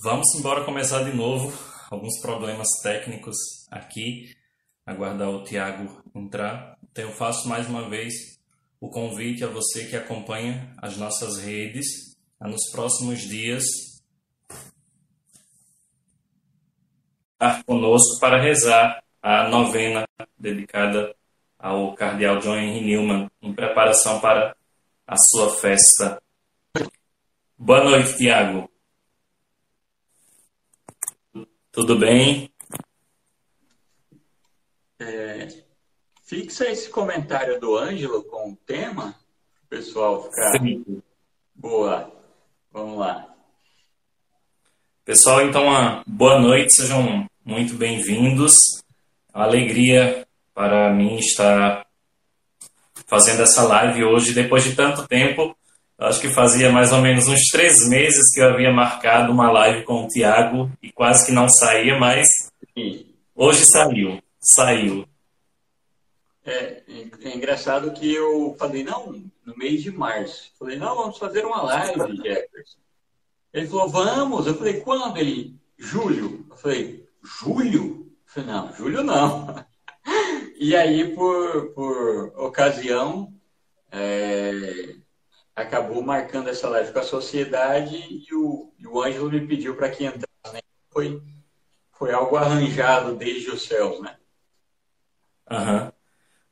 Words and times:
Vamos 0.00 0.32
embora 0.38 0.64
começar 0.64 1.02
de 1.02 1.12
novo. 1.12 1.52
Alguns 1.90 2.20
problemas 2.20 2.68
técnicos 2.84 3.36
aqui. 3.68 4.32
Aguardar 4.86 5.28
o 5.28 5.42
Tiago 5.42 6.02
entrar. 6.14 6.78
Então 6.84 7.06
eu 7.06 7.12
faço 7.12 7.48
mais 7.48 7.68
uma 7.68 7.88
vez 7.88 8.38
o 8.80 8.88
convite 8.88 9.42
a 9.42 9.48
você 9.48 9.86
que 9.86 9.96
acompanha 9.96 10.72
as 10.78 10.96
nossas 10.96 11.38
redes 11.38 12.16
a 12.38 12.46
nos 12.46 12.70
próximos 12.70 13.22
dias 13.22 13.64
estar 17.32 17.64
conosco 17.64 18.20
para 18.20 18.40
rezar 18.40 19.02
a 19.20 19.48
novena 19.48 20.06
dedicada 20.38 21.12
ao 21.58 21.92
cardeal 21.96 22.38
John 22.38 22.56
Henry 22.56 22.84
Newman 22.84 23.28
em 23.42 23.52
preparação 23.52 24.20
para 24.20 24.56
a 25.04 25.16
sua 25.16 25.56
festa. 25.56 26.22
Boa 27.58 27.82
noite, 27.82 28.16
Tiago. 28.16 28.70
Tudo 31.70 31.98
bem? 31.98 32.50
É, 35.00 35.48
fixa 36.24 36.66
esse 36.66 36.88
comentário 36.90 37.60
do 37.60 37.76
Ângelo 37.76 38.24
com 38.24 38.52
o 38.52 38.56
tema, 38.56 39.14
o 39.64 39.66
pessoal 39.68 40.24
ficar. 40.24 40.58
Sim. 40.58 41.02
Boa. 41.54 42.12
Vamos 42.72 42.98
lá. 42.98 43.34
Pessoal, 45.04 45.42
então, 45.42 45.64
uma 45.64 46.02
boa 46.06 46.38
noite, 46.38 46.74
sejam 46.74 47.26
muito 47.44 47.74
bem-vindos. 47.74 48.82
Uma 49.34 49.44
alegria 49.44 50.26
para 50.54 50.92
mim 50.92 51.16
estar 51.16 51.86
fazendo 53.06 53.42
essa 53.42 53.62
live 53.62 54.04
hoje, 54.04 54.34
depois 54.34 54.64
de 54.64 54.76
tanto 54.76 55.08
tempo. 55.08 55.57
Acho 55.98 56.20
que 56.20 56.28
fazia 56.28 56.70
mais 56.70 56.92
ou 56.92 57.00
menos 57.00 57.26
uns 57.26 57.48
três 57.50 57.88
meses 57.88 58.32
que 58.32 58.40
eu 58.40 58.50
havia 58.50 58.72
marcado 58.72 59.32
uma 59.32 59.50
live 59.50 59.84
com 59.84 60.04
o 60.04 60.08
Tiago 60.08 60.70
e 60.80 60.92
quase 60.92 61.26
que 61.26 61.32
não 61.32 61.48
saía, 61.48 61.98
mas 61.98 62.28
hoje 63.34 63.64
saiu. 63.64 64.22
Saiu. 64.40 65.04
É, 66.46 66.82
é, 67.24 67.36
engraçado 67.36 67.92
que 67.92 68.14
eu 68.14 68.54
falei, 68.58 68.84
não, 68.84 69.12
no 69.44 69.56
mês 69.56 69.82
de 69.82 69.90
março. 69.90 70.52
Falei, 70.56 70.78
não, 70.78 70.94
vamos 70.94 71.18
fazer 71.18 71.44
uma 71.44 71.62
live, 71.62 72.16
Jefferson. 72.16 72.78
Ele 73.52 73.66
falou, 73.66 73.88
vamos. 73.88 74.46
Eu 74.46 74.54
falei, 74.54 74.80
quando? 74.80 75.16
Ele, 75.16 75.56
julho. 75.76 76.46
Eu 76.48 76.56
falei, 76.56 77.08
julho? 77.22 78.06
Eu 78.06 78.32
falei, 78.32 78.48
não, 78.48 78.72
julho 78.74 79.02
não. 79.02 79.54
E 80.60 80.74
aí, 80.74 81.14
por, 81.14 81.72
por 81.72 82.32
ocasião, 82.36 83.32
é, 83.92 84.96
acabou 85.58 86.02
marcando 86.02 86.48
essa 86.48 86.68
live 86.68 86.92
com 86.92 87.00
a 87.00 87.04
sociedade 87.04 87.96
e 87.96 88.34
o, 88.34 88.72
e 88.78 88.86
o 88.86 89.02
Ângelo 89.02 89.30
me 89.30 89.46
pediu 89.46 89.74
para 89.74 89.90
que 89.90 90.04
entrasse. 90.04 90.26
Né? 90.52 90.60
Foi, 90.92 91.20
foi 91.98 92.12
algo 92.12 92.36
arranjado 92.36 93.16
desde 93.16 93.50
os 93.50 93.62
céus, 93.62 94.00
né? 94.00 94.14
Uhum. 95.50 95.90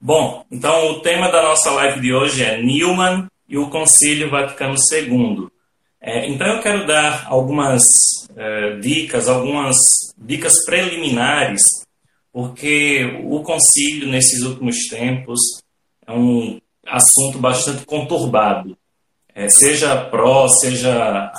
Bom, 0.00 0.44
então 0.50 0.90
o 0.92 1.00
tema 1.00 1.30
da 1.30 1.42
nossa 1.42 1.70
live 1.70 2.00
de 2.00 2.12
hoje 2.12 2.42
é 2.42 2.60
Newman 2.60 3.28
e 3.48 3.56
o 3.56 3.70
Concílio 3.70 4.30
Vaticano 4.30 4.74
II. 4.92 5.48
É, 6.00 6.28
então 6.28 6.46
eu 6.46 6.62
quero 6.62 6.86
dar 6.86 7.26
algumas 7.28 7.84
é, 8.36 8.76
dicas, 8.78 9.28
algumas 9.28 9.76
dicas 10.18 10.64
preliminares, 10.64 11.62
porque 12.32 13.22
o 13.24 13.42
concílio 13.42 14.08
nesses 14.08 14.42
últimos 14.42 14.88
tempos 14.88 15.40
é 16.06 16.12
um 16.12 16.60
assunto 16.86 17.38
bastante 17.38 17.84
conturbado 17.86 18.76
é, 19.36 19.50
seja 19.50 19.94
pró, 20.06 20.48
seja 20.48 21.30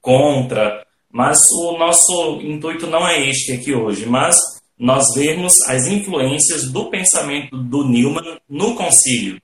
contra, 0.00 0.84
mas 1.10 1.38
o 1.50 1.76
nosso 1.76 2.40
intuito 2.40 2.86
não 2.86 3.06
é 3.06 3.28
este 3.28 3.52
aqui 3.52 3.74
hoje, 3.74 4.06
mas 4.06 4.36
nós 4.78 5.04
vermos 5.14 5.60
as 5.68 5.86
influências 5.86 6.72
do 6.72 6.88
pensamento 6.88 7.54
do 7.54 7.86
Newman 7.86 8.38
no 8.48 8.74
concílio, 8.74 9.38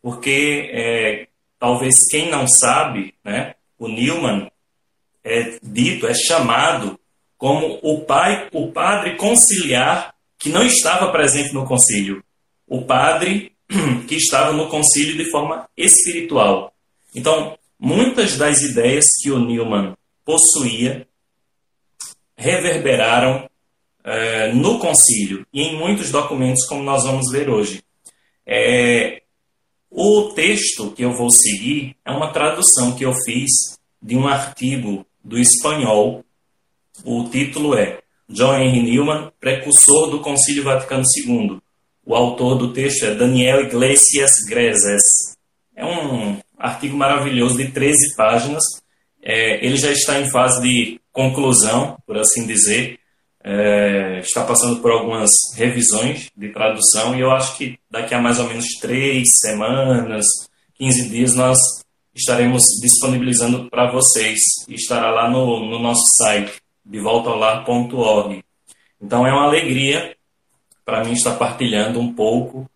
porque 0.00 0.70
é, 0.72 1.28
talvez 1.58 1.96
quem 2.10 2.30
não 2.30 2.48
sabe, 2.48 3.14
né, 3.22 3.54
o 3.78 3.86
Newman 3.86 4.50
é 5.22 5.58
dito, 5.62 6.06
é 6.06 6.14
chamado 6.14 6.98
como 7.36 7.78
o 7.82 8.00
pai, 8.06 8.48
o 8.52 8.72
padre 8.72 9.16
conciliar 9.16 10.14
que 10.38 10.48
não 10.48 10.64
estava 10.64 11.12
presente 11.12 11.52
no 11.52 11.66
concílio, 11.66 12.24
o 12.66 12.82
padre 12.82 13.52
que 14.08 14.14
estava 14.14 14.54
no 14.54 14.68
concílio 14.68 15.16
de 15.16 15.30
forma 15.30 15.68
espiritual. 15.76 16.72
Então, 17.14 17.58
muitas 17.78 18.36
das 18.36 18.60
ideias 18.62 19.06
que 19.20 19.30
o 19.30 19.38
Newman 19.38 19.94
possuía 20.24 21.06
reverberaram 22.36 23.48
é, 24.04 24.52
no 24.52 24.78
concílio 24.78 25.46
e 25.52 25.62
em 25.62 25.76
muitos 25.76 26.10
documentos, 26.10 26.66
como 26.66 26.82
nós 26.82 27.04
vamos 27.04 27.30
ver 27.30 27.50
hoje. 27.50 27.82
É, 28.46 29.22
o 29.90 30.32
texto 30.34 30.92
que 30.92 31.02
eu 31.02 31.12
vou 31.12 31.30
seguir 31.30 31.96
é 32.04 32.10
uma 32.10 32.32
tradução 32.32 32.94
que 32.94 33.04
eu 33.04 33.12
fiz 33.24 33.78
de 34.00 34.16
um 34.16 34.26
artigo 34.26 35.04
do 35.22 35.38
espanhol. 35.38 36.24
O 37.04 37.28
título 37.28 37.74
é 37.74 38.00
John 38.28 38.54
Henry 38.54 38.82
Newman, 38.82 39.32
precursor 39.40 40.10
do 40.10 40.20
Concílio 40.20 40.62
Vaticano 40.62 41.02
II. 41.16 41.58
O 42.06 42.14
autor 42.14 42.56
do 42.56 42.72
texto 42.72 43.04
é 43.04 43.14
Daniel 43.14 43.62
Iglesias 43.62 44.32
Grezes. 44.48 45.36
É 45.74 45.84
um 45.84 46.40
artigo 46.60 46.96
maravilhoso 46.96 47.56
de 47.56 47.70
13 47.72 48.14
páginas. 48.14 48.62
É, 49.22 49.64
ele 49.64 49.76
já 49.76 49.90
está 49.90 50.20
em 50.20 50.30
fase 50.30 50.60
de 50.62 51.00
conclusão, 51.12 51.96
por 52.06 52.18
assim 52.18 52.46
dizer. 52.46 52.98
É, 53.42 54.18
está 54.18 54.44
passando 54.44 54.80
por 54.82 54.92
algumas 54.92 55.30
revisões 55.56 56.30
de 56.36 56.50
tradução 56.50 57.16
e 57.16 57.20
eu 57.20 57.30
acho 57.30 57.56
que 57.56 57.78
daqui 57.90 58.14
a 58.14 58.20
mais 58.20 58.38
ou 58.38 58.46
menos 58.46 58.66
três 58.82 59.28
semanas, 59.40 60.26
15 60.74 61.08
dias, 61.08 61.34
nós 61.34 61.56
estaremos 62.14 62.62
disponibilizando 62.82 63.70
para 63.70 63.90
vocês. 63.90 64.38
Estará 64.68 65.10
lá 65.10 65.30
no, 65.30 65.70
no 65.70 65.78
nosso 65.78 66.02
site, 66.18 66.60
devoltaolar.org. 66.84 68.44
Então 69.00 69.26
é 69.26 69.32
uma 69.32 69.46
alegria 69.46 70.14
para 70.84 71.02
mim 71.02 71.12
estar 71.12 71.36
partilhando 71.36 71.98
um 71.98 72.12
pouco 72.12 72.68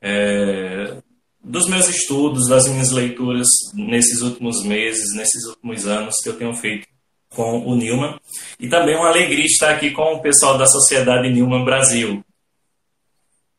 é, 0.00 0.96
dos 1.42 1.68
meus 1.68 1.88
estudos, 1.88 2.48
das 2.48 2.68
minhas 2.68 2.90
leituras 2.90 3.46
nesses 3.74 4.20
últimos 4.20 4.62
meses, 4.64 5.14
nesses 5.14 5.44
últimos 5.44 5.86
anos 5.86 6.16
que 6.22 6.28
eu 6.28 6.36
tenho 6.36 6.54
feito 6.54 6.86
com 7.30 7.66
o 7.66 7.74
Newman. 7.74 8.18
E 8.58 8.68
também 8.68 8.96
uma 8.96 9.08
alegria 9.08 9.44
estar 9.44 9.74
aqui 9.74 9.90
com 9.90 10.14
o 10.14 10.22
pessoal 10.22 10.58
da 10.58 10.66
Sociedade 10.66 11.30
Newman 11.30 11.64
Brasil. 11.64 12.24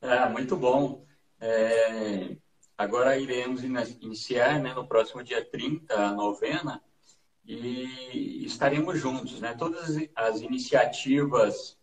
É, 0.01 0.28
muito 0.29 0.56
bom. 0.56 1.06
É, 1.39 2.35
agora 2.78 3.18
iremos 3.18 3.63
iniciar 3.63 4.59
né, 4.59 4.73
no 4.73 4.88
próximo 4.88 5.23
dia 5.23 5.44
30 5.44 5.94
a 5.94 6.12
novena 6.13 6.81
e 7.45 8.45
estaremos 8.45 9.00
juntos. 9.00 9.39
Né? 9.39 9.56
Todas 9.57 9.97
as 10.16 10.41
iniciativas 10.41 11.78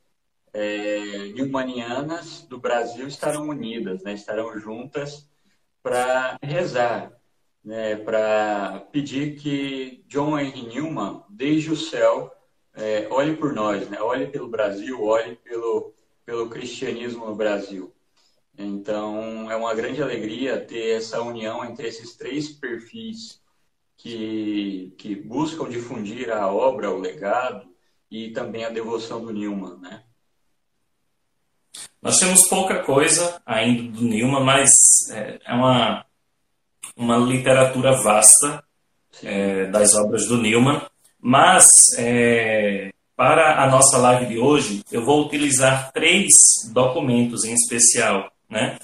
é, 0.52 1.28
newmanianas 1.34 2.42
do 2.48 2.58
Brasil 2.58 3.06
estarão 3.06 3.48
unidas, 3.48 4.02
né? 4.02 4.12
estarão 4.12 4.58
juntas 4.58 5.28
para 5.86 6.36
rezar, 6.42 7.12
né, 7.64 7.94
para 7.94 8.88
pedir 8.90 9.36
que 9.36 10.04
John 10.08 10.36
Henry 10.36 10.66
Newman, 10.66 11.22
desde 11.30 11.70
o 11.70 11.76
céu, 11.76 12.34
é, 12.74 13.06
olhe 13.08 13.36
por 13.36 13.52
nós, 13.52 13.88
né, 13.88 14.00
olhe 14.00 14.26
pelo 14.26 14.48
Brasil, 14.48 15.00
olhe 15.00 15.36
pelo, 15.36 15.94
pelo 16.24 16.50
cristianismo 16.50 17.24
no 17.26 17.36
Brasil. 17.36 17.94
Então, 18.58 19.48
é 19.48 19.54
uma 19.54 19.72
grande 19.76 20.02
alegria 20.02 20.60
ter 20.60 20.96
essa 20.96 21.22
união 21.22 21.64
entre 21.64 21.86
esses 21.86 22.16
três 22.16 22.48
perfis 22.48 23.40
que, 23.96 24.92
que 24.98 25.14
buscam 25.14 25.68
difundir 25.68 26.32
a 26.32 26.52
obra, 26.52 26.90
o 26.90 26.98
legado 26.98 27.64
e 28.10 28.32
também 28.32 28.64
a 28.64 28.70
devoção 28.70 29.24
do 29.24 29.32
Newman, 29.32 29.78
né? 29.78 30.02
Nós 32.02 32.18
temos 32.18 32.48
pouca 32.48 32.82
coisa 32.82 33.40
ainda 33.44 33.82
do 33.82 34.04
Newman, 34.04 34.44
mas 34.44 34.70
é, 35.10 35.38
é 35.44 35.54
uma, 35.54 36.04
uma 36.96 37.16
literatura 37.16 37.92
vasta 38.02 38.62
é, 39.22 39.66
das 39.66 39.94
obras 39.94 40.26
do 40.26 40.36
Newman. 40.36 40.80
Mas, 41.20 41.66
é, 41.98 42.90
para 43.16 43.64
a 43.64 43.70
nossa 43.70 43.96
live 43.98 44.26
de 44.26 44.38
hoje, 44.38 44.82
eu 44.92 45.04
vou 45.04 45.24
utilizar 45.24 45.90
três 45.92 46.32
documentos 46.72 47.44
em 47.44 47.54
especial. 47.54 48.30
Né? 48.48 48.78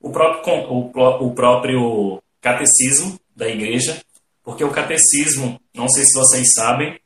O, 0.00 0.10
próprio, 0.10 0.54
o, 0.70 1.26
o 1.26 1.34
próprio 1.34 2.22
catecismo 2.40 3.18
da 3.34 3.48
igreja, 3.48 4.00
porque 4.42 4.64
o 4.64 4.70
catecismo, 4.70 5.60
não 5.74 5.88
sei 5.88 6.04
se 6.04 6.18
vocês 6.18 6.48
sabem, 6.54 6.98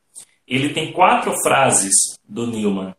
ele 0.46 0.72
tem 0.72 0.92
quatro 0.92 1.34
frases 1.42 1.92
do 2.28 2.46
Newman. 2.46 2.94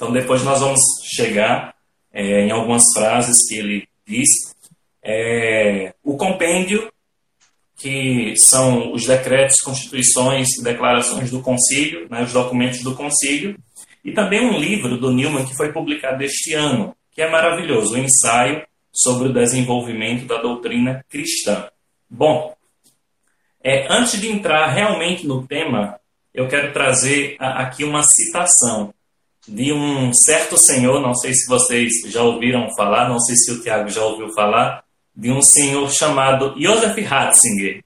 Então 0.00 0.10
depois 0.10 0.42
nós 0.42 0.60
vamos 0.60 0.80
chegar 1.14 1.74
é, 2.10 2.46
em 2.46 2.50
algumas 2.50 2.84
frases 2.94 3.46
que 3.46 3.54
ele 3.54 3.86
diz. 4.06 4.30
É, 5.04 5.92
o 6.02 6.16
compêndio, 6.16 6.90
que 7.76 8.32
são 8.38 8.94
os 8.94 9.04
decretos, 9.04 9.60
constituições 9.62 10.48
e 10.58 10.64
declarações 10.64 11.30
do 11.30 11.42
concílio, 11.42 12.08
né, 12.08 12.22
os 12.22 12.32
documentos 12.32 12.82
do 12.82 12.96
concílio, 12.96 13.58
e 14.02 14.10
também 14.12 14.40
um 14.40 14.58
livro 14.58 14.96
do 14.96 15.12
Newman 15.12 15.44
que 15.44 15.54
foi 15.54 15.70
publicado 15.70 16.24
este 16.24 16.54
ano, 16.54 16.96
que 17.12 17.20
é 17.20 17.30
maravilhoso, 17.30 17.94
o 17.94 17.98
um 17.98 18.02
ensaio 18.02 18.66
sobre 18.90 19.28
o 19.28 19.34
desenvolvimento 19.34 20.24
da 20.24 20.40
doutrina 20.40 21.04
cristã. 21.10 21.68
Bom, 22.08 22.56
é, 23.62 23.86
antes 23.92 24.18
de 24.18 24.30
entrar 24.30 24.72
realmente 24.72 25.26
no 25.26 25.46
tema, 25.46 26.00
eu 26.32 26.48
quero 26.48 26.72
trazer 26.72 27.36
a, 27.38 27.64
aqui 27.64 27.84
uma 27.84 28.02
citação 28.02 28.94
de 29.46 29.72
um 29.72 30.12
certo 30.12 30.56
senhor, 30.56 31.00
não 31.00 31.14
sei 31.14 31.32
se 31.34 31.48
vocês 31.48 31.92
já 32.06 32.22
ouviram 32.22 32.68
falar, 32.76 33.08
não 33.08 33.18
sei 33.18 33.36
se 33.36 33.50
o 33.52 33.60
Tiago 33.60 33.88
já 33.88 34.04
ouviu 34.04 34.32
falar, 34.32 34.84
de 35.14 35.30
um 35.30 35.42
senhor 35.42 35.90
chamado 35.90 36.54
Joseph 36.60 36.96
Ratzinger. 37.06 37.82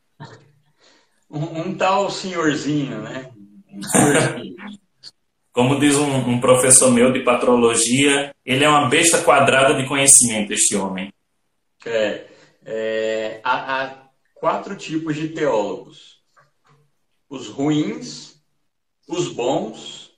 Um, 1.30 1.60
um 1.60 1.74
tal 1.74 2.10
senhorzinho, 2.10 3.00
né? 3.02 3.30
Um 3.70 3.82
senhorzinho. 3.82 4.54
Como 5.52 5.78
diz 5.78 5.94
um, 5.94 6.30
um, 6.30 6.40
professor 6.40 6.90
meu 6.90 7.12
de 7.12 7.22
patrologia, 7.22 8.34
ele 8.44 8.64
é 8.64 8.68
uma 8.68 8.88
besta 8.88 9.22
quadrada 9.22 9.74
de 9.74 9.86
conhecimento, 9.86 10.52
este 10.52 10.74
homem. 10.74 11.12
É, 11.86 12.26
é, 12.64 13.40
há, 13.44 13.82
há 13.82 14.04
quatro 14.34 14.76
tipos 14.76 15.14
de 15.14 15.28
teólogos: 15.28 16.18
os 17.28 17.46
ruins, 17.46 18.34
os 19.08 19.28
bons, 19.28 20.13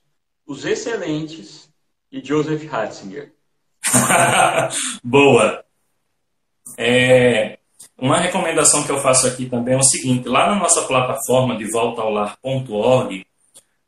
os 0.47 0.65
excelentes 0.65 1.69
e 2.11 2.23
Joseph 2.23 2.63
Ratzinger. 2.65 3.33
Boa! 5.03 5.63
É, 6.77 7.59
uma 7.97 8.19
recomendação 8.19 8.83
que 8.83 8.91
eu 8.91 8.99
faço 9.01 9.27
aqui 9.27 9.47
também 9.47 9.73
é 9.73 9.77
o 9.77 9.83
seguinte: 9.83 10.27
lá 10.27 10.47
na 10.47 10.55
nossa 10.55 10.83
plataforma 10.83 11.57
de 11.57 11.69
voltaolar.org 11.69 13.25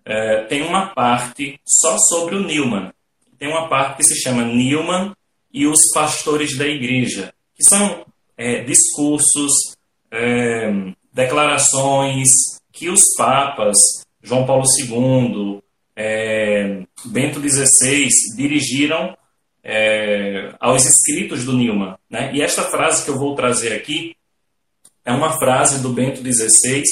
é, 0.05 0.43
tem 0.45 0.61
uma 0.63 0.93
parte 0.93 1.59
só 1.65 1.97
sobre 1.97 2.35
o 2.35 2.43
Newman. 2.43 2.91
Tem 3.37 3.47
uma 3.47 3.69
parte 3.69 3.97
que 3.97 4.03
se 4.03 4.21
chama 4.21 4.43
Newman 4.43 5.13
e 5.51 5.65
os 5.65 5.81
pastores 5.93 6.57
da 6.57 6.67
igreja, 6.67 7.33
que 7.55 7.63
são 7.63 8.05
é, 8.37 8.63
discursos, 8.63 9.51
é, 10.11 10.69
declarações 11.13 12.29
que 12.71 12.89
os 12.89 13.01
papas, 13.17 13.77
João 14.21 14.45
Paulo 14.45 14.65
II, 14.79 15.61
é, 16.01 16.83
Bento 17.03 17.41
XVI, 17.41 18.07
dirigiram 18.37 19.17
é, 19.61 20.53
aos 20.57 20.85
escritos 20.85 21.43
do 21.43 21.51
Newman. 21.51 21.97
Né? 22.09 22.31
E 22.33 22.41
esta 22.41 22.63
frase 22.63 23.03
que 23.03 23.09
eu 23.09 23.17
vou 23.17 23.35
trazer 23.35 23.73
aqui 23.73 24.15
é 25.03 25.11
uma 25.11 25.37
frase 25.37 25.81
do 25.81 25.89
Bento 25.89 26.21
XVI, 26.21 26.83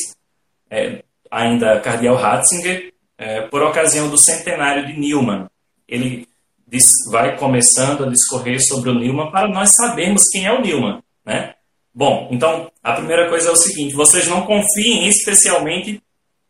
é, 0.69 1.03
ainda 1.31 1.79
cardeal 1.79 2.17
Ratzinger, 2.17 2.93
é, 3.17 3.43
por 3.43 3.63
ocasião 3.63 4.09
do 4.09 4.17
centenário 4.17 4.85
de 4.85 4.99
Newman. 4.99 5.47
Ele 5.87 6.27
diz, 6.67 6.89
vai 7.09 7.37
começando 7.37 8.03
a 8.03 8.09
discorrer 8.09 8.59
sobre 8.61 8.89
o 8.89 8.93
Newman 8.93 9.31
para 9.31 9.47
nós 9.47 9.71
sabermos 9.71 10.23
quem 10.29 10.45
é 10.45 10.51
o 10.51 10.61
Newman. 10.61 11.01
Né? 11.25 11.53
Bom, 11.95 12.27
então 12.29 12.69
a 12.83 12.91
primeira 12.91 13.29
coisa 13.29 13.47
é 13.47 13.51
o 13.53 13.55
seguinte: 13.55 13.95
vocês 13.95 14.27
não 14.27 14.45
confiem 14.45 15.07
especialmente 15.07 16.01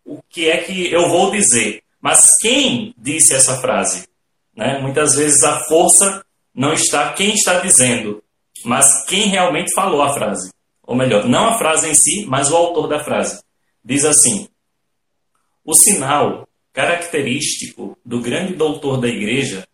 o 0.03 0.19
que 0.27 0.49
é 0.49 0.57
que 0.57 0.91
eu 0.91 1.07
vou 1.07 1.29
dizer, 1.29 1.83
mas 2.01 2.21
quem 2.41 2.93
disse 2.97 3.33
essa 3.33 3.59
frase? 3.59 4.07
Né? 4.55 4.79
Muitas 4.79 5.15
vezes 5.15 5.43
a 5.43 5.63
força 5.65 6.25
não 6.53 6.73
está 6.73 7.13
quem 7.13 7.33
está 7.33 7.59
dizendo, 7.59 8.23
mas 8.65 9.05
quem 9.05 9.27
realmente 9.27 9.73
falou 9.73 10.01
a 10.01 10.13
frase. 10.13 10.51
Ou 10.83 10.95
melhor, 10.95 11.27
não 11.27 11.49
a 11.49 11.57
frase 11.57 11.89
em 11.89 11.93
si, 11.93 12.25
mas 12.27 12.49
o 12.49 12.55
autor 12.55 12.87
da 12.87 13.03
frase. 13.03 13.41
Diz 13.83 14.05
assim: 14.05 14.47
O 15.63 15.73
sinal 15.73 16.47
característico 16.73 17.97
do 18.05 18.21
grande 18.21 18.53
doutor 18.53 18.99
da 18.99 19.07
igreja 19.07 19.67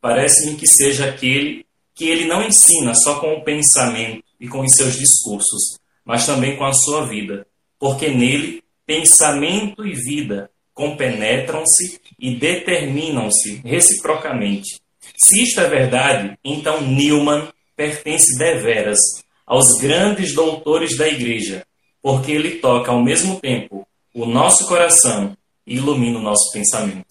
parece-me 0.00 0.56
que 0.56 0.66
seja 0.66 1.08
aquele 1.08 1.64
que 1.94 2.04
ele 2.04 2.26
não 2.26 2.42
ensina 2.42 2.94
só 2.94 3.20
com 3.20 3.34
o 3.34 3.44
pensamento 3.44 4.24
e 4.38 4.48
com 4.48 4.60
os 4.60 4.74
seus 4.74 4.98
discursos, 4.98 5.78
mas 6.04 6.26
também 6.26 6.56
com 6.56 6.64
a 6.64 6.72
sua 6.72 7.06
vida, 7.06 7.46
porque 7.78 8.08
nele 8.08 8.62
pensamento 8.84 9.86
e 9.86 9.92
vida 9.92 10.50
compenetram-se 10.76 11.98
e 12.18 12.36
determinam-se 12.36 13.62
reciprocamente. 13.64 14.78
Se 15.16 15.42
isto 15.42 15.60
é 15.62 15.68
verdade, 15.68 16.38
então 16.44 16.82
Newman 16.82 17.48
pertence 17.74 18.38
deveras 18.38 18.98
aos 19.46 19.72
grandes 19.80 20.34
doutores 20.34 20.96
da 20.98 21.08
Igreja, 21.08 21.64
porque 22.02 22.30
ele 22.30 22.58
toca 22.58 22.92
ao 22.92 23.02
mesmo 23.02 23.40
tempo 23.40 23.88
o 24.14 24.26
nosso 24.26 24.68
coração 24.68 25.34
ilumina 25.66 26.18
o 26.18 26.22
nosso 26.22 26.52
pensamento. 26.52 27.06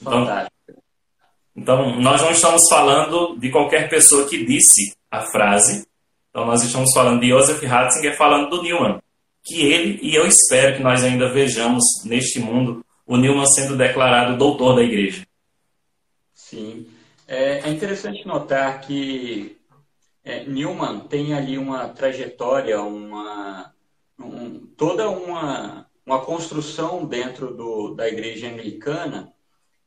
Então, 0.00 0.26
então, 1.56 2.00
nós 2.00 2.20
não 2.20 2.32
estamos 2.32 2.62
falando 2.68 3.38
de 3.38 3.50
qualquer 3.50 3.88
pessoa 3.88 4.28
que 4.28 4.44
disse 4.44 4.92
a 5.08 5.20
frase. 5.22 5.86
Então, 6.30 6.44
nós 6.44 6.62
estamos 6.64 6.92
falando 6.92 7.20
de 7.20 7.28
Joseph 7.28 7.62
Ratzinger 7.62 8.16
falando 8.16 8.50
do 8.50 8.62
Newman. 8.62 8.98
Que 9.44 9.60
ele, 9.60 9.98
e 10.02 10.14
eu 10.14 10.26
espero 10.26 10.76
que 10.76 10.82
nós 10.82 11.04
ainda 11.04 11.32
vejamos 11.32 11.84
neste 12.04 12.40
mundo, 12.40 12.84
o 13.06 13.16
Newman 13.16 13.46
sendo 13.46 13.76
declarado 13.76 14.38
doutor 14.38 14.76
da 14.76 14.82
igreja. 14.82 15.26
Sim. 16.32 16.86
É, 17.28 17.60
é 17.60 17.68
interessante 17.68 18.26
notar 18.26 18.80
que 18.80 19.58
é, 20.24 20.44
Newman 20.44 21.00
tem 21.00 21.34
ali 21.34 21.58
uma 21.58 21.88
trajetória, 21.88 22.80
uma, 22.80 23.72
um, 24.18 24.60
toda 24.76 25.10
uma 25.10 25.86
uma 26.06 26.24
construção 26.24 27.04
dentro 27.06 27.54
do, 27.54 27.94
da 27.94 28.06
igreja 28.08 28.48
anglicana 28.48 29.32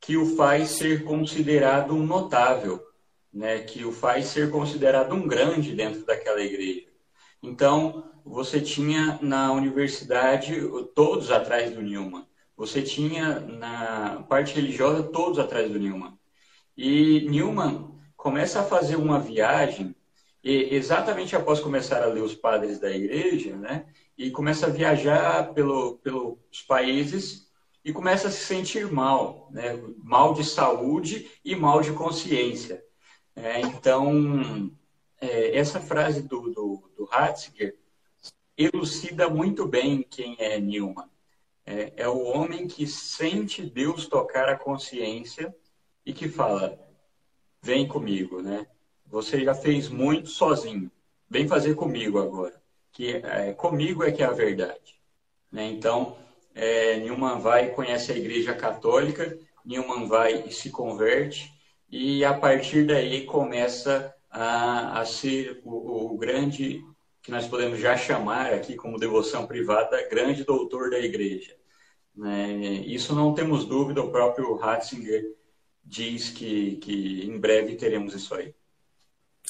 que 0.00 0.16
o 0.16 0.36
faz 0.36 0.70
ser 0.70 1.04
considerado 1.04 1.94
um 1.94 2.04
notável, 2.04 2.84
né? 3.32 3.60
que 3.60 3.84
o 3.84 3.92
faz 3.92 4.26
ser 4.26 4.50
considerado 4.50 5.14
um 5.14 5.26
grande 5.26 5.74
dentro 5.74 6.04
daquela 6.04 6.40
igreja. 6.40 6.86
Então, 7.42 8.10
você 8.28 8.60
tinha 8.60 9.18
na 9.22 9.52
universidade 9.52 10.60
todos 10.94 11.30
atrás 11.30 11.72
do 11.72 11.82
Newman. 11.82 12.26
Você 12.56 12.82
tinha 12.82 13.40
na 13.40 14.24
parte 14.28 14.54
religiosa 14.54 15.02
todos 15.02 15.38
atrás 15.38 15.70
do 15.70 15.78
Newman. 15.78 16.18
E 16.76 17.28
Newman 17.28 17.90
começa 18.16 18.60
a 18.60 18.64
fazer 18.64 18.96
uma 18.96 19.18
viagem, 19.18 19.94
exatamente 20.42 21.34
após 21.34 21.60
começar 21.60 22.02
a 22.02 22.06
ler 22.06 22.22
os 22.22 22.34
padres 22.34 22.78
da 22.78 22.90
igreja, 22.90 23.56
né? 23.56 23.86
e 24.16 24.30
começa 24.30 24.66
a 24.66 24.70
viajar 24.70 25.54
pelo, 25.54 25.98
pelos 25.98 26.62
países 26.66 27.48
e 27.84 27.92
começa 27.92 28.28
a 28.28 28.30
se 28.30 28.44
sentir 28.44 28.90
mal, 28.90 29.48
né? 29.52 29.80
mal 30.02 30.34
de 30.34 30.44
saúde 30.44 31.30
e 31.44 31.56
mal 31.56 31.80
de 31.80 31.92
consciência. 31.92 32.84
É, 33.34 33.60
então, 33.60 34.70
é, 35.20 35.56
essa 35.56 35.80
frase 35.80 36.22
do, 36.22 36.50
do, 36.50 36.90
do 36.96 37.08
elucida 38.58 39.30
muito 39.30 39.66
bem 39.66 40.02
quem 40.02 40.36
é 40.38 40.58
Newman. 40.58 41.08
É, 41.64 41.92
é 41.96 42.08
o 42.08 42.24
homem 42.24 42.66
que 42.66 42.86
sente 42.86 43.62
Deus 43.62 44.06
tocar 44.06 44.48
a 44.48 44.58
consciência 44.58 45.54
e 46.04 46.12
que 46.12 46.28
fala: 46.28 46.78
vem 47.62 47.86
comigo, 47.86 48.42
né? 48.42 48.66
Você 49.06 49.42
já 49.44 49.54
fez 49.54 49.88
muito 49.88 50.28
sozinho, 50.28 50.90
vem 51.30 51.48
fazer 51.48 51.74
comigo 51.74 52.18
agora 52.18 52.58
que 52.98 53.14
é, 53.14 53.52
comigo 53.52 54.02
é 54.02 54.10
que 54.10 54.24
é 54.24 54.26
a 54.26 54.32
verdade. 54.32 55.00
Né? 55.52 55.68
Então, 55.68 56.16
é, 56.52 56.96
Newman 56.96 57.38
vai 57.38 57.70
conhece 57.70 58.10
a 58.10 58.16
Igreja 58.16 58.52
Católica, 58.54 59.38
Newman 59.64 60.08
vai 60.08 60.48
e 60.48 60.52
se 60.52 60.70
converte, 60.70 61.52
e 61.88 62.24
a 62.24 62.34
partir 62.34 62.86
daí 62.86 63.24
começa 63.24 64.12
a, 64.28 65.00
a 65.00 65.04
ser 65.06 65.60
o, 65.64 66.12
o, 66.12 66.18
grande, 66.18 66.82
que 67.28 67.32
nós 67.32 67.46
podemos 67.46 67.78
já 67.78 67.94
chamar 67.94 68.54
aqui 68.54 68.74
como 68.74 68.98
devoção 68.98 69.46
privada, 69.46 70.08
grande 70.08 70.44
doutor 70.44 70.88
da 70.88 70.98
Igreja. 70.98 71.54
Né? 72.16 72.54
Isso 72.86 73.14
não 73.14 73.34
temos 73.34 73.66
dúvida, 73.66 74.00
o 74.00 74.10
próprio 74.10 74.56
Ratzinger 74.56 75.36
diz 75.84 76.30
que, 76.30 76.76
que 76.76 77.26
em 77.26 77.38
breve 77.38 77.76
teremos 77.76 78.14
isso 78.14 78.34
aí. 78.34 78.54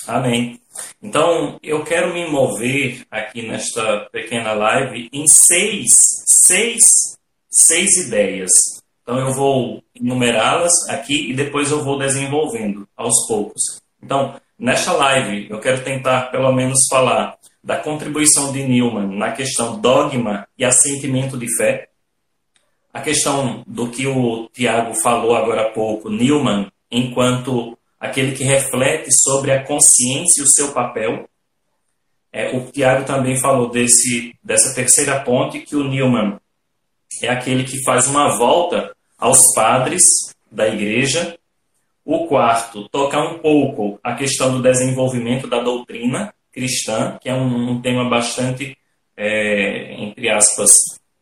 Amém. 0.08 0.60
Então, 1.00 1.56
eu 1.62 1.84
quero 1.84 2.12
me 2.12 2.28
mover 2.28 3.06
aqui 3.08 3.46
nesta 3.46 4.08
pequena 4.10 4.54
live 4.54 5.08
em 5.12 5.28
seis, 5.28 5.86
seis, 6.26 6.84
seis 7.48 7.96
ideias. 8.08 8.50
Então, 9.02 9.20
eu 9.20 9.32
vou 9.32 9.84
enumerá-las 9.94 10.72
aqui 10.88 11.30
e 11.30 11.32
depois 11.32 11.70
eu 11.70 11.84
vou 11.84 11.96
desenvolvendo 11.96 12.88
aos 12.96 13.24
poucos. 13.28 13.80
Então, 14.02 14.34
nesta 14.58 14.92
live, 14.92 15.48
eu 15.50 15.60
quero 15.60 15.82
tentar 15.82 16.30
pelo 16.30 16.52
menos 16.52 16.78
falar 16.90 17.36
da 17.62 17.76
contribuição 17.76 18.52
de 18.52 18.64
Newman 18.64 19.16
na 19.16 19.32
questão 19.32 19.80
dogma 19.80 20.46
e 20.56 20.64
assentimento 20.64 21.36
de 21.36 21.46
fé, 21.56 21.88
a 22.92 23.00
questão 23.00 23.62
do 23.66 23.88
que 23.88 24.06
o 24.06 24.48
Tiago 24.52 24.94
falou 25.02 25.36
agora 25.36 25.62
há 25.62 25.70
pouco, 25.70 26.10
Newman 26.10 26.70
enquanto 26.90 27.78
aquele 28.00 28.34
que 28.34 28.44
reflete 28.44 29.08
sobre 29.12 29.52
a 29.52 29.62
consciência 29.64 30.40
e 30.40 30.44
o 30.44 30.48
seu 30.48 30.72
papel. 30.72 31.28
É, 32.32 32.56
o 32.56 32.70
Tiago 32.70 33.04
também 33.04 33.38
falou 33.40 33.70
desse, 33.70 34.34
dessa 34.42 34.74
terceira 34.74 35.20
ponte, 35.20 35.60
que 35.60 35.76
o 35.76 35.84
Newman 35.84 36.38
é 37.22 37.28
aquele 37.28 37.64
que 37.64 37.82
faz 37.84 38.06
uma 38.06 38.36
volta 38.36 38.94
aos 39.18 39.52
padres 39.54 40.02
da 40.50 40.68
igreja. 40.68 41.38
O 42.10 42.26
quarto, 42.26 42.88
toca 42.88 43.20
um 43.20 43.38
pouco 43.38 44.00
a 44.02 44.14
questão 44.14 44.50
do 44.50 44.62
desenvolvimento 44.62 45.46
da 45.46 45.60
doutrina 45.60 46.32
cristã, 46.50 47.18
que 47.20 47.28
é 47.28 47.34
um, 47.34 47.72
um 47.72 47.82
tema 47.82 48.08
bastante, 48.08 48.74
é, 49.14 49.92
entre 49.92 50.30
aspas, 50.30 50.70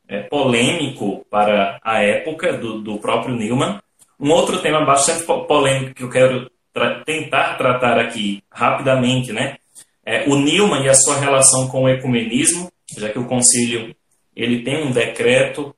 é, 0.06 0.22
polêmico 0.22 1.26
para 1.28 1.80
a 1.82 2.04
época 2.04 2.52
do, 2.52 2.80
do 2.80 2.98
próprio 2.98 3.34
Newman. 3.34 3.80
Um 4.20 4.30
outro 4.30 4.62
tema 4.62 4.84
bastante 4.84 5.24
polêmico 5.24 5.92
que 5.92 6.04
eu 6.04 6.08
quero 6.08 6.48
tra 6.72 7.02
tentar 7.02 7.56
tratar 7.58 7.98
aqui 7.98 8.44
rapidamente, 8.48 9.32
né? 9.32 9.56
É 10.04 10.28
o 10.28 10.36
Newman 10.36 10.84
e 10.84 10.88
a 10.88 10.94
sua 10.94 11.18
relação 11.18 11.66
com 11.66 11.82
o 11.82 11.88
ecumenismo, 11.88 12.70
já 12.96 13.08
que 13.08 13.18
o 13.18 13.26
concílio 13.26 13.92
ele 14.36 14.62
tem 14.62 14.86
um 14.86 14.92
decreto 14.92 15.74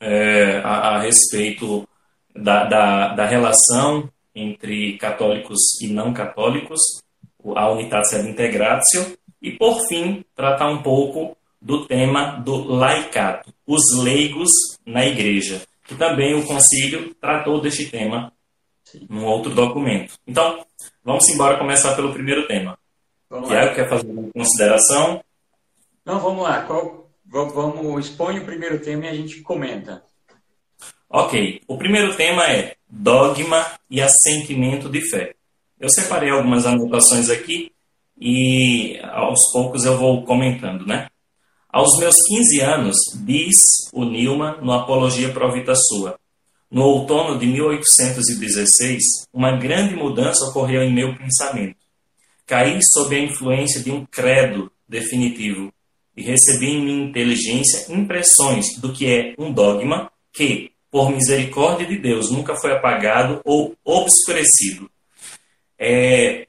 é, 0.00 0.60
a, 0.64 0.96
a, 0.96 1.00
respeito 1.00 1.88
da, 2.34 2.64
da, 2.64 3.14
da, 3.14 3.24
relação 3.24 4.10
entre 4.36 4.98
católicos 4.98 5.58
e 5.80 5.88
não 5.88 6.12
católicos, 6.12 6.78
a 7.54 7.70
Unitatio 7.70 8.18
ad 8.18 8.28
Integratio, 8.28 9.16
e 9.40 9.52
por 9.52 9.86
fim, 9.88 10.22
tratar 10.34 10.68
um 10.68 10.82
pouco 10.82 11.36
do 11.60 11.86
tema 11.86 12.38
do 12.44 12.64
laicato, 12.64 13.52
os 13.66 13.82
leigos 14.02 14.50
na 14.84 15.06
igreja, 15.06 15.62
que 15.84 15.94
também 15.94 16.34
o 16.34 16.46
concílio 16.46 17.14
tratou 17.14 17.60
deste 17.60 17.86
tema 17.86 18.32
num 19.08 19.24
outro 19.24 19.54
documento. 19.54 20.14
Então, 20.26 20.64
vamos 21.02 21.28
embora 21.28 21.58
começar 21.58 21.94
pelo 21.94 22.12
primeiro 22.12 22.46
tema. 22.46 22.78
Vamos 23.28 23.48
Tiago, 23.48 23.74
quer 23.74 23.88
fazer 23.88 24.06
uma 24.06 24.30
consideração? 24.30 25.22
Não, 26.04 26.20
vamos 26.20 26.44
lá. 26.44 26.62
Qual, 26.62 27.08
vamos, 27.26 28.06
expõe 28.06 28.38
o 28.38 28.44
primeiro 28.44 28.78
tema 28.78 29.06
e 29.06 29.08
a 29.08 29.14
gente 29.14 29.40
comenta. 29.40 30.04
Ok. 31.08 31.62
O 31.66 31.76
primeiro 31.78 32.14
tema 32.16 32.50
é 32.50 32.76
dogma 32.88 33.64
e 33.90 34.00
assentimento 34.00 34.88
de 34.88 35.00
fé. 35.08 35.34
Eu 35.78 35.88
separei 35.90 36.30
algumas 36.30 36.66
anotações 36.66 37.30
aqui 37.30 37.70
e 38.18 38.98
aos 39.02 39.52
poucos 39.52 39.84
eu 39.84 39.96
vou 39.98 40.24
comentando, 40.24 40.86
né? 40.86 41.08
Aos 41.68 41.98
meus 41.98 42.16
15 42.26 42.60
anos, 42.60 42.96
diz 43.24 43.56
o 43.92 44.04
Nilma 44.04 44.56
no 44.62 44.72
Apologia 44.72 45.30
Pro 45.30 45.52
Vita 45.52 45.74
Sua, 45.74 46.18
no 46.70 46.82
outono 46.82 47.38
de 47.38 47.46
1816, 47.46 49.02
uma 49.32 49.56
grande 49.56 49.94
mudança 49.94 50.46
ocorreu 50.46 50.82
em 50.82 50.92
meu 50.92 51.14
pensamento. 51.14 51.76
Caí 52.46 52.78
sob 52.82 53.14
a 53.14 53.20
influência 53.20 53.82
de 53.82 53.90
um 53.90 54.06
credo 54.06 54.72
definitivo 54.88 55.72
e 56.16 56.22
recebi 56.22 56.70
em 56.70 56.82
minha 56.82 57.08
inteligência 57.08 57.92
impressões 57.92 58.80
do 58.80 58.92
que 58.92 59.06
é 59.06 59.34
um 59.38 59.52
dogma 59.52 60.10
que, 60.32 60.72
por 60.96 61.10
misericórdia 61.10 61.86
de 61.86 61.98
Deus, 61.98 62.30
nunca 62.30 62.56
foi 62.56 62.72
apagado 62.72 63.42
ou 63.44 63.76
obscurecido. 63.84 64.90
É, 65.78 66.46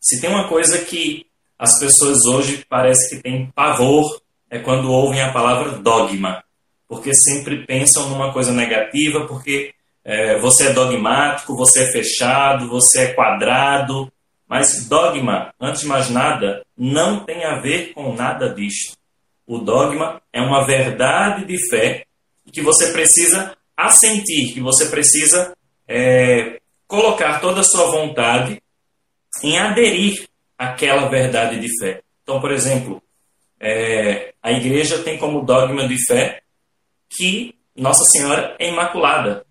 se 0.00 0.20
tem 0.20 0.30
uma 0.30 0.46
coisa 0.46 0.78
que 0.84 1.26
as 1.58 1.76
pessoas 1.80 2.26
hoje 2.26 2.64
parece 2.68 3.16
que 3.16 3.20
têm 3.20 3.50
pavor 3.52 4.22
é 4.48 4.60
quando 4.60 4.92
ouvem 4.92 5.20
a 5.20 5.32
palavra 5.32 5.78
dogma 5.78 6.44
porque 6.86 7.12
sempre 7.12 7.66
pensam 7.66 8.08
numa 8.08 8.32
coisa 8.32 8.52
negativa, 8.52 9.26
porque 9.26 9.74
é, 10.04 10.38
você 10.38 10.68
é 10.68 10.72
dogmático, 10.72 11.56
você 11.56 11.82
é 11.82 11.90
fechado, 11.90 12.68
você 12.68 13.00
é 13.00 13.12
quadrado. 13.14 14.12
Mas 14.48 14.88
dogma, 14.88 15.52
antes 15.60 15.80
de 15.80 15.88
mais 15.88 16.08
nada, 16.08 16.64
não 16.78 17.24
tem 17.24 17.44
a 17.44 17.58
ver 17.58 17.94
com 17.94 18.14
nada 18.14 18.54
disto. 18.54 18.96
O 19.44 19.58
dogma 19.58 20.22
é 20.32 20.40
uma 20.40 20.64
verdade 20.64 21.44
de 21.44 21.68
fé 21.68 22.06
que 22.50 22.60
você 22.60 22.92
precisa 22.92 23.56
assentir, 23.76 24.52
que 24.52 24.60
você 24.60 24.86
precisa 24.86 25.56
é, 25.86 26.60
colocar 26.86 27.40
toda 27.40 27.60
a 27.60 27.64
sua 27.64 27.86
vontade 27.90 28.62
em 29.42 29.58
aderir 29.58 30.28
àquela 30.58 31.08
verdade 31.08 31.60
de 31.60 31.68
fé. 31.78 32.02
Então, 32.22 32.40
por 32.40 32.52
exemplo, 32.52 33.02
é, 33.58 34.34
a 34.42 34.52
igreja 34.52 35.02
tem 35.02 35.18
como 35.18 35.44
dogma 35.44 35.86
de 35.86 35.96
fé 36.06 36.42
que 37.08 37.54
Nossa 37.76 38.04
Senhora 38.04 38.56
é 38.58 38.68
Imaculada. 38.68 39.44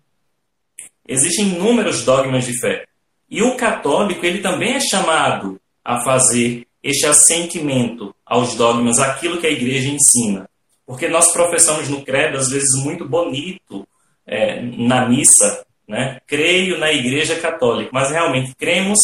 Existem 1.06 1.48
inúmeros 1.48 2.04
dogmas 2.04 2.44
de 2.44 2.58
fé. 2.58 2.86
E 3.28 3.42
o 3.42 3.56
católico, 3.56 4.26
ele 4.26 4.40
também 4.40 4.74
é 4.74 4.80
chamado 4.80 5.60
a 5.84 6.02
fazer 6.02 6.66
este 6.82 7.06
assentimento 7.06 8.14
aos 8.26 8.54
dogmas, 8.54 8.98
aquilo 8.98 9.40
que 9.40 9.46
a 9.46 9.50
igreja 9.50 9.88
ensina. 9.88 10.49
Porque 10.90 11.06
nós 11.06 11.32
professamos 11.32 11.88
no 11.88 12.04
credo, 12.04 12.36
às 12.36 12.50
vezes 12.50 12.82
muito 12.82 13.08
bonito, 13.08 13.86
é, 14.26 14.60
na 14.60 15.08
missa, 15.08 15.64
né? 15.86 16.20
creio 16.26 16.80
na 16.80 16.92
igreja 16.92 17.38
católica, 17.38 17.90
mas 17.92 18.10
realmente 18.10 18.56
cremos 18.56 18.98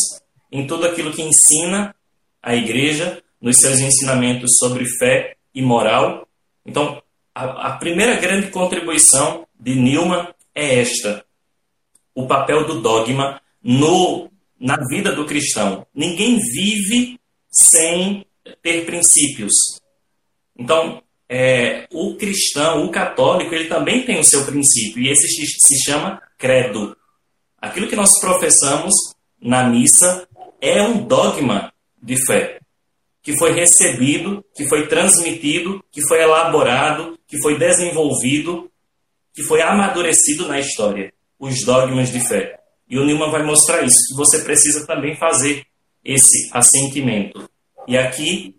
em 0.50 0.66
tudo 0.66 0.84
aquilo 0.84 1.12
que 1.12 1.22
ensina 1.22 1.94
a 2.42 2.56
igreja, 2.56 3.22
nos 3.40 3.58
seus 3.58 3.78
ensinamentos 3.78 4.56
sobre 4.58 4.84
fé 4.98 5.36
e 5.54 5.62
moral. 5.62 6.26
Então, 6.66 7.00
a, 7.32 7.68
a 7.68 7.76
primeira 7.76 8.16
grande 8.16 8.48
contribuição 8.48 9.46
de 9.56 9.76
Newman 9.76 10.26
é 10.56 10.80
esta: 10.80 11.24
o 12.12 12.26
papel 12.26 12.66
do 12.66 12.80
dogma 12.80 13.40
no, 13.62 14.28
na 14.58 14.76
vida 14.88 15.12
do 15.12 15.24
cristão. 15.24 15.86
Ninguém 15.94 16.36
vive 16.40 17.20
sem 17.48 18.26
ter 18.60 18.84
princípios. 18.84 19.54
Então, 20.58 21.00
é, 21.28 21.86
o 21.90 22.16
cristão, 22.16 22.84
o 22.84 22.90
católico, 22.90 23.54
ele 23.54 23.68
também 23.68 24.04
tem 24.04 24.18
o 24.18 24.24
seu 24.24 24.44
princípio, 24.44 25.02
e 25.02 25.08
esse 25.08 25.26
se 25.28 25.82
chama 25.84 26.22
credo. 26.38 26.96
Aquilo 27.60 27.88
que 27.88 27.96
nós 27.96 28.20
professamos 28.20 28.94
na 29.40 29.68
missa 29.68 30.28
é 30.60 30.82
um 30.82 31.06
dogma 31.06 31.72
de 32.02 32.16
fé 32.24 32.60
que 33.26 33.36
foi 33.36 33.50
recebido, 33.50 34.44
que 34.54 34.68
foi 34.68 34.86
transmitido, 34.86 35.84
que 35.90 36.00
foi 36.06 36.22
elaborado, 36.22 37.18
que 37.26 37.42
foi 37.42 37.58
desenvolvido, 37.58 38.70
que 39.34 39.42
foi 39.42 39.60
amadurecido 39.62 40.46
na 40.46 40.60
história, 40.60 41.12
os 41.36 41.64
dogmas 41.64 42.12
de 42.12 42.20
fé. 42.20 42.60
E 42.88 42.96
o 42.96 43.04
Newman 43.04 43.32
vai 43.32 43.42
mostrar 43.42 43.82
isso, 43.82 43.98
que 44.08 44.16
você 44.16 44.44
precisa 44.44 44.86
também 44.86 45.16
fazer 45.16 45.66
esse 46.04 46.48
assentimento. 46.52 47.50
E 47.88 47.98
aqui 47.98 48.54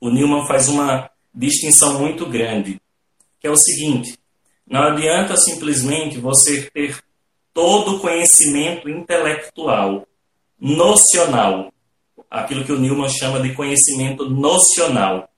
o 0.00 0.08
Newman 0.08 0.46
faz 0.46 0.68
uma 0.68 1.10
distinção 1.34 1.98
muito 1.98 2.26
grande, 2.26 2.80
que 3.40 3.46
é 3.46 3.50
o 3.50 3.56
seguinte: 3.56 4.18
não 4.66 4.82
adianta 4.82 5.36
simplesmente 5.36 6.18
você 6.18 6.70
ter 6.70 6.98
todo 7.52 7.96
o 7.96 8.00
conhecimento 8.00 8.88
intelectual, 8.88 10.06
nocional, 10.58 11.72
aquilo 12.30 12.64
que 12.64 12.72
o 12.72 12.78
Newman 12.78 13.08
chama 13.08 13.40
de 13.40 13.54
conhecimento 13.54 14.28
nocional. 14.28 15.28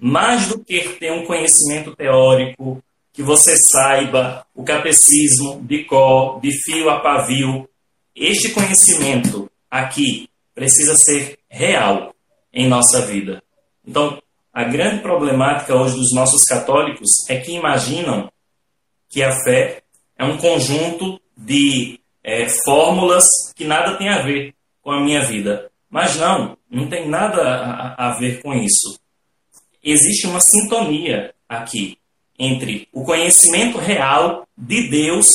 Mais 0.00 0.46
do 0.46 0.58
que 0.58 0.80
ter 1.00 1.12
um 1.12 1.26
conhecimento 1.26 1.94
teórico, 1.96 2.82
que 3.12 3.22
você 3.22 3.56
saiba 3.72 4.46
o 4.54 4.64
catecismo 4.64 5.60
de 5.62 5.84
cor, 5.84 6.40
de 6.40 6.50
fio 6.62 6.88
a 6.90 7.00
pavio, 7.00 7.68
este 8.14 8.50
conhecimento 8.50 9.50
aqui 9.70 10.28
precisa 10.54 10.96
ser 10.96 11.38
real 11.48 12.14
em 12.52 12.68
nossa 12.68 13.02
vida. 13.02 13.42
Então, 13.86 14.22
a 14.54 14.62
grande 14.62 15.02
problemática 15.02 15.74
hoje 15.74 15.96
dos 15.96 16.14
nossos 16.14 16.44
católicos 16.44 17.10
é 17.28 17.40
que 17.40 17.50
imaginam 17.50 18.30
que 19.10 19.20
a 19.20 19.32
fé 19.42 19.82
é 20.16 20.24
um 20.24 20.38
conjunto 20.38 21.20
de 21.36 21.98
é, 22.22 22.46
fórmulas 22.64 23.24
que 23.56 23.64
nada 23.64 23.96
tem 23.96 24.08
a 24.08 24.22
ver 24.22 24.54
com 24.80 24.92
a 24.92 25.00
minha 25.00 25.24
vida. 25.24 25.72
Mas 25.90 26.16
não, 26.16 26.56
não 26.70 26.88
tem 26.88 27.08
nada 27.08 27.42
a, 27.42 28.10
a 28.10 28.18
ver 28.18 28.40
com 28.42 28.54
isso. 28.54 28.96
Existe 29.82 30.28
uma 30.28 30.40
sintonia 30.40 31.34
aqui 31.48 31.98
entre 32.38 32.88
o 32.92 33.02
conhecimento 33.02 33.76
real 33.78 34.46
de 34.56 34.88
Deus 34.88 35.26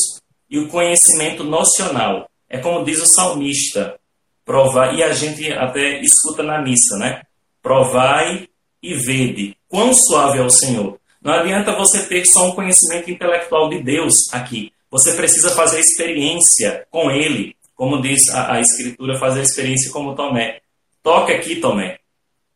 e 0.50 0.58
o 0.58 0.70
conhecimento 0.70 1.44
nocional. 1.44 2.30
É 2.50 2.58
como 2.58 2.86
diz 2.86 3.02
o 3.02 3.06
salmista, 3.06 4.00
provar, 4.46 4.96
e 4.96 5.04
a 5.04 5.12
gente 5.12 5.52
até 5.52 6.00
escuta 6.00 6.42
na 6.42 6.62
missa, 6.62 6.98
né? 6.98 7.24
Provai 7.62 8.48
e 8.82 8.94
vede 8.94 9.56
quão 9.68 9.94
suave 9.94 10.40
é 10.40 10.42
o 10.42 10.50
Senhor. 10.50 11.00
Não 11.22 11.34
adianta 11.34 11.76
você 11.76 12.06
ter 12.06 12.26
só 12.26 12.48
um 12.48 12.56
conhecimento 12.56 13.12
intelectual 13.12 13.70
de 13.70 13.84
Deus 13.84 14.16
aqui. 14.32 14.72
Você 14.90 15.14
precisa 15.14 15.52
fazer 15.52 15.80
experiência 15.80 16.88
com 16.90 17.12
Ele, 17.12 17.56
como 17.76 18.02
diz 18.02 18.28
a, 18.30 18.54
a 18.54 18.62
Escritura, 18.62 19.20
fazer 19.20 19.42
a 19.42 19.44
experiência 19.44 19.92
como 19.92 20.16
Tomé. 20.16 20.62
Toque 21.04 21.34
aqui, 21.34 21.58
Tomé. 21.58 22.00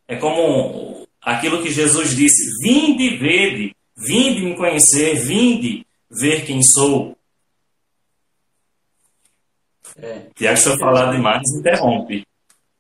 É 0.08 0.16
como 0.16 1.08
aquilo 1.22 1.62
que 1.62 1.72
Jesus 1.72 2.16
disse: 2.16 2.44
Vinde 2.64 3.18
vede, 3.18 3.76
vinde 3.96 4.42
me 4.42 4.56
conhecer, 4.56 5.16
vinde 5.16 5.86
ver 6.10 6.46
quem 6.46 6.62
sou. 6.62 7.18
É. 9.98 10.28
Tiago, 10.36 10.58
se 10.58 10.70
eu 10.70 10.78
falar 10.78 11.12
demais, 11.12 11.44
interrompe. 11.56 12.26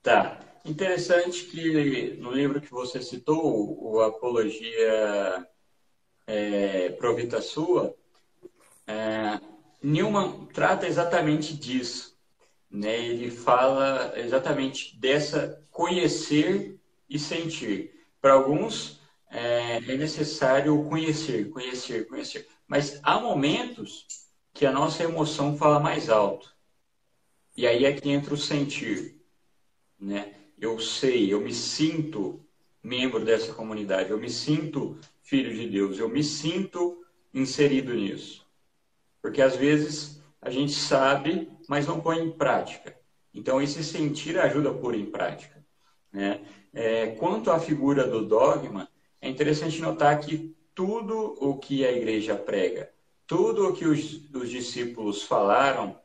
Tá. 0.02 0.40
Interessante 0.66 1.46
que 1.46 2.16
no 2.20 2.32
livro 2.32 2.62
que 2.62 2.72
você 2.72 3.02
citou, 3.02 3.78
o 3.82 4.02
Apologia 4.02 5.48
é, 6.26 6.90
Provita 6.90 7.42
Sua, 7.42 7.96
é, 8.88 9.40
Newman 9.82 10.46
trata 10.54 10.88
exatamente 10.88 11.54
disso. 11.56 12.18
Né? 12.72 13.06
Ele 13.06 13.30
fala 13.30 14.14
exatamente 14.16 14.98
dessa 14.98 15.64
conhecer 15.70 16.80
e 17.10 17.20
sentir. 17.20 17.94
Para 18.22 18.34
alguns 18.34 19.00
é, 19.30 19.78
é 19.78 19.98
necessário 19.98 20.84
conhecer, 20.86 21.50
conhecer, 21.50 22.08
conhecer. 22.08 22.48
Mas 22.68 23.00
há 23.04 23.20
momentos 23.20 24.08
que 24.54 24.66
a 24.66 24.72
nossa 24.72 25.04
emoção 25.04 25.58
fala 25.58 25.80
mais 25.80 26.10
alto. 26.10 26.54
E 27.56 27.68
aí 27.68 27.86
é 27.86 27.94
que 27.94 28.10
entra 28.10 28.34
o 28.34 28.38
sentir. 28.38 29.20
Né? 30.00 30.34
Eu 30.64 30.80
sei, 30.80 31.34
eu 31.34 31.42
me 31.42 31.54
sinto 31.54 32.40
membro 32.82 33.26
dessa 33.26 33.54
comunidade, 33.54 34.12
eu 34.12 34.18
me 34.18 34.30
sinto 34.30 34.98
filho 35.22 35.54
de 35.54 35.68
Deus, 35.68 36.00
eu 36.00 36.08
me 36.08 36.24
sinto 36.24 37.04
inserido 37.34 37.94
nisso. 37.94 38.48
Porque 39.22 39.42
às 39.42 39.58
vezes 39.58 40.24
a 40.42 40.50
gente 40.50 40.72
sabe, 40.72 41.52
mas 41.68 41.86
não 41.86 42.00
põe 42.00 42.20
em 42.24 42.32
prática. 42.32 42.98
Então 43.34 43.62
esse 43.62 43.84
sentir 43.84 44.40
ajuda 44.40 44.70
a 44.70 44.74
pôr 44.74 44.96
em 44.96 45.12
prática. 45.12 45.62
Né? 46.14 46.40
É, 46.74 47.08
quanto 47.08 47.52
à 47.52 47.60
figura 47.60 48.08
do 48.08 48.26
dogma, 48.26 48.88
é 49.20 49.28
interessante 49.28 49.82
notar 49.82 50.18
que 50.22 50.56
tudo 50.74 51.36
o 51.42 51.58
que 51.58 51.86
a 51.86 51.92
igreja 51.92 52.38
prega, 52.38 52.90
tudo 53.28 53.68
o 53.68 53.74
que 53.74 53.86
os, 53.86 54.34
os 54.34 54.50
discípulos 54.50 55.24
falaram, 55.24 56.00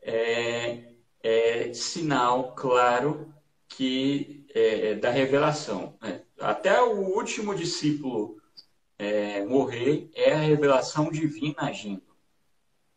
é, 0.00 0.94
é, 1.22 1.74
sinal 1.74 2.54
claro 2.54 3.34
que 3.68 4.46
é, 4.54 4.94
da 4.94 5.10
revelação. 5.10 5.96
Né? 6.00 6.22
Até 6.40 6.80
o 6.80 7.16
último 7.16 7.54
discípulo 7.54 8.38
é, 8.98 9.44
morrer 9.44 10.10
é 10.14 10.32
a 10.32 10.38
revelação 10.38 11.10
divina 11.10 11.56
agindo. 11.58 12.02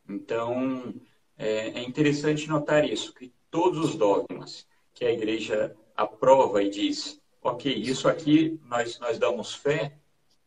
Então, 0.09 0.93
é, 1.37 1.79
é 1.79 1.83
interessante 1.83 2.47
notar 2.47 2.87
isso, 2.89 3.13
que 3.13 3.33
todos 3.49 3.79
os 3.79 3.95
dogmas 3.95 4.67
que 4.93 5.05
a 5.05 5.11
igreja 5.11 5.75
aprova 5.95 6.63
e 6.63 6.69
diz, 6.69 7.21
ok, 7.41 7.73
isso 7.73 8.07
aqui 8.07 8.59
nós, 8.65 8.99
nós 8.99 9.17
damos 9.17 9.53
fé, 9.53 9.97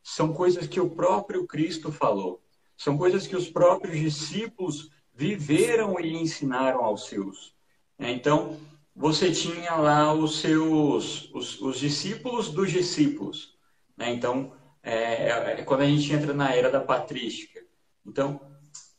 são 0.03 0.33
coisas 0.33 0.67
que 0.67 0.81
o 0.81 0.91
próprio 0.91 1.47
Cristo 1.47 1.91
falou, 1.91 2.43
são 2.77 2.99
coisas 2.99 3.27
que 3.27 3.37
os 3.37 3.49
próprios 3.49 3.99
discípulos 3.99 4.91
viveram 5.15 5.99
e 6.01 6.15
ensinaram 6.15 6.85
aos 6.85 7.07
seus. 7.07 7.55
Então, 7.99 8.59
você 8.95 9.33
tinha 9.33 9.75
lá 9.75 10.15
os 10.15 10.41
seus, 10.41 11.31
os, 11.35 11.61
os 11.61 11.79
discípulos 11.79 12.51
dos 12.51 12.71
discípulos. 12.71 13.59
Né? 13.97 14.13
Então, 14.13 14.53
é, 14.83 15.29
é, 15.29 15.63
quando 15.63 15.81
a 15.81 15.87
gente 15.87 16.13
entra 16.13 16.33
na 16.33 16.55
era 16.55 16.71
da 16.71 16.81
patrística. 16.81 17.65
Então, 18.07 18.41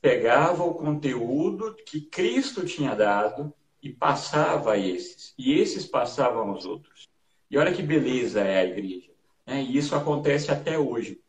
pegava 0.01 0.63
o 0.63 0.73
conteúdo 0.73 1.75
que 1.85 2.01
Cristo 2.01 2.65
tinha 2.65 2.95
dado 2.95 3.53
e 3.81 3.89
passava 3.89 4.73
a 4.73 4.77
esses, 4.77 5.33
e 5.37 5.53
esses 5.53 5.85
passavam 5.85 6.49
aos 6.49 6.65
outros. 6.65 7.07
E 7.49 7.57
olha 7.57 7.73
que 7.73 7.83
beleza 7.83 8.41
é 8.41 8.59
a 8.59 8.65
igreja. 8.65 9.11
Né? 9.45 9.61
E 9.61 9.77
isso 9.77 9.95
acontece 9.95 10.51
até 10.51 10.77
hoje, 10.77 11.21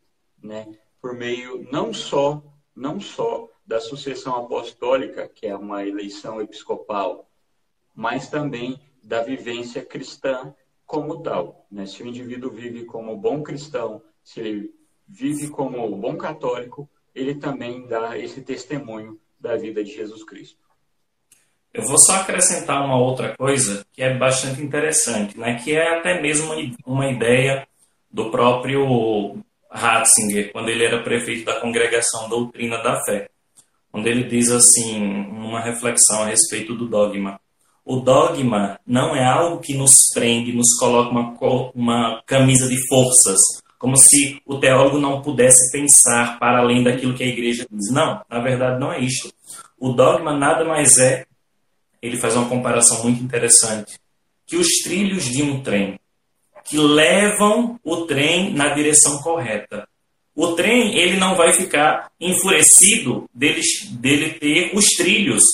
né? 0.43 0.67
por 1.01 1.15
meio 1.15 1.67
não 1.71 1.93
só, 1.93 2.43
não 2.75 2.99
só 2.99 3.49
da 3.67 3.79
sucessão 3.81 4.37
apostólica, 4.37 5.29
que 5.29 5.47
é 5.47 5.57
uma 5.57 5.87
eleição 5.87 6.41
episcopal, 6.41 7.26
mas 7.97 8.29
também 8.29 8.79
da 9.03 9.23
vivência 9.23 9.83
cristã 9.83 10.55
como 10.85 11.23
tal. 11.23 11.67
Né? 11.71 11.87
Se 11.87 12.03
o 12.03 12.07
indivíduo 12.07 12.51
vive 12.51 12.85
como 12.85 13.17
bom 13.17 13.43
cristão, 13.43 14.03
se 14.23 14.41
ele 14.41 14.71
vive 15.09 15.49
como 15.49 15.97
bom 15.97 16.17
católico, 16.17 16.89
ele 17.15 17.35
também 17.35 17.87
dá 17.87 18.19
esse 18.19 18.43
testemunho 18.43 19.19
da 19.41 19.57
vida 19.57 19.83
de 19.83 19.93
Jesus 19.93 20.23
Cristo. 20.23 20.67
Eu 21.73 21.83
vou 21.83 21.99
só 21.99 22.17
acrescentar 22.17 22.85
uma 22.85 22.99
outra 22.99 23.37
coisa 23.37 23.85
que 23.93 24.03
é 24.03 24.17
bastante 24.17 24.63
interessante, 24.63 25.39
né? 25.39 25.61
que 25.63 25.75
é 25.75 25.99
até 25.99 26.21
mesmo 26.21 26.53
uma 26.87 27.11
ideia 27.11 27.67
do 28.11 28.31
próprio 28.31 29.39
Ratzinger, 29.71 30.53
quando 30.53 30.71
ele 30.71 30.85
era 30.85 31.03
prefeito 31.03 31.45
da 31.45 31.61
Congregação 31.61 32.29
Doutrina 32.29 32.83
da 32.83 33.03
Fé, 33.05 33.29
onde 33.93 34.09
ele 34.09 34.25
diz 34.25 34.51
assim, 34.51 34.99
numa 34.99 35.61
reflexão 35.61 36.23
a 36.23 36.27
respeito 36.27 36.75
do 36.75 36.89
dogma. 36.89 37.39
O 37.89 38.01
dogma 38.01 38.81
não 38.85 39.15
é 39.15 39.25
algo 39.25 39.61
que 39.61 39.73
nos 39.73 40.11
prende, 40.13 40.53
nos 40.53 40.77
coloca 40.77 41.11
uma, 41.11 41.71
uma 41.73 42.23
camisa 42.27 42.69
de 42.69 42.77
forças, 42.89 43.39
como 43.79 43.97
se 43.97 44.43
o 44.45 44.59
teólogo 44.59 44.99
não 44.99 45.23
pudesse 45.23 45.71
pensar 45.71 46.37
para 46.41 46.59
além 46.59 46.83
daquilo 46.83 47.15
que 47.15 47.23
a 47.23 47.29
igreja 47.29 47.65
diz. 47.71 47.93
Não, 47.93 48.21
na 48.29 48.41
verdade 48.41 48.81
não 48.81 48.93
é 48.93 48.99
isto. 48.99 49.33
O 49.79 49.93
dogma 49.93 50.37
nada 50.37 50.65
mais 50.65 50.99
é, 50.99 51.27
ele 52.03 52.17
faz 52.17 52.35
uma 52.35 52.49
comparação 52.49 53.05
muito 53.05 53.23
interessante, 53.23 54.01
que 54.45 54.57
os 54.57 54.83
trilhos 54.83 55.27
de 55.27 55.45
um 55.45 55.63
trem 55.63 55.97
que 56.65 56.79
levam 56.79 57.79
o 57.85 57.99
trem 57.99 58.53
na 58.53 58.71
direção 58.71 59.19
correta. 59.19 59.87
O 60.35 60.55
trem 60.55 60.99
ele 60.99 61.19
não 61.19 61.37
vai 61.37 61.53
ficar 61.53 62.11
enfurecido 62.21 63.31
dele, 63.33 63.63
dele 63.93 64.31
ter 64.31 64.73
os 64.75 64.87
trilhos, 64.97 65.45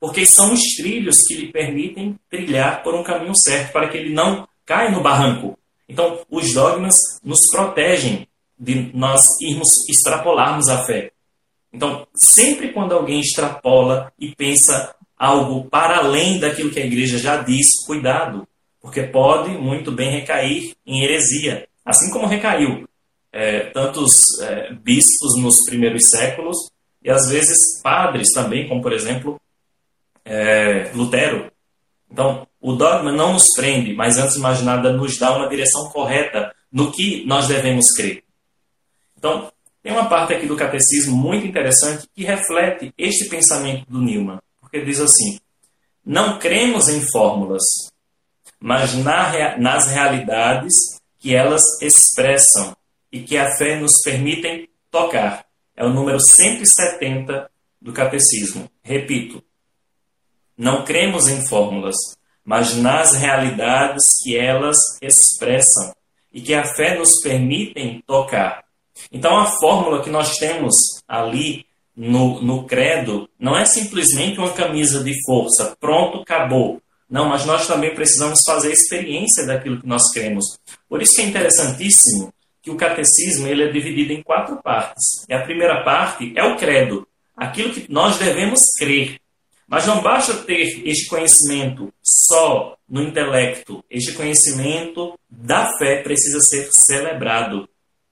porque 0.00 0.24
são 0.24 0.52
os 0.52 0.60
trilhos 0.76 1.18
que 1.26 1.34
lhe 1.34 1.52
permitem 1.52 2.18
trilhar 2.30 2.82
por 2.82 2.94
um 2.94 3.02
caminho 3.02 3.36
certo 3.36 3.72
para 3.72 3.88
que 3.88 3.98
ele 3.98 4.14
não 4.14 4.48
caia 4.64 4.90
no 4.90 5.02
barranco. 5.02 5.58
Então, 5.86 6.20
os 6.30 6.54
dogmas 6.54 6.94
nos 7.22 7.40
protegem 7.52 8.26
de 8.58 8.90
nós 8.94 9.22
irmos 9.42 9.68
extrapolarmos 9.88 10.68
a 10.68 10.84
fé. 10.84 11.12
Então, 11.72 12.06
sempre 12.14 12.72
quando 12.72 12.92
alguém 12.92 13.20
extrapola 13.20 14.10
e 14.18 14.34
pensa 14.34 14.94
algo 15.16 15.68
para 15.68 15.98
além 15.98 16.40
daquilo 16.40 16.70
que 16.70 16.80
a 16.80 16.86
igreja 16.86 17.18
já 17.18 17.42
diz, 17.42 17.66
cuidado, 17.86 18.48
porque 18.80 19.02
pode 19.02 19.50
muito 19.50 19.92
bem 19.92 20.10
recair 20.10 20.74
em 20.86 21.04
heresia, 21.04 21.68
assim 21.84 22.10
como 22.10 22.26
recaiu 22.26 22.88
é, 23.32 23.60
tantos 23.70 24.14
é, 24.40 24.72
bispos 24.72 25.40
nos 25.40 25.56
primeiros 25.66 26.08
séculos 26.08 26.56
e 27.02 27.10
às 27.10 27.28
vezes 27.28 27.80
padres 27.82 28.28
também, 28.32 28.68
como 28.68 28.82
por 28.82 28.92
exemplo 28.92 29.40
é, 30.24 30.90
Lutero. 30.94 31.50
Então, 32.10 32.46
o 32.60 32.72
dogma 32.72 33.12
não 33.12 33.34
nos 33.34 33.46
prende, 33.54 33.94
mas 33.94 34.18
antes 34.18 34.34
de 34.34 34.40
mais 34.40 34.62
nada 34.62 34.92
nos 34.92 35.16
dá 35.18 35.36
uma 35.36 35.48
direção 35.48 35.88
correta 35.90 36.54
no 36.70 36.90
que 36.92 37.24
nós 37.26 37.46
devemos 37.46 37.86
crer. 37.92 38.22
Então, 39.16 39.50
tem 39.82 39.92
uma 39.92 40.08
parte 40.08 40.34
aqui 40.34 40.46
do 40.46 40.56
catecismo 40.56 41.16
muito 41.16 41.46
interessante 41.46 42.06
que 42.14 42.24
reflete 42.24 42.92
este 42.98 43.28
pensamento 43.28 43.86
do 43.88 44.00
Newman, 44.00 44.38
porque 44.60 44.84
diz 44.84 45.00
assim: 45.00 45.38
não 46.04 46.38
cremos 46.38 46.88
em 46.88 47.00
fórmulas, 47.10 47.62
mas 48.58 48.94
na, 48.94 49.56
nas 49.58 49.86
realidades 49.86 50.74
que 51.18 51.34
elas 51.34 51.62
expressam 51.80 52.76
e 53.12 53.20
que 53.20 53.36
a 53.36 53.56
fé 53.56 53.78
nos 53.78 54.00
permitem 54.02 54.68
tocar. 54.90 55.44
É 55.76 55.84
o 55.84 55.90
número 55.90 56.20
170 56.20 57.50
do 57.80 57.92
catecismo. 57.92 58.70
Repito, 58.82 59.42
não 60.60 60.84
cremos 60.84 61.26
em 61.26 61.48
fórmulas, 61.48 61.96
mas 62.44 62.76
nas 62.76 63.14
realidades 63.14 64.04
que 64.22 64.36
elas 64.36 64.76
expressam 65.00 65.94
e 66.30 66.42
que 66.42 66.52
a 66.52 66.64
fé 66.74 66.98
nos 66.98 67.18
permitem 67.22 68.02
tocar. 68.06 68.62
Então, 69.10 69.38
a 69.38 69.46
fórmula 69.58 70.02
que 70.02 70.10
nós 70.10 70.36
temos 70.36 70.76
ali 71.08 71.64
no, 71.96 72.42
no 72.42 72.64
credo 72.64 73.26
não 73.38 73.56
é 73.56 73.64
simplesmente 73.64 74.38
uma 74.38 74.52
camisa 74.52 75.02
de 75.02 75.14
força, 75.24 75.74
pronto, 75.80 76.20
acabou. 76.20 76.82
Não, 77.08 77.26
mas 77.26 77.46
nós 77.46 77.66
também 77.66 77.94
precisamos 77.94 78.40
fazer 78.44 78.68
a 78.68 78.74
experiência 78.74 79.46
daquilo 79.46 79.80
que 79.80 79.88
nós 79.88 80.12
cremos. 80.12 80.44
Por 80.86 81.00
isso 81.00 81.22
é 81.22 81.24
interessantíssimo 81.24 82.34
que 82.62 82.70
o 82.70 82.76
catecismo 82.76 83.46
ele 83.46 83.64
é 83.64 83.72
dividido 83.72 84.12
em 84.12 84.22
quatro 84.22 84.60
partes. 84.62 85.24
E 85.26 85.32
a 85.32 85.42
primeira 85.42 85.82
parte 85.82 86.34
é 86.36 86.44
o 86.44 86.56
credo, 86.56 87.08
aquilo 87.34 87.72
que 87.72 87.90
nós 87.90 88.18
devemos 88.18 88.60
crer. 88.78 89.19
Mas 89.70 89.86
não 89.86 90.02
basta 90.02 90.34
ter 90.34 90.82
este 90.84 91.06
conhecimento 91.06 91.94
só 92.02 92.76
no 92.88 93.00
intelecto. 93.04 93.84
Este 93.88 94.12
conhecimento 94.14 95.16
da 95.30 95.78
fé 95.78 96.02
precisa 96.02 96.40
ser 96.40 96.68
celebrado. 96.72 97.68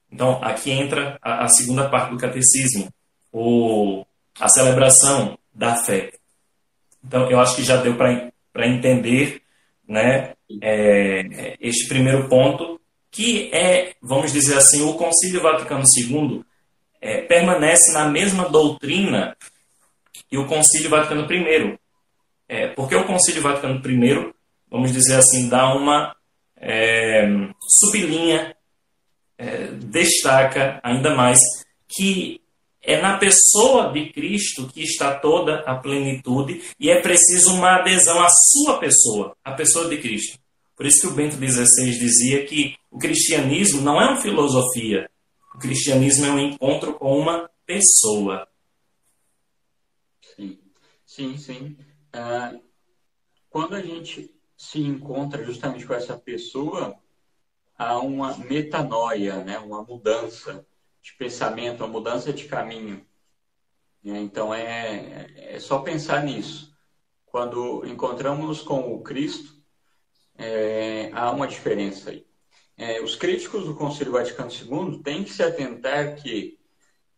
Então, 0.08 0.38
aqui 0.40 0.70
entra 0.70 1.18
a, 1.20 1.46
a 1.46 1.48
segunda 1.48 1.88
parte 1.88 2.12
do 2.12 2.16
catecismo, 2.16 2.88
o, 3.32 4.06
a 4.38 4.48
celebração 4.48 5.36
da 5.52 5.74
fé. 5.74 6.12
Então, 7.04 7.28
eu 7.28 7.40
acho 7.40 7.56
que 7.56 7.64
já 7.64 7.76
deu 7.78 7.96
para 7.96 8.68
entender 8.68 9.42
né, 9.86 10.34
é, 10.62 11.56
este 11.60 11.88
primeiro 11.88 12.28
ponto, 12.28 12.80
que 13.10 13.52
é, 13.52 13.96
vamos 14.00 14.32
dizer 14.32 14.56
assim, 14.56 14.82
o 14.82 14.94
Concílio 14.94 15.42
Vaticano 15.42 15.82
II 15.82 16.44
é, 17.00 17.22
permanece 17.22 17.92
na 17.92 18.08
mesma 18.08 18.48
doutrina 18.48 19.36
e 20.30 20.38
o 20.38 20.46
Concílio 20.46 20.90
Vaticano 20.90 21.26
I. 21.32 21.78
É, 22.48 22.68
porque 22.68 22.94
o 22.94 23.04
Concílio 23.04 23.42
Vaticano 23.42 23.80
I 23.86 24.32
vamos 24.70 24.92
dizer 24.92 25.16
assim, 25.16 25.48
dá 25.48 25.74
uma 25.74 26.14
é, 26.56 27.26
sublinha, 27.80 28.54
é, 29.36 29.68
destaca 29.72 30.80
ainda 30.82 31.14
mais 31.14 31.38
que 31.88 32.40
é 32.82 33.00
na 33.00 33.18
pessoa 33.18 33.92
de 33.92 34.12
Cristo 34.12 34.68
que 34.72 34.82
está 34.82 35.14
toda 35.14 35.60
a 35.60 35.74
plenitude 35.74 36.62
e 36.78 36.90
é 36.90 37.00
preciso 37.00 37.54
uma 37.54 37.76
adesão 37.76 38.20
à 38.20 38.28
sua 38.30 38.78
pessoa, 38.78 39.36
a 39.44 39.52
pessoa 39.52 39.88
de 39.88 39.98
Cristo. 39.98 40.38
Por 40.76 40.86
isso 40.86 41.00
que 41.00 41.06
o 41.08 41.14
Bento 41.14 41.36
XVI 41.36 41.98
dizia 41.98 42.44
que 42.46 42.76
o 42.90 42.98
cristianismo 42.98 43.80
não 43.82 44.00
é 44.00 44.06
uma 44.06 44.20
filosofia, 44.20 45.10
o 45.54 45.58
cristianismo 45.58 46.26
é 46.26 46.30
um 46.30 46.38
encontro 46.38 46.94
com 46.94 47.18
uma 47.18 47.50
pessoa. 47.66 48.46
Sim, 51.18 51.36
sim. 51.36 51.76
Uh, 52.14 52.62
quando 53.50 53.74
a 53.74 53.82
gente 53.82 54.32
se 54.56 54.78
encontra 54.78 55.42
justamente 55.42 55.84
com 55.84 55.92
essa 55.92 56.16
pessoa, 56.16 56.96
há 57.76 57.98
uma 57.98 58.38
metanoia, 58.38 59.42
né? 59.42 59.58
uma 59.58 59.82
mudança 59.82 60.64
de 61.02 61.12
pensamento, 61.14 61.80
uma 61.80 61.88
mudança 61.88 62.32
de 62.32 62.44
caminho. 62.44 63.04
Então 64.04 64.54
é, 64.54 65.26
é 65.56 65.58
só 65.58 65.80
pensar 65.80 66.22
nisso. 66.22 66.72
Quando 67.26 67.84
encontramos 67.84 68.62
com 68.62 68.94
o 68.94 69.02
Cristo, 69.02 69.60
é, 70.36 71.10
há 71.12 71.32
uma 71.32 71.48
diferença 71.48 72.10
aí. 72.10 72.24
É, 72.76 73.02
os 73.02 73.16
críticos 73.16 73.64
do 73.64 73.74
Concílio 73.74 74.12
Vaticano 74.12 74.52
II 74.52 75.02
têm 75.02 75.24
que 75.24 75.32
se 75.32 75.42
atentar 75.42 76.14
que, 76.14 76.60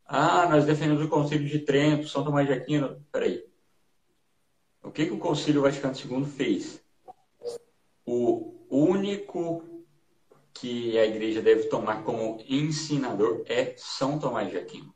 ah, 0.07 0.49
nós 0.49 0.65
defendemos 0.65 1.05
o 1.05 1.09
Concílio 1.09 1.47
de 1.47 1.59
Trento, 1.59 2.09
São 2.09 2.25
Tomás 2.25 2.47
de 2.47 2.55
Aquino. 2.55 3.05
Peraí. 3.13 3.50
O 4.91 4.93
que, 4.93 5.07
que 5.07 5.13
o 5.13 5.19
Concílio 5.19 5.63
Vaticano 5.63 5.95
II 5.95 6.25
fez? 6.25 6.83
O 8.05 8.57
único 8.69 9.63
que 10.53 10.99
a 10.99 11.07
igreja 11.07 11.41
deve 11.41 11.69
tomar 11.69 12.03
como 12.03 12.43
ensinador 12.49 13.45
é 13.47 13.73
São 13.77 14.19
Tomás 14.19 14.51
de 14.51 14.59
Aquino. 14.59 14.93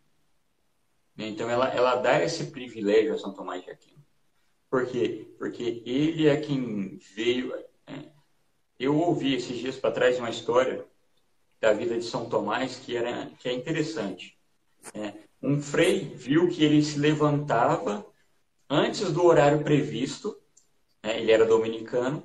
Então, 1.16 1.48
ela, 1.48 1.68
ela 1.68 1.94
dá 1.94 2.20
esse 2.20 2.46
privilégio 2.46 3.14
a 3.14 3.18
São 3.18 3.33
Tomás 3.33 3.62
de 3.62 3.70
Aquino. 3.70 4.04
Por 4.68 4.85
quê? 4.85 5.33
Porque 5.38 5.80
ele 5.87 6.26
é 6.26 6.38
quem 6.38 6.98
veio. 7.14 7.54
É, 7.87 8.11
eu 8.80 8.98
ouvi 8.98 9.37
esses 9.37 9.57
dias 9.57 9.76
para 9.76 9.94
trás 9.94 10.18
uma 10.18 10.30
história 10.30 10.85
da 11.61 11.72
vida 11.72 11.96
de 11.96 12.04
São 12.04 12.28
Tomás 12.28 12.80
que, 12.80 12.96
era, 12.96 13.30
que 13.38 13.48
é 13.48 13.52
interessante. 13.52 14.37
É, 14.92 15.12
um 15.40 15.62
frei 15.62 16.00
viu 16.00 16.48
que 16.48 16.64
ele 16.64 16.83
se 16.83 16.98
levantava 16.98 18.04
antes 18.68 19.12
do 19.12 19.24
horário 19.24 19.62
previsto, 19.62 20.37
né, 21.03 21.20
ele 21.20 21.33
era 21.33 21.44
dominicano, 21.44 22.22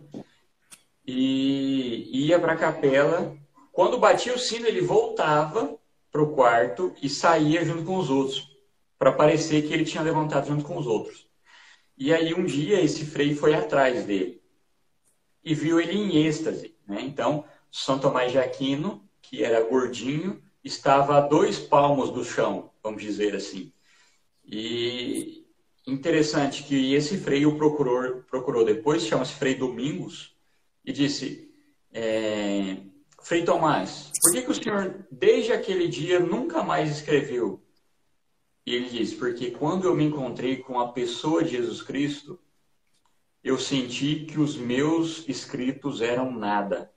e 1.06 2.28
ia 2.28 2.40
para 2.40 2.54
a 2.54 2.58
capela. 2.58 3.36
Quando 3.72 3.98
batia 3.98 4.34
o 4.34 4.40
sino, 4.40 4.68
ele 4.68 4.82
voltava 4.82 5.78
para 6.12 6.22
o 6.22 6.34
quarto 6.34 6.94
e 7.02 7.10
saía 7.10 7.64
junto 7.64 7.84
com 7.84 7.98
os 7.98 8.10
outros, 8.10 8.48
para 8.98 9.12
parecer 9.12 9.64
que 9.68 9.74
ele 9.74 9.86
tinha 9.86 10.04
levantado 10.04 10.48
junto 10.48 10.64
com 10.64 10.78
os 10.78 10.86
outros. 10.86 11.28
E 11.98 12.14
aí 12.14 12.34
um 12.34 12.46
dia 12.46 12.82
esse 12.82 13.06
frei 13.06 13.36
foi 13.36 13.54
atrás 13.54 14.06
dele 14.06 14.42
e 15.44 15.54
viu 15.54 15.80
ele 15.80 15.98
em 15.98 16.26
êxtase. 16.26 16.76
Né? 16.88 17.02
Então, 17.02 17.46
São 17.72 18.00
Tomás 18.00 18.32
de 18.32 18.38
Aquino, 18.38 19.04
que 19.22 19.44
era 19.44 19.68
gordinho, 19.68 20.42
estava 20.64 21.18
a 21.18 21.22
dois 21.22 21.60
palmos 21.60 22.12
do 22.12 22.24
chão, 22.24 22.72
vamos 22.84 23.02
dizer 23.02 23.36
assim. 23.36 23.72
E 24.46 25.39
interessante 25.92 26.64
que 26.64 26.94
esse 26.94 27.18
frei 27.18 27.46
o 27.46 27.58
procurou, 27.58 28.24
procurou 28.24 28.66
depois, 28.66 29.06
chama-se 29.06 29.34
Frei 29.34 29.56
Domingos, 29.56 30.36
e 30.84 30.92
disse: 30.92 31.52
é, 31.92 32.78
Frei 33.22 33.44
Tomás, 33.44 34.12
por 34.22 34.32
que, 34.32 34.42
que 34.42 34.52
o 34.52 34.56
senhor, 34.56 35.06
desde 35.12 35.52
aquele 35.52 35.88
dia, 35.88 36.20
nunca 36.20 36.64
mais 36.64 36.90
escreveu? 36.90 37.62
E 38.66 38.76
ele 38.76 38.90
disse: 38.90 39.16
Porque 39.16 39.52
quando 39.52 39.86
eu 39.86 39.96
me 39.96 40.06
encontrei 40.06 40.58
com 40.58 40.80
a 40.80 40.92
pessoa 40.92 41.44
de 41.44 41.52
Jesus 41.52 41.82
Cristo, 41.82 42.40
eu 43.44 43.58
senti 43.58 44.26
que 44.26 44.40
os 44.40 44.56
meus 44.56 45.28
escritos 45.28 46.02
eram 46.02 46.32
nada. 46.32 46.92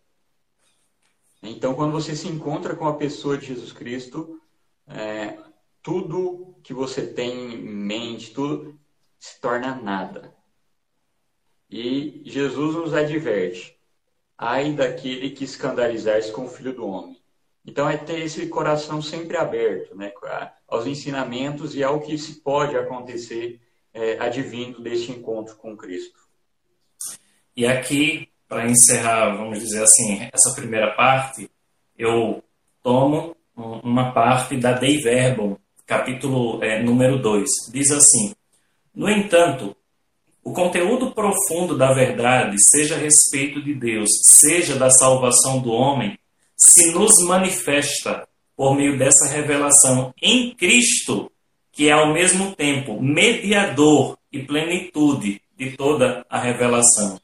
Então, 1.43 1.75
quando 1.75 1.93
você 1.93 2.15
se 2.15 2.29
encontra 2.29 2.77
com 2.77 2.87
a 2.87 2.95
pessoa 2.95 3.37
de 3.37 3.47
Jesus 3.47 3.73
Cristo, 3.73 4.41
é, 4.87 5.39
tudo 5.83 6.57
que 6.63 6.73
você 6.73 7.07
tem 7.07 7.55
em 7.55 7.75
mente, 7.75 8.33
tudo 8.33 8.79
se 9.23 9.41
torna 9.41 9.77
nada. 9.77 10.35
E 11.71 12.23
Jesus 12.27 12.75
nos 12.75 12.93
adverte: 12.93 13.79
ai 14.37 14.73
daquele 14.73 15.31
que 15.31 15.45
escandalizar-se 15.45 16.33
com 16.33 16.47
o 16.47 16.49
filho 16.49 16.75
do 16.75 16.85
homem. 16.85 17.17
Então 17.65 17.89
é 17.89 17.97
ter 17.97 18.19
esse 18.19 18.49
coração 18.49 19.01
sempre 19.01 19.37
aberto 19.37 19.95
né, 19.95 20.13
aos 20.67 20.89
ensinamentos 20.89 21.77
e 21.77 21.85
ao 21.85 22.01
que 22.01 22.19
se 22.19 22.41
pode 22.41 22.77
acontecer 22.77 23.61
é, 23.95 24.19
advindo 24.19 24.83
deste 24.83 25.13
encontro 25.13 25.55
com 25.55 25.77
Cristo. 25.77 26.19
E 27.57 27.65
aqui, 27.65 28.29
para 28.49 28.69
encerrar, 28.69 29.37
vamos 29.37 29.61
dizer 29.61 29.85
assim, 29.85 30.29
essa 30.33 30.53
primeira 30.57 30.97
parte, 30.97 31.49
eu 31.97 32.43
tomo 32.83 33.37
uma 33.55 34.13
parte 34.13 34.57
da 34.57 34.73
Dei 34.73 34.99
Verbum, 34.99 35.57
capítulo 35.87 36.61
é, 36.65 36.83
número 36.83 37.23
2. 37.23 37.49
Diz 37.71 37.93
assim: 37.93 38.35
No 38.95 39.09
entanto, 39.09 39.77
o 40.45 40.53
conteúdo 40.53 41.13
profundo 41.13 41.77
da 41.77 41.93
verdade, 41.93 42.57
seja 42.71 42.97
a 42.97 42.99
respeito 42.99 43.63
de 43.63 43.75
Deus, 43.75 44.09
seja 44.25 44.77
da 44.77 44.91
salvação 44.91 45.61
do 45.61 45.71
homem, 45.71 46.19
se 46.57 46.93
nos 46.93 47.19
manifesta 47.25 48.27
por 48.57 48.77
meio 48.77 48.99
dessa 48.99 49.29
revelação 49.29 50.13
em 50.21 50.55
Cristo, 50.55 51.31
que 51.73 51.89
é 51.89 51.93
ao 51.93 52.13
mesmo 52.13 52.55
tempo 52.55 53.01
mediador 53.01 54.19
e 54.31 54.41
plenitude 54.41 55.41
de 55.57 55.77
toda 55.77 56.25
a 56.29 56.39
revelação. 56.39 57.21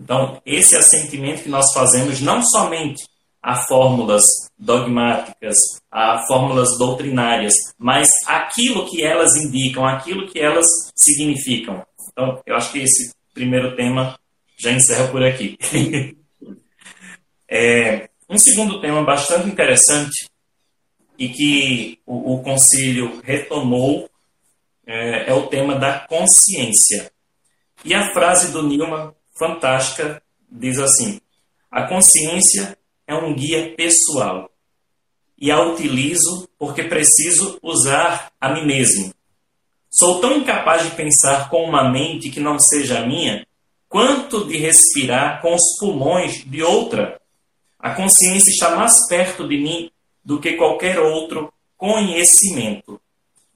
Então, 0.00 0.40
esse 0.44 0.76
assentimento 0.76 1.42
que 1.42 1.48
nós 1.48 1.72
fazemos 1.72 2.20
não 2.20 2.42
somente 2.42 3.08
a 3.42 3.56
fórmulas 3.66 4.24
dogmáticas, 4.58 5.56
a 5.90 6.26
fórmulas 6.26 6.76
doutrinárias, 6.78 7.54
mas 7.78 8.08
aquilo 8.26 8.88
que 8.90 9.02
elas 9.02 9.36
indicam, 9.36 9.86
aquilo 9.86 10.26
que 10.28 10.38
elas 10.38 10.66
significam. 10.94 11.84
Então, 12.12 12.42
eu 12.46 12.56
acho 12.56 12.72
que 12.72 12.80
esse 12.80 13.12
primeiro 13.32 13.76
tema 13.76 14.18
já 14.58 14.72
encerra 14.72 15.08
por 15.08 15.22
aqui. 15.22 15.56
é, 17.48 18.08
um 18.28 18.38
segundo 18.38 18.80
tema 18.80 19.02
bastante 19.04 19.48
interessante 19.48 20.28
e 21.18 21.28
que 21.28 21.98
o, 22.06 22.34
o 22.34 22.42
concílio 22.42 23.20
retomou 23.24 24.08
é, 24.86 25.30
é, 25.30 25.34
o 25.34 25.48
tema 25.48 25.74
da 25.74 26.00
consciência. 26.00 27.10
E 27.84 27.92
a 27.92 28.12
frase 28.12 28.52
do 28.52 28.62
Newman, 28.62 29.12
fantástica, 29.36 30.22
diz 30.50 30.78
assim: 30.78 31.20
A 31.70 31.86
consciência 31.86 32.77
é 33.08 33.14
um 33.14 33.34
guia 33.34 33.74
pessoal 33.76 34.48
e 35.36 35.50
a 35.50 35.60
utilizo 35.60 36.48
porque 36.56 36.84
preciso 36.84 37.58
usar 37.60 38.30
a 38.40 38.52
mim 38.54 38.64
mesmo 38.64 39.12
Sou 39.90 40.20
tão 40.20 40.36
incapaz 40.36 40.84
de 40.84 40.94
pensar 40.94 41.48
com 41.48 41.64
uma 41.64 41.90
mente 41.90 42.30
que 42.30 42.40
não 42.40 42.58
seja 42.58 43.00
a 43.00 43.06
minha, 43.06 43.46
quanto 43.88 44.44
de 44.46 44.58
respirar 44.58 45.40
com 45.40 45.54
os 45.54 45.78
pulmões 45.78 46.44
de 46.44 46.62
outra. 46.62 47.20
A 47.78 47.94
consciência 47.94 48.50
está 48.50 48.76
mais 48.76 48.92
perto 49.08 49.48
de 49.48 49.56
mim 49.56 49.90
do 50.22 50.38
que 50.38 50.52
qualquer 50.52 50.98
outro 50.98 51.52
conhecimento. 51.76 53.00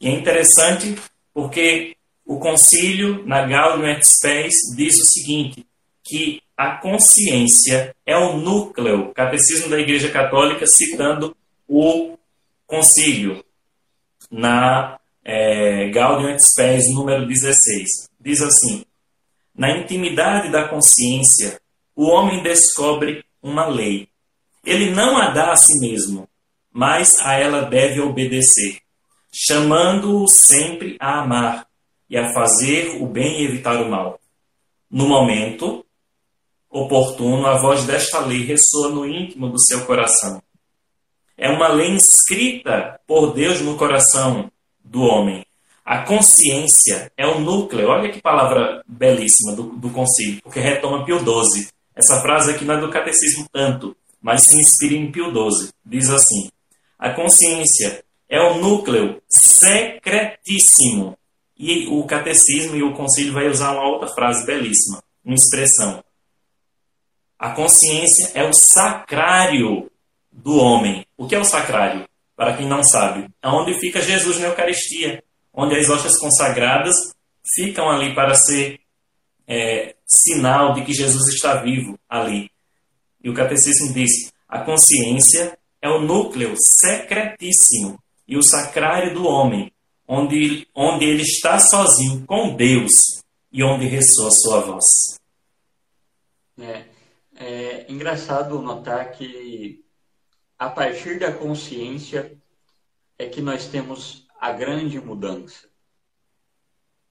E 0.00 0.08
é 0.08 0.10
interessante 0.10 0.96
porque 1.34 1.96
o 2.24 2.38
concílio 2.38 3.26
na 3.26 3.46
Gaudium 3.46 3.86
et 3.86 4.02
Spes 4.02 4.54
diz 4.74 4.96
o 4.98 5.04
seguinte, 5.04 5.66
que 6.02 6.41
a 6.56 6.76
consciência 6.76 7.94
é 8.06 8.16
o 8.16 8.36
núcleo, 8.36 9.12
catecismo 9.14 9.68
da 9.68 9.78
Igreja 9.78 10.10
Católica 10.10 10.66
citando 10.66 11.36
o 11.68 12.18
concílio 12.66 13.44
na 14.30 14.98
é, 15.24 15.88
Gaudium 15.90 16.30
et 16.30 16.40
Spes, 16.40 16.84
número 16.94 17.26
16. 17.26 18.08
Diz 18.20 18.40
assim: 18.40 18.84
Na 19.54 19.76
intimidade 19.76 20.50
da 20.50 20.68
consciência, 20.68 21.60
o 21.94 22.06
homem 22.06 22.42
descobre 22.42 23.24
uma 23.42 23.66
lei. 23.66 24.08
Ele 24.64 24.90
não 24.90 25.16
a 25.16 25.30
dá 25.30 25.52
a 25.52 25.56
si 25.56 25.78
mesmo, 25.80 26.28
mas 26.72 27.18
a 27.20 27.34
ela 27.34 27.62
deve 27.62 28.00
obedecer, 28.00 28.78
chamando-o 29.32 30.28
sempre 30.28 30.96
a 31.00 31.20
amar 31.20 31.66
e 32.08 32.16
a 32.16 32.32
fazer 32.32 33.02
o 33.02 33.06
bem 33.06 33.40
e 33.40 33.44
evitar 33.44 33.82
o 33.82 33.90
mal. 33.90 34.20
No 34.90 35.08
momento 35.08 35.81
oportuno, 36.72 37.46
a 37.46 37.60
voz 37.60 37.84
desta 37.84 38.18
lei 38.20 38.44
ressoa 38.44 38.88
no 38.88 39.06
íntimo 39.06 39.48
do 39.48 39.62
seu 39.62 39.84
coração. 39.84 40.42
É 41.36 41.48
uma 41.50 41.68
lei 41.68 41.90
inscrita 41.90 42.98
por 43.06 43.32
Deus 43.32 43.60
no 43.60 43.76
coração, 43.76 44.50
do 44.92 45.02
homem, 45.02 45.44
A 45.84 46.04
consciência 46.04 47.10
é 47.16 47.26
o 47.26 47.40
núcleo, 47.40 47.88
olha 47.88 48.10
que 48.12 48.22
palavra 48.22 48.84
belíssima 48.86 49.52
do, 49.56 49.64
do 49.64 49.90
concílio, 49.90 50.40
porque 50.40 50.60
retoma 50.60 51.04
Pio 51.04 51.18
XII. 51.18 51.68
Essa 51.96 52.20
frase 52.20 52.52
aqui 52.52 52.64
não 52.64 52.76
é 52.76 52.80
do 52.80 52.88
catecismo 52.88 53.46
tanto, 53.52 53.96
mas 54.20 54.42
se 54.42 54.56
inspira 54.56 54.94
em 54.94 55.10
Pio 55.10 55.32
XII. 55.32 55.70
Diz 55.84 56.08
assim: 56.08 56.50
A 56.96 57.10
consciência 57.10 58.04
é 58.28 58.40
o 58.40 58.58
núcleo 58.58 59.20
secretíssimo. 59.28 61.18
E 61.58 61.88
o 61.88 62.04
catecismo 62.04 62.76
e 62.76 62.82
o 62.82 62.94
concílio 62.94 63.32
vai 63.32 63.48
usar 63.48 63.72
uma 63.72 63.88
outra 63.88 64.08
frase 64.08 64.46
belíssima, 64.46 65.02
uma 65.24 65.34
expressão. 65.34 66.02
A 67.42 67.50
consciência 67.50 68.30
é 68.34 68.48
o 68.48 68.52
sacrário 68.52 69.90
do 70.30 70.58
homem. 70.58 71.04
O 71.18 71.26
que 71.26 71.34
é 71.34 71.40
o 71.40 71.44
sacrário? 71.44 72.08
Para 72.36 72.56
quem 72.56 72.68
não 72.68 72.84
sabe, 72.84 73.28
é 73.42 73.48
onde 73.48 73.80
fica 73.80 74.00
Jesus 74.00 74.38
na 74.38 74.46
Eucaristia 74.46 75.24
onde 75.52 75.74
as 75.74 75.88
hóstias 75.88 76.16
consagradas 76.20 76.94
ficam 77.52 77.90
ali 77.90 78.14
para 78.14 78.36
ser 78.36 78.78
é, 79.44 79.96
sinal 80.06 80.72
de 80.74 80.84
que 80.84 80.94
Jesus 80.94 81.34
está 81.34 81.60
vivo 81.60 81.98
ali. 82.08 82.48
E 83.24 83.28
o 83.28 83.34
catecismo 83.34 83.92
diz: 83.92 84.32
a 84.48 84.60
consciência 84.60 85.58
é 85.82 85.88
o 85.88 86.00
núcleo 86.00 86.54
secretíssimo 86.56 87.98
e 88.28 88.36
o 88.36 88.42
sacrário 88.44 89.14
do 89.14 89.26
homem, 89.26 89.72
onde, 90.06 90.68
onde 90.72 91.06
ele 91.06 91.22
está 91.22 91.58
sozinho 91.58 92.24
com 92.24 92.54
Deus 92.54 92.92
e 93.52 93.64
onde 93.64 93.88
ressoa 93.88 94.30
sua 94.30 94.60
voz. 94.60 94.84
É, 96.60 96.91
é 97.42 97.86
engraçado 97.90 98.62
notar 98.62 99.10
que 99.12 99.84
a 100.58 100.70
partir 100.70 101.18
da 101.18 101.32
consciência 101.32 102.40
é 103.18 103.28
que 103.28 103.40
nós 103.40 103.66
temos 103.66 104.28
a 104.40 104.52
grande 104.52 105.00
mudança. 105.00 105.68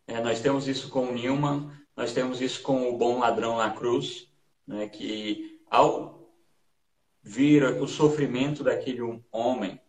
É, 0.08 0.22
nós 0.22 0.42
temos 0.42 0.68
isso 0.68 0.90
com 0.90 1.08
o 1.08 1.14
Newman, 1.14 1.70
nós 1.96 2.14
temos 2.14 2.42
isso 2.42 2.62
com 2.62 2.90
o 2.90 2.98
bom 2.98 3.20
ladrão 3.20 3.58
na 3.58 3.72
cruz, 3.72 4.32
né, 4.66 4.88
que 4.88 5.60
ao 5.70 6.30
ver 7.22 7.82
o 7.82 7.88
sofrimento 7.88 8.64
daquele 8.64 9.02
homem, 9.32 9.80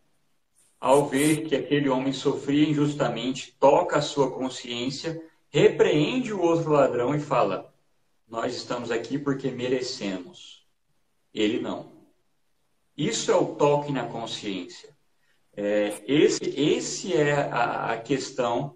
ao 0.79 1.07
ver 1.07 1.45
que 1.45 1.55
aquele 1.55 1.89
homem 1.89 2.13
sofria 2.13 2.69
injustamente, 2.69 3.55
toca 3.59 3.97
a 3.97 4.01
sua 4.01 4.31
consciência, 4.31 5.21
repreende 5.49 6.33
o 6.33 6.41
outro 6.41 6.71
ladrão 6.71 7.15
e 7.15 7.19
fala: 7.19 7.72
Nós 8.33 8.55
estamos 8.55 8.89
aqui 8.89 9.19
porque 9.19 9.51
merecemos. 9.51 10.65
Ele 11.31 11.59
não. 11.59 11.91
Isso 12.97 13.31
é 13.31 13.35
o 13.35 13.53
toque 13.53 13.91
na 13.91 14.07
consciência. 14.07 14.97
É, 15.55 16.01
esse, 16.07 16.43
esse 16.59 17.13
é 17.13 17.33
a, 17.33 17.91
a 17.91 17.97
questão 17.99 18.75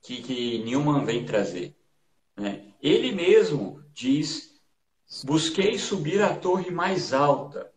que, 0.00 0.22
que, 0.22 0.64
Newman 0.64 1.04
vem 1.04 1.26
trazer. 1.26 1.76
Né? 2.34 2.72
Ele 2.80 3.12
mesmo 3.12 3.84
diz: 3.92 4.58
busquei 5.22 5.78
subir 5.78 6.22
a 6.22 6.34
torre 6.34 6.70
mais 6.70 7.12
alta 7.12 7.70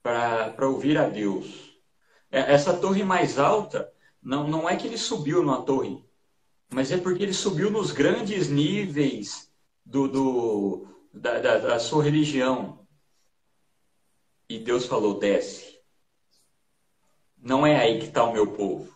para 0.00 0.68
ouvir 0.68 0.96
a 0.96 1.08
Deus. 1.08 1.76
É, 2.30 2.54
essa 2.54 2.72
torre 2.72 3.02
mais 3.02 3.36
alta 3.36 3.92
não, 4.22 4.46
não 4.46 4.70
é 4.70 4.76
que 4.76 4.86
ele 4.86 4.96
subiu 4.96 5.42
numa 5.42 5.62
torre, 5.62 6.04
mas 6.72 6.92
é 6.92 6.98
porque 6.98 7.24
ele 7.24 7.34
subiu 7.34 7.68
nos 7.68 7.90
grandes 7.90 8.48
níveis 8.48 9.47
do, 9.88 10.06
do 10.06 10.88
da, 11.12 11.38
da, 11.38 11.58
da 11.58 11.78
sua 11.78 12.04
religião. 12.04 12.86
E 14.48 14.58
Deus 14.58 14.86
falou: 14.86 15.18
desce. 15.18 15.78
Não 17.36 17.66
é 17.66 17.76
aí 17.76 17.98
que 17.98 18.06
está 18.06 18.22
o 18.24 18.32
meu 18.32 18.48
povo. 18.48 18.92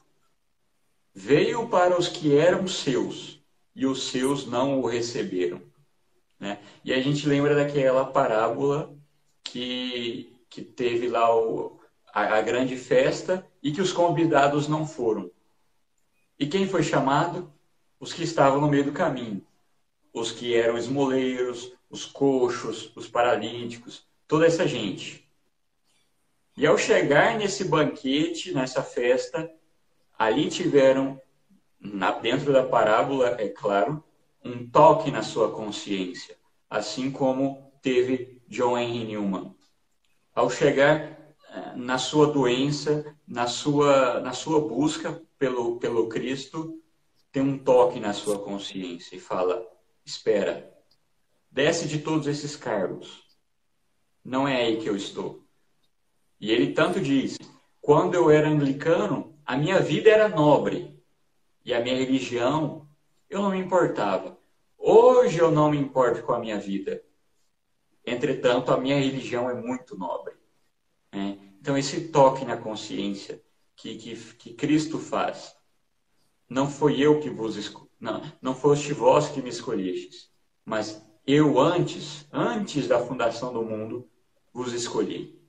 Veio 1.15 1.69
para 1.69 1.99
os 1.99 2.09
que 2.09 2.37
eram 2.37 2.67
seus, 2.67 3.41
e 3.75 3.87
os 3.87 4.09
seus 4.09 4.47
não 4.47 4.81
o 4.81 4.87
receberam. 4.87 5.63
Né? 6.39 6.59
E 6.85 6.93
a 6.93 7.01
gente 7.01 7.27
lembra 7.29 7.55
daquela 7.55 8.05
parábola 8.05 8.95
que, 9.45 10.37
que 10.51 10.63
teve 10.63 11.09
lá 11.09 11.35
o, 11.35 11.79
a, 12.13 12.39
a 12.39 12.43
grande 12.43 12.77
festa 12.77 13.47
e 13.63 13.73
que 13.73 13.81
os 13.81 13.93
convidados 13.93 14.69
não 14.69 14.87
foram. 14.87 15.31
E 16.39 16.47
quem 16.47 16.67
foi 16.67 16.83
chamado? 16.83 17.53
Os 18.01 18.13
que 18.13 18.25
estavam 18.25 18.61
no 18.61 18.69
meio 18.69 18.85
do 18.85 18.93
caminho. 18.93 19.47
Os 20.13 20.31
que 20.31 20.55
eram 20.55 20.77
esmoleiros, 20.77 21.73
os 21.89 22.05
coxos, 22.05 22.93
os 22.97 23.09
paralíticos, 23.09 24.07
toda 24.27 24.47
essa 24.47 24.67
gente. 24.67 25.29
E 26.57 26.67
ao 26.67 26.77
chegar 26.77 27.39
nesse 27.39 27.65
banquete, 27.65 28.53
nessa 28.53 28.83
festa, 28.83 29.51
ali 30.19 30.49
tiveram, 30.49 31.21
dentro 32.21 32.53
da 32.53 32.63
parábola, 32.63 33.37
é 33.39 33.49
claro, 33.49 34.03
um 34.45 34.69
toque 34.69 35.11
na 35.11 35.23
sua 35.23 35.51
consciência, 35.51 36.37
assim 36.69 37.11
como 37.11 37.73
teve 37.81 38.41
John 38.49 38.77
Henry 38.77 39.05
Newman. 39.05 39.55
Ao 40.35 40.51
chegar 40.51 41.01
eh, 41.51 41.73
na 41.77 41.99
sua 41.99 42.27
doença, 42.27 43.17
na 43.27 43.47
sua, 43.47 44.21
na 44.21 44.33
sua 44.33 44.61
busca 44.61 45.23
pelo, 45.39 45.79
pelo 45.79 46.09
Cristo, 46.09 46.81
tem 47.31 47.43
um 47.43 47.59
toque 47.59 47.99
na 47.99 48.13
sua 48.13 48.39
consciência 48.39 49.17
e 49.17 49.21
fala: 49.21 49.67
Espera, 50.05 50.73
desce 51.51 51.87
de 51.87 51.99
todos 52.01 52.27
esses 52.27 52.57
cargos. 52.57 53.23
Não 54.25 54.47
é 54.47 54.57
aí 54.57 54.81
que 54.81 54.89
eu 54.89 54.97
estou. 54.97 55.45
E 56.41 56.51
ele 56.51 56.73
tanto 56.73 57.01
diz: 57.01 57.37
quando 57.81 58.15
eu 58.15 58.31
era 58.31 58.49
anglicano, 58.49 59.39
a 59.45 59.57
minha 59.57 59.81
vida 59.81 60.11
era 60.11 60.29
nobre 60.29 61.01
e 61.65 61.73
a 61.73 61.81
minha 61.81 61.97
religião, 61.97 62.89
eu 63.29 63.41
não 63.43 63.51
me 63.51 63.59
importava. 63.59 64.39
Hoje 64.77 65.39
eu 65.39 65.51
não 65.51 65.71
me 65.71 65.79
importo 65.79 66.23
com 66.23 66.33
a 66.33 66.39
minha 66.39 66.59
vida. 66.59 67.03
Entretanto, 68.05 68.73
a 68.73 68.77
minha 68.77 68.99
religião 68.99 69.49
é 69.49 69.55
muito 69.55 69.97
nobre. 69.97 70.35
Né? 71.13 71.39
Então, 71.61 71.79
esse 71.79 72.09
toque 72.09 72.45
na 72.45 72.57
consciência 72.57 73.41
que, 73.77 73.97
que, 73.97 74.17
que 74.35 74.55
Cristo 74.55 74.99
faz, 74.99 75.57
não 76.49 76.69
foi 76.69 77.01
eu 77.01 77.21
que 77.21 77.31
vos 77.31 77.57
escolhi, 77.57 77.89
não, 78.03 78.21
não 78.43 78.53
foste 78.53 78.93
vós 78.93 79.29
que 79.29 79.41
me 79.41 79.49
escolhestes, 79.49 80.29
mas 80.65 81.01
eu 81.25 81.61
antes, 81.61 82.27
antes 82.33 82.89
da 82.89 82.99
fundação 82.99 83.53
do 83.53 83.63
mundo, 83.63 84.09
vos 84.53 84.73
escolhi. 84.73 85.41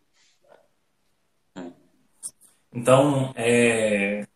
Então, 2.72 3.34
é, 3.36 4.28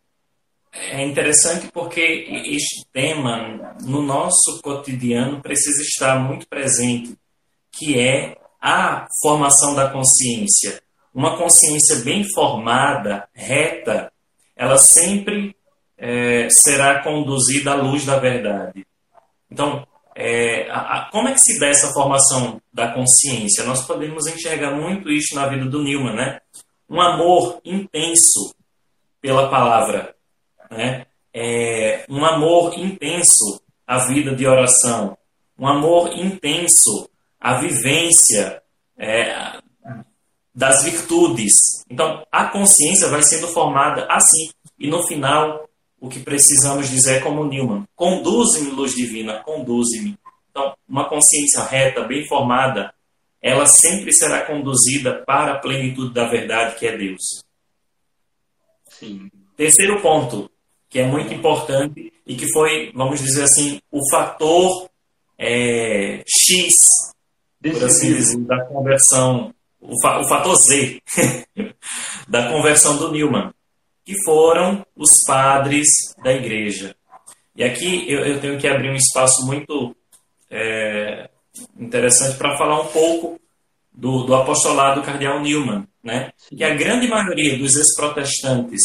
é 0.72 1.06
interessante 1.06 1.70
porque 1.72 2.00
este 2.00 2.84
tema, 2.92 3.76
no 3.82 4.02
nosso 4.02 4.60
cotidiano, 4.62 5.40
precisa 5.40 5.80
estar 5.82 6.18
muito 6.18 6.48
presente, 6.48 7.16
que 7.70 8.00
é 8.00 8.36
a 8.60 9.06
formação 9.22 9.76
da 9.76 9.90
consciência. 9.90 10.82
Uma 11.14 11.38
consciência 11.38 11.96
bem 12.04 12.24
formada, 12.34 13.28
reta, 13.32 14.12
ela 14.56 14.76
sempre 14.76 15.56
é, 15.98 16.48
será 16.50 17.02
conduzida 17.02 17.72
à 17.72 17.74
luz 17.74 18.04
da 18.04 18.18
verdade. 18.18 18.86
Então, 19.50 19.86
é, 20.14 20.70
a, 20.70 20.78
a, 20.78 21.10
como 21.10 21.28
é 21.28 21.32
que 21.32 21.40
se 21.40 21.58
dá 21.58 21.68
essa 21.68 21.92
formação 21.92 22.60
da 22.72 22.92
consciência? 22.92 23.64
Nós 23.64 23.86
podemos 23.86 24.26
enxergar 24.26 24.72
muito 24.72 25.10
isso 25.10 25.34
na 25.34 25.46
vida 25.46 25.64
do 25.66 25.82
Newman, 25.82 26.14
né? 26.14 26.40
um 26.88 27.00
amor 27.00 27.60
intenso 27.64 28.54
pela 29.20 29.50
palavra, 29.50 30.14
né? 30.70 31.06
É, 31.34 32.04
um 32.08 32.24
amor 32.24 32.78
intenso 32.78 33.60
à 33.86 34.06
vida 34.06 34.34
de 34.34 34.46
oração, 34.46 35.16
um 35.58 35.68
amor 35.68 36.16
intenso 36.16 37.08
à 37.38 37.60
vivência 37.60 38.62
é, 38.96 39.60
das 40.54 40.82
virtudes. 40.84 41.54
Então, 41.90 42.26
a 42.32 42.46
consciência 42.46 43.08
vai 43.08 43.22
sendo 43.22 43.48
formada 43.48 44.06
assim. 44.10 44.50
E 44.78 44.88
no 44.88 45.06
final, 45.06 45.67
o 46.00 46.08
que 46.08 46.20
precisamos 46.20 46.88
dizer 46.88 47.16
é 47.16 47.20
como 47.20 47.44
Newman: 47.44 47.84
conduze-me, 47.94 48.70
luz 48.70 48.94
divina, 48.94 49.42
conduze-me. 49.42 50.16
Então, 50.50 50.74
uma 50.88 51.08
consciência 51.08 51.62
reta, 51.64 52.02
bem 52.02 52.26
formada, 52.26 52.92
ela 53.40 53.66
sempre 53.66 54.12
será 54.12 54.44
conduzida 54.44 55.22
para 55.24 55.54
a 55.54 55.58
plenitude 55.58 56.12
da 56.12 56.28
verdade 56.28 56.76
que 56.76 56.86
é 56.86 56.96
Deus. 56.96 57.42
Sim. 58.88 59.30
Terceiro 59.56 60.00
ponto, 60.00 60.50
que 60.88 60.98
é 60.98 61.06
muito 61.06 61.32
importante 61.32 62.12
e 62.26 62.36
que 62.36 62.50
foi, 62.52 62.92
vamos 62.94 63.20
dizer 63.20 63.44
assim, 63.44 63.80
o 63.90 64.00
fator 64.10 64.88
é, 65.38 66.22
X, 66.26 66.74
por 67.62 67.84
assim 67.84 68.14
dizer, 68.14 68.38
da 68.40 68.64
conversão, 68.66 69.54
o, 69.80 70.00
fa 70.00 70.20
o 70.20 70.28
fator 70.28 70.56
Z 70.56 71.00
da 72.28 72.50
conversão 72.50 72.96
do 72.96 73.12
Newman, 73.12 73.52
que 74.08 74.14
foram 74.24 74.86
os 74.96 75.10
padres 75.26 75.86
da 76.24 76.32
igreja. 76.32 76.96
E 77.54 77.62
aqui 77.62 78.10
eu, 78.10 78.20
eu 78.20 78.40
tenho 78.40 78.58
que 78.58 78.66
abrir 78.66 78.90
um 78.90 78.94
espaço 78.94 79.44
muito 79.44 79.94
é, 80.50 81.28
interessante 81.78 82.38
para 82.38 82.56
falar 82.56 82.80
um 82.80 82.86
pouco 82.86 83.38
do, 83.92 84.22
do 84.22 84.34
apostolado 84.34 85.02
do 85.02 85.04
cardeal 85.04 85.42
Newman, 85.42 85.86
né? 86.02 86.32
que 86.48 86.64
a 86.64 86.74
grande 86.74 87.06
maioria 87.06 87.58
dos 87.58 87.76
ex-protestantes 87.76 88.80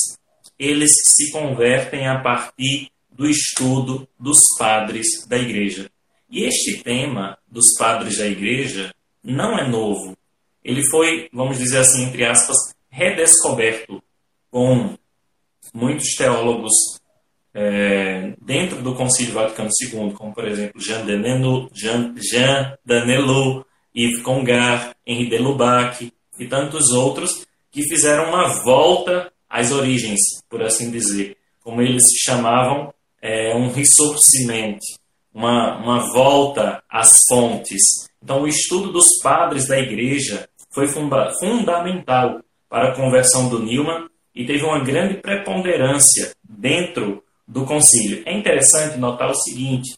eles 0.60 0.92
se 1.06 1.32
convertem 1.32 2.06
a 2.06 2.20
partir 2.20 2.90
do 3.10 3.26
estudo 3.26 4.06
dos 4.20 4.42
padres 4.60 5.26
da 5.26 5.38
igreja. 5.38 5.90
E 6.30 6.44
este 6.44 6.84
tema 6.84 7.38
dos 7.48 7.68
padres 7.80 8.18
da 8.18 8.28
igreja 8.28 8.94
não 9.24 9.58
é 9.58 9.66
novo. 9.70 10.18
Ele 10.62 10.82
foi, 10.90 11.30
vamos 11.32 11.60
dizer 11.60 11.78
assim, 11.78 12.04
entre 12.04 12.26
aspas, 12.26 12.58
redescoberto 12.90 14.04
com 14.52 14.98
muitos 15.74 16.16
teólogos 16.16 16.72
é, 17.54 18.34
dentro 18.42 18.82
do 18.82 18.96
Concílio 18.96 19.34
Vaticano 19.34 19.70
II, 19.82 20.14
como 20.14 20.34
por 20.34 20.48
exemplo 20.48 20.82
Jean 20.82 21.06
Danelou, 21.06 21.70
Jean, 21.74 22.14
Jean 22.18 22.78
Yves 23.96 24.22
Congar, 24.24 24.96
Henri 25.06 25.30
de 25.30 25.38
Lubac 25.38 26.12
e 26.40 26.48
tantos 26.48 26.92
outros 26.92 27.46
que 27.72 27.84
fizeram 27.84 28.30
uma 28.30 28.64
volta 28.64 29.32
às 29.50 29.72
origens, 29.72 30.20
por 30.50 30.64
assim 30.64 30.90
dizer, 30.90 31.38
como 31.64 31.82
eles 31.82 32.06
chamavam, 32.24 32.94
é, 33.22 33.56
um 33.56 33.72
ressurgimento, 33.72 34.84
uma, 35.34 35.78
uma 35.78 36.12
volta 36.12 36.84
às 36.90 37.12
fontes. 37.30 37.82
Então, 38.22 38.42
o 38.42 38.48
estudo 38.48 38.92
dos 38.92 39.20
padres 39.22 39.68
da 39.68 39.78
igreja 39.80 40.48
foi 40.72 40.88
funda 40.88 41.32
fundamental 41.40 42.42
para 42.68 42.90
a 42.90 42.96
conversão 42.96 43.48
do 43.50 43.60
Newman 43.60 44.08
e 44.34 44.46
teve 44.46 44.64
uma 44.64 44.84
grande 44.84 45.16
preponderância 45.16 46.34
dentro 46.44 47.24
do 47.48 47.66
concílio. 47.66 48.24
É 48.26 48.38
interessante 48.38 48.98
notar 48.98 49.30
o 49.30 49.36
seguinte, 49.36 49.96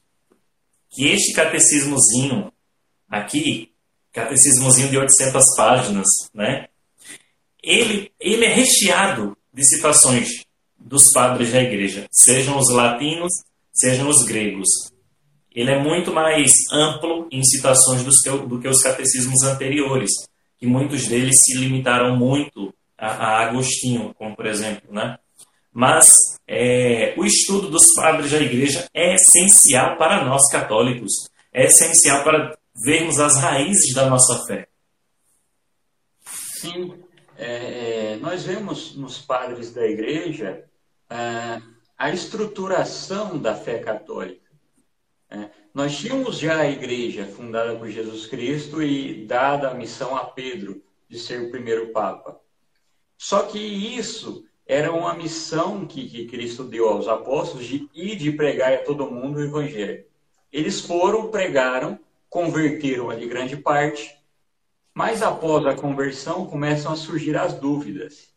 que 0.90 1.08
este 1.08 1.34
catecismozinho 1.34 2.52
aqui, 3.10 3.72
catecismozinho 4.12 4.90
de 4.90 4.98
800 4.98 5.46
páginas, 5.56 6.08
né? 6.34 6.68
Ele, 7.62 8.12
ele 8.20 8.46
é 8.46 8.54
recheado 8.54 9.38
de 9.54 9.64
citações 9.64 10.46
dos 10.78 11.12
padres 11.14 11.52
da 11.52 11.62
igreja, 11.62 12.06
sejam 12.12 12.58
os 12.58 12.72
latinos, 12.72 13.32
sejam 13.74 14.08
os 14.08 14.24
gregos. 14.24 14.68
Ele 15.54 15.72
é 15.72 15.82
muito 15.82 16.14
mais 16.14 16.52
amplo 16.72 17.28
em 17.32 17.44
citações 17.44 18.04
do 18.04 18.12
que, 18.12 18.48
do 18.48 18.60
que 18.60 18.68
os 18.68 18.82
catecismos 18.82 19.42
anteriores, 19.44 20.12
que 20.60 20.68
muitos 20.68 21.08
deles 21.08 21.36
se 21.44 21.58
limitaram 21.58 22.16
muito 22.16 22.74
a, 22.98 23.08
a 23.08 23.40
Agostinho, 23.48 24.14
como 24.14 24.36
por 24.36 24.46
exemplo, 24.46 24.94
né? 24.94 25.18
Mas 25.72 26.40
é, 26.48 27.14
o 27.18 27.26
estudo 27.26 27.70
dos 27.70 27.94
padres 27.96 28.32
da 28.32 28.40
igreja 28.40 28.88
é 28.94 29.16
essencial 29.16 29.98
para 29.98 30.24
nós 30.24 30.50
católicos, 30.50 31.12
é 31.54 31.66
essencial 31.66 32.24
para 32.24 32.58
vermos 32.86 33.20
as 33.20 33.38
raízes 33.38 33.94
da 33.94 34.10
nossa 34.10 34.46
fé. 34.46 34.68
Sim, 36.24 37.04
é, 37.38 38.14
é 38.14 38.18
nós 38.22 38.44
vemos 38.44 38.96
nos 38.96 39.18
padres 39.20 39.74
da 39.74 39.86
igreja 39.86 40.64
é, 41.10 41.62
a 41.98 42.10
estruturação 42.10 43.38
da 43.38 43.56
fé 43.56 43.80
católica. 43.80 44.50
É, 45.30 45.50
nós 45.74 45.98
tínhamos 45.98 46.38
já 46.38 46.60
a 46.60 46.70
igreja 46.70 47.26
fundada 47.26 47.76
por 47.76 47.90
Jesus 47.90 48.28
Cristo 48.28 48.82
e 48.82 49.26
dada 49.26 49.72
a 49.72 49.74
missão 49.74 50.16
a 50.16 50.24
Pedro 50.24 50.82
de 51.10 51.20
ser 51.20 51.42
o 51.42 51.52
primeiro 51.52 51.92
Papa. 51.92 52.40
Só 53.26 53.42
que 53.42 53.58
isso 53.58 54.46
era 54.68 54.94
uma 54.94 55.16
missão 55.16 55.84
que, 55.88 56.08
que 56.08 56.28
Cristo 56.28 56.64
deu 56.64 56.88
aos 56.88 57.08
apóstolos 57.08 57.66
de 57.66 57.90
ir 57.92 58.18
de 58.18 58.32
pregar 58.32 58.72
a 58.72 58.84
todo 58.84 59.10
mundo 59.10 59.38
o 59.40 59.44
evangelho. 59.44 60.06
Eles 60.54 60.80
foram, 60.80 61.32
pregaram, 61.32 62.00
converteram 62.30 63.10
ali 63.10 63.28
grande 63.28 63.58
parte, 63.58 64.16
mas 64.94 65.24
após 65.24 65.66
a 65.66 65.74
conversão 65.74 66.46
começam 66.46 66.94
a 66.94 66.96
surgir 66.96 67.36
as 67.36 67.56
dúvidas. 67.56 68.32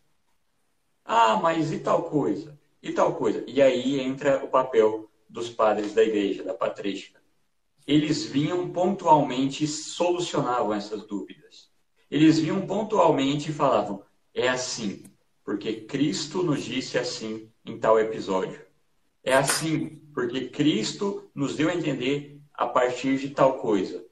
Ah, 1.05 1.35
mas 1.39 1.71
e 1.71 1.77
tal 1.77 2.09
coisa? 2.09 2.59
E 2.81 2.91
tal 2.91 3.13
coisa? 3.13 3.43
E 3.45 3.61
aí 3.61 3.99
entra 3.99 4.43
o 4.43 4.47
papel 4.47 5.07
dos 5.29 5.51
padres 5.51 5.93
da 5.93 6.01
igreja, 6.01 6.43
da 6.43 6.55
patrística. 6.55 7.21
Eles 7.85 8.25
vinham 8.25 8.67
pontualmente 8.71 9.65
e 9.65 9.67
solucionavam 9.67 10.73
essas 10.73 11.05
dúvidas. 11.05 11.69
Eles 12.09 12.39
vinham 12.39 12.65
pontualmente 12.65 13.51
e 13.51 13.53
falavam: 13.53 14.08
é 14.39 14.49
assim, 14.49 15.03
porque 15.43 15.81
Cristo 15.81 16.43
nos 16.43 16.63
disse 16.63 16.97
assim 16.97 17.49
em 17.65 17.77
tal 17.77 17.99
episódio. 17.99 18.61
É 19.23 19.33
assim, 19.33 20.01
porque 20.13 20.47
Cristo 20.47 21.29
nos 21.35 21.55
deu 21.55 21.69
a 21.69 21.75
entender 21.75 22.39
a 22.53 22.65
partir 22.65 23.17
de 23.17 23.29
tal 23.29 23.57
coisa. 23.57 24.05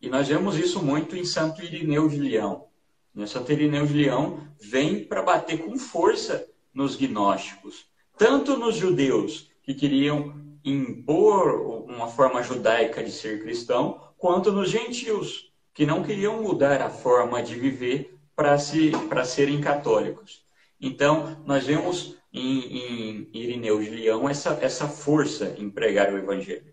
E 0.00 0.08
nós 0.08 0.28
vemos 0.28 0.56
isso 0.56 0.82
muito 0.82 1.16
em 1.16 1.24
Santo 1.24 1.62
Irineu 1.62 2.08
de 2.08 2.18
Leão. 2.18 2.66
Né, 3.14 3.26
Santo 3.26 3.52
Irineu 3.52 3.86
de 3.86 3.94
Leão 3.94 4.46
vem 4.60 5.04
para 5.04 5.22
bater 5.22 5.64
com 5.64 5.76
força 5.78 6.48
nos 6.74 6.96
gnósticos, 6.96 7.86
tanto 8.16 8.56
nos 8.56 8.76
judeus 8.76 9.50
que 9.62 9.74
queriam 9.74 10.34
impor 10.64 11.84
uma 11.88 12.08
forma 12.08 12.42
judaica 12.42 13.02
de 13.02 13.10
ser 13.10 13.42
cristão, 13.42 14.00
quanto 14.16 14.52
nos 14.52 14.70
gentios 14.70 15.52
que 15.72 15.86
não 15.86 16.02
queriam 16.02 16.42
mudar 16.42 16.82
a 16.82 16.90
forma 16.90 17.42
de 17.42 17.54
viver 17.54 18.17
para 18.38 18.56
se, 18.56 18.92
serem 19.26 19.60
católicos. 19.60 20.46
Então, 20.80 21.42
nós 21.44 21.66
vemos 21.66 22.16
em, 22.32 22.78
em 22.78 23.28
Irineu 23.34 23.82
de 23.82 23.90
Leão 23.90 24.28
essa, 24.28 24.56
essa 24.62 24.86
força 24.86 25.56
em 25.58 25.68
pregar 25.68 26.14
o 26.14 26.16
Evangelho. 26.16 26.72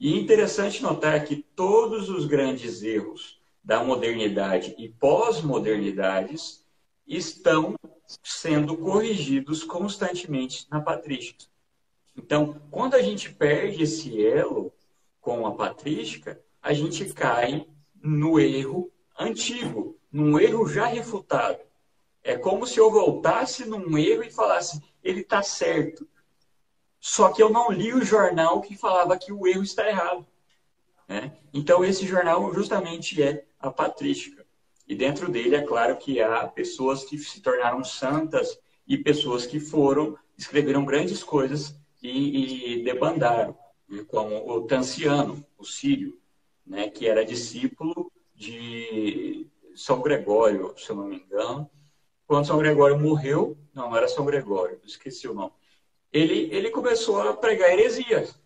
E 0.00 0.12
é 0.12 0.16
interessante 0.16 0.82
notar 0.82 1.24
que 1.24 1.36
todos 1.54 2.10
os 2.10 2.26
grandes 2.26 2.82
erros 2.82 3.40
da 3.62 3.84
modernidade 3.84 4.74
e 4.76 4.88
pós-modernidades 4.88 6.66
estão 7.06 7.76
sendo 8.24 8.76
corrigidos 8.76 9.62
constantemente 9.62 10.66
na 10.68 10.80
patrística. 10.80 11.44
Então, 12.16 12.60
quando 12.68 12.94
a 12.94 13.02
gente 13.02 13.32
perde 13.32 13.84
esse 13.84 14.26
elo 14.26 14.72
com 15.20 15.46
a 15.46 15.54
patrística, 15.54 16.42
a 16.60 16.72
gente 16.72 17.04
cai 17.12 17.64
no 18.02 18.40
erro 18.40 18.90
antigo, 19.16 19.95
num 20.16 20.40
erro 20.40 20.66
já 20.66 20.86
refutado. 20.86 21.58
É 22.24 22.38
como 22.38 22.66
se 22.66 22.78
eu 22.78 22.90
voltasse 22.90 23.66
num 23.66 23.98
erro 23.98 24.24
e 24.24 24.30
falasse, 24.30 24.82
ele 25.04 25.20
está 25.20 25.42
certo. 25.42 26.08
Só 26.98 27.30
que 27.30 27.42
eu 27.42 27.50
não 27.50 27.70
li 27.70 27.92
o 27.92 28.02
jornal 28.02 28.62
que 28.62 28.78
falava 28.78 29.18
que 29.18 29.30
o 29.30 29.46
erro 29.46 29.62
está 29.62 29.86
errado. 29.86 30.26
Né? 31.06 31.36
Então, 31.52 31.84
esse 31.84 32.06
jornal 32.06 32.52
justamente 32.54 33.22
é 33.22 33.44
a 33.60 33.70
patrística. 33.70 34.46
E 34.88 34.94
dentro 34.94 35.30
dele, 35.30 35.54
é 35.54 35.62
claro 35.62 35.98
que 35.98 36.22
há 36.22 36.48
pessoas 36.48 37.04
que 37.04 37.18
se 37.18 37.42
tornaram 37.42 37.84
santas 37.84 38.58
e 38.88 38.96
pessoas 38.96 39.44
que 39.44 39.60
foram, 39.60 40.16
escreveram 40.38 40.84
grandes 40.84 41.22
coisas 41.22 41.78
e, 42.02 42.78
e 42.78 42.84
debandaram, 42.84 43.56
né? 43.86 44.02
como 44.08 44.50
o 44.50 44.62
Tanciano, 44.62 45.44
o 45.58 45.64
sírio, 45.64 46.18
né? 46.66 46.88
que 46.88 47.06
era 47.06 47.24
discípulo 47.24 48.10
de 48.34 49.46
são 49.76 50.00
Gregório, 50.00 50.74
se 50.76 50.90
eu 50.90 50.96
não 50.96 51.06
me 51.06 51.16
engano. 51.16 51.70
Quando 52.26 52.46
São 52.46 52.58
Gregório 52.58 52.98
morreu, 52.98 53.56
não, 53.72 53.96
era 53.96 54.08
São 54.08 54.24
Gregório, 54.24 54.80
esqueci 54.84 55.28
o 55.28 55.34
nome. 55.34 55.52
Ele, 56.12 56.48
ele 56.52 56.70
começou 56.70 57.20
a 57.20 57.36
pregar 57.36 57.70
heresias. 57.70 58.40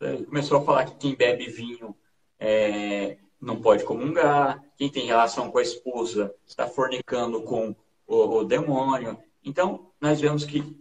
Ele 0.00 0.26
começou 0.26 0.58
a 0.58 0.62
falar 0.62 0.84
que 0.86 0.96
quem 0.96 1.14
bebe 1.14 1.46
vinho 1.46 1.94
é, 2.38 3.18
não 3.40 3.60
pode 3.60 3.84
comungar, 3.84 4.62
quem 4.76 4.90
tem 4.90 5.06
relação 5.06 5.50
com 5.50 5.58
a 5.58 5.62
esposa 5.62 6.34
está 6.46 6.66
fornicando 6.66 7.42
com 7.42 7.74
o, 8.06 8.38
o 8.38 8.44
demônio. 8.44 9.18
Então, 9.44 9.92
nós 10.00 10.20
vemos 10.20 10.44
que, 10.44 10.76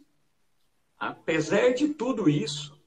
apesar 0.98 1.74
de 1.74 1.90
tudo 1.90 2.30
isso, 2.30 2.78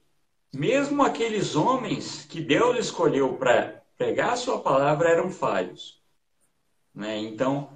mesmo 0.53 1.01
aqueles 1.01 1.55
homens 1.55 2.25
que 2.25 2.41
Deus 2.41 2.77
escolheu 2.77 3.35
para 3.37 3.83
pregar 3.97 4.33
a 4.33 4.37
sua 4.37 4.59
palavra 4.59 5.09
eram 5.09 5.31
falhos. 5.31 6.02
Né? 6.93 7.19
Então, 7.19 7.69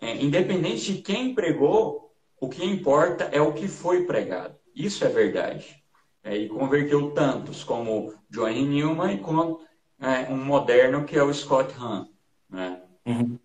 é, 0.00 0.16
independente 0.16 0.94
de 0.94 1.02
quem 1.02 1.34
pregou, 1.34 2.12
o 2.40 2.48
que 2.48 2.64
importa 2.64 3.24
é 3.32 3.40
o 3.40 3.52
que 3.52 3.66
foi 3.66 4.04
pregado. 4.04 4.54
Isso 4.74 5.04
é 5.04 5.08
verdade. 5.08 5.82
É, 6.22 6.36
e 6.36 6.48
converteu 6.48 7.12
tantos 7.12 7.64
como 7.64 8.12
Johnny 8.28 8.66
Newman 8.66 9.14
e 9.14 9.18
como 9.18 9.60
é, 10.00 10.30
um 10.30 10.44
moderno 10.44 11.04
que 11.04 11.16
é 11.16 11.22
o 11.22 11.32
Scott 11.32 11.72
Hahn. 11.78 12.06
Né? 12.50 12.80
Uhum. 13.06 13.38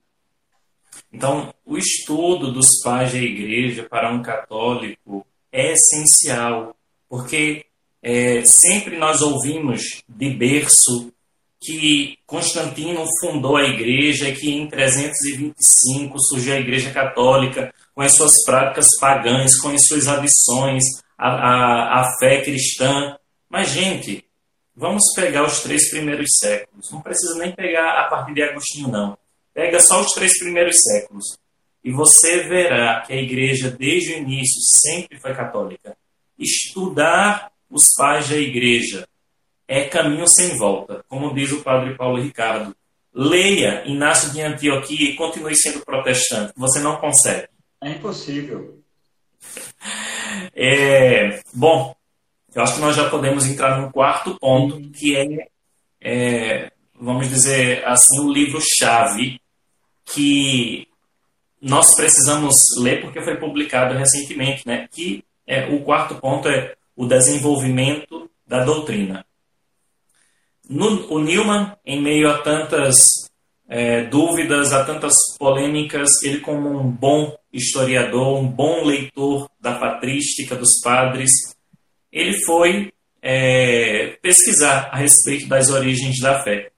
Então, 1.12 1.54
o 1.66 1.78
estudo 1.78 2.52
dos 2.52 2.82
pais 2.84 3.14
da 3.14 3.20
igreja 3.20 3.84
para 3.84 4.12
um 4.12 4.22
católico 4.22 5.26
é 5.52 5.74
essencial, 5.74 6.76
porque 7.08 7.66
é, 8.02 8.44
sempre 8.44 8.98
nós 8.98 9.22
ouvimos 9.22 10.02
de 10.08 10.30
berço 10.32 11.14
que 11.62 12.18
Constantino 12.26 13.06
fundou 13.22 13.56
a 13.56 13.64
igreja 13.64 14.28
e 14.28 14.36
que 14.36 14.50
em 14.50 14.68
325 14.68 16.20
surgiu 16.20 16.56
a 16.56 16.60
igreja 16.60 16.92
católica 16.92 17.72
com 17.94 18.02
as 18.02 18.16
suas 18.16 18.44
práticas 18.44 18.88
pagãs, 19.00 19.60
com 19.60 19.70
as 19.70 19.86
suas 19.86 20.08
adições 20.08 20.84
à, 21.16 21.30
à, 21.30 22.02
à 22.02 22.18
fé 22.18 22.42
cristã. 22.42 23.16
Mas, 23.48 23.70
gente, 23.70 24.26
vamos 24.76 25.04
pegar 25.16 25.46
os 25.46 25.62
três 25.62 25.92
primeiros 25.92 26.30
séculos. 26.40 26.90
Não 26.90 27.02
precisa 27.02 27.36
nem 27.38 27.54
pegar 27.54 28.00
a 28.00 28.10
partir 28.10 28.34
de 28.34 28.42
Agostinho, 28.42 28.88
não. 28.88 29.16
Pega 29.54 29.80
só 29.80 30.02
os 30.02 30.14
três 30.14 30.40
primeiros 30.40 30.82
séculos. 30.82 31.38
e 31.84 31.92
você 31.92 32.44
verá 32.44 33.02
que 33.02 33.14
a 33.14 33.18
igreja, 33.18 33.70
desde 33.70 34.14
o 34.14 34.18
início, 34.18 34.62
sempre 34.62 35.20
foi 35.20 35.36
católica. 35.36 35.96
Estudar 36.40 37.52
os 37.70 37.94
pais 37.96 38.30
da 38.30 38.38
igreja 38.38 39.08
é 39.72 39.86
caminho 39.86 40.28
sem 40.28 40.58
volta, 40.58 41.02
como 41.08 41.34
diz 41.34 41.50
o 41.54 41.64
padre 41.64 41.96
Paulo 41.96 42.22
Ricardo. 42.22 42.76
Leia 43.14 43.88
Inácio 43.88 44.30
de 44.32 44.42
Antioquia 44.42 45.12
e 45.12 45.16
continue 45.16 45.56
sendo 45.56 45.80
protestante. 45.86 46.52
Você 46.58 46.82
não 46.82 46.98
consegue. 46.98 47.48
É 47.82 47.92
impossível. 47.92 48.78
É, 50.54 51.42
bom, 51.54 51.94
eu 52.54 52.62
acho 52.62 52.76
que 52.76 52.82
nós 52.82 52.96
já 52.96 53.10
podemos 53.10 53.46
entrar 53.46 53.82
no 53.82 53.92
quarto 53.92 54.38
ponto, 54.40 54.80
que 54.92 55.16
é, 55.16 55.48
é 56.00 56.72
vamos 57.00 57.28
dizer 57.28 57.86
assim, 57.86 58.20
o 58.22 58.32
livro-chave 58.32 59.42
que 60.06 60.88
nós 61.62 61.94
precisamos 61.96 62.56
ler 62.78 63.02
porque 63.02 63.22
foi 63.22 63.36
publicado 63.38 63.98
recentemente, 63.98 64.66
né? 64.66 64.88
Que 64.92 65.24
é, 65.46 65.68
o 65.68 65.82
quarto 65.82 66.16
ponto 66.16 66.48
é 66.48 66.76
o 66.96 67.06
desenvolvimento 67.06 68.30
da 68.46 68.64
doutrina. 68.64 69.26
O 70.74 71.20
Newman, 71.20 71.74
em 71.86 72.02
meio 72.02 72.30
a 72.30 72.38
tantas 72.38 73.30
é, 73.68 74.06
dúvidas, 74.06 74.72
a 74.72 74.86
tantas 74.86 75.14
polêmicas, 75.38 76.10
ele 76.24 76.40
como 76.40 76.80
um 76.80 76.90
bom 76.90 77.38
historiador, 77.52 78.40
um 78.40 78.48
bom 78.48 78.86
leitor 78.86 79.50
da 79.60 79.78
patrística 79.78 80.56
dos 80.56 80.80
padres, 80.82 81.32
ele 82.10 82.42
foi 82.46 82.94
é, 83.22 84.18
pesquisar 84.22 84.90
a 84.94 84.98
respeito 84.98 85.48
das 85.48 85.70
origens 85.70 86.20
da 86.20 86.42
fé 86.42 86.72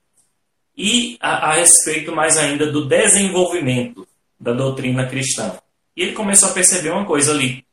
e 0.76 1.16
a, 1.20 1.50
a 1.50 1.52
respeito 1.54 2.10
mais 2.10 2.36
ainda 2.36 2.72
do 2.72 2.88
desenvolvimento 2.88 4.06
da 4.40 4.52
doutrina 4.52 5.06
cristã. 5.06 5.56
E 5.96 6.02
ele 6.02 6.12
começou 6.12 6.48
a 6.48 6.52
perceber 6.52 6.90
uma 6.90 7.06
coisa 7.06 7.30
ali, 7.30 7.64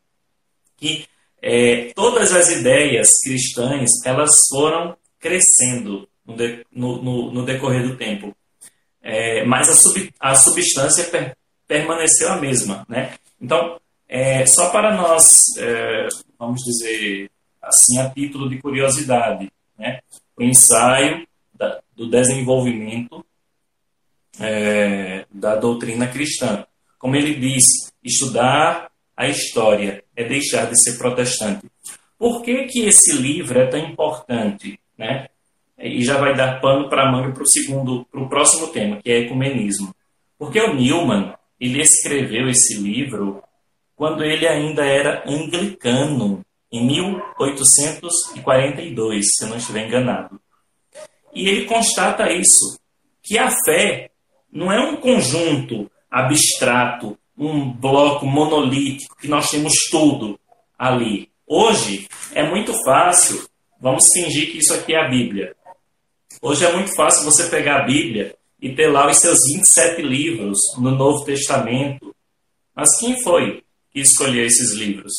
que 0.77 1.05
é, 1.41 1.91
todas 1.95 2.31
as 2.31 2.51
ideias 2.51 3.09
cristãs 3.23 3.89
elas 4.05 4.29
foram 4.51 4.95
crescendo 5.19 6.07
no, 6.71 7.01
no, 7.01 7.31
no 7.31 7.45
decorrer 7.45 7.87
do 7.87 7.97
tempo, 7.97 8.35
é, 9.01 9.43
mas 9.45 9.69
a, 9.69 9.73
sub, 9.73 10.13
a 10.19 10.35
substância 10.35 11.05
per, 11.05 11.35
permaneceu 11.67 12.31
a 12.31 12.37
mesma, 12.37 12.85
né? 12.87 13.15
Então, 13.39 13.79
é, 14.07 14.45
só 14.45 14.69
para 14.69 14.95
nós, 14.95 15.25
é, 15.57 16.07
vamos 16.37 16.61
dizer 16.63 17.31
assim, 17.61 17.97
a 17.99 18.09
título 18.09 18.49
de 18.49 18.59
curiosidade, 18.59 19.51
né? 19.77 20.01
O 20.37 20.43
ensaio 20.43 21.25
da, 21.53 21.79
do 21.95 22.09
desenvolvimento 22.09 23.25
é, 24.39 25.25
da 25.31 25.55
doutrina 25.55 26.07
cristã. 26.07 26.65
Como 26.97 27.15
ele 27.15 27.35
diz, 27.35 27.63
estudar 28.03 28.91
a 29.15 29.27
história 29.27 30.03
é 30.15 30.23
deixar 30.23 30.65
de 30.65 30.81
ser 30.81 30.97
protestante. 30.97 31.67
Por 32.17 32.41
que, 32.43 32.65
que 32.65 32.81
esse 32.85 33.13
livro 33.13 33.59
é 33.59 33.67
tão 33.67 33.79
importante? 33.79 34.79
Né? 34.97 35.27
E 35.81 36.03
já 36.03 36.17
vai 36.17 36.35
dar 36.35 36.59
pano 36.61 36.89
para 36.89 37.07
a 37.07 37.11
manga 37.11 37.33
para 37.33 37.43
o 37.43 37.47
segundo, 37.47 38.05
para 38.11 38.21
o 38.21 38.29
próximo 38.29 38.67
tema, 38.67 38.99
que 39.01 39.11
é 39.11 39.19
ecumenismo. 39.19 39.95
Porque 40.37 40.59
o 40.59 40.73
Newman, 40.73 41.33
ele 41.59 41.81
escreveu 41.81 42.49
esse 42.49 42.79
livro 42.79 43.41
quando 43.95 44.23
ele 44.23 44.47
ainda 44.47 44.83
era 44.83 45.23
anglicano, 45.27 46.43
em 46.71 46.87
1842, 46.87 49.25
se 49.37 49.45
não 49.45 49.57
estiver 49.57 49.87
enganado. 49.87 50.41
E 51.33 51.47
ele 51.47 51.65
constata 51.65 52.31
isso, 52.31 52.79
que 53.21 53.37
a 53.37 53.51
fé 53.65 54.09
não 54.51 54.71
é 54.71 54.79
um 54.79 54.97
conjunto 54.97 55.89
abstrato, 56.09 57.17
um 57.37 57.71
bloco 57.71 58.25
monolítico, 58.25 59.15
que 59.17 59.27
nós 59.27 59.49
temos 59.49 59.73
tudo 59.89 60.39
ali. 60.77 61.29
Hoje 61.47 62.07
é 62.33 62.43
muito 62.43 62.73
fácil, 62.83 63.47
vamos 63.79 64.05
fingir 64.13 64.51
que 64.51 64.57
isso 64.57 64.73
aqui 64.73 64.93
é 64.93 65.05
a 65.05 65.09
Bíblia. 65.09 65.55
Hoje 66.43 66.65
é 66.65 66.73
muito 66.73 66.95
fácil 66.95 67.23
você 67.23 67.43
pegar 67.49 67.81
a 67.81 67.85
Bíblia 67.85 68.35
e 68.59 68.73
ter 68.73 68.87
lá 68.87 69.07
os 69.07 69.19
seus 69.19 69.37
27 69.53 70.01
livros 70.01 70.57
no 70.79 70.89
Novo 70.89 71.23
Testamento. 71.23 72.15
Mas 72.75 72.97
quem 72.99 73.21
foi 73.21 73.61
que 73.91 73.99
escolheu 73.99 74.43
esses 74.43 74.73
livros? 74.73 75.13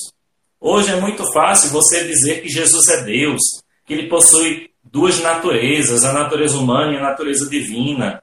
Hoje 0.61 0.91
é 0.91 1.01
muito 1.01 1.23
fácil 1.33 1.71
você 1.71 2.03
dizer 2.09 2.43
que 2.43 2.49
Jesus 2.49 2.89
é 2.89 3.05
Deus, 3.05 3.41
que 3.87 3.95
ele 3.95 4.09
possui 4.09 4.71
duas 4.83 5.21
naturezas, 5.21 6.03
a 6.03 6.13
natureza 6.13 6.59
humana 6.59 6.93
e 6.93 6.97
a 6.97 7.03
natureza 7.03 7.49
divina, 7.49 8.21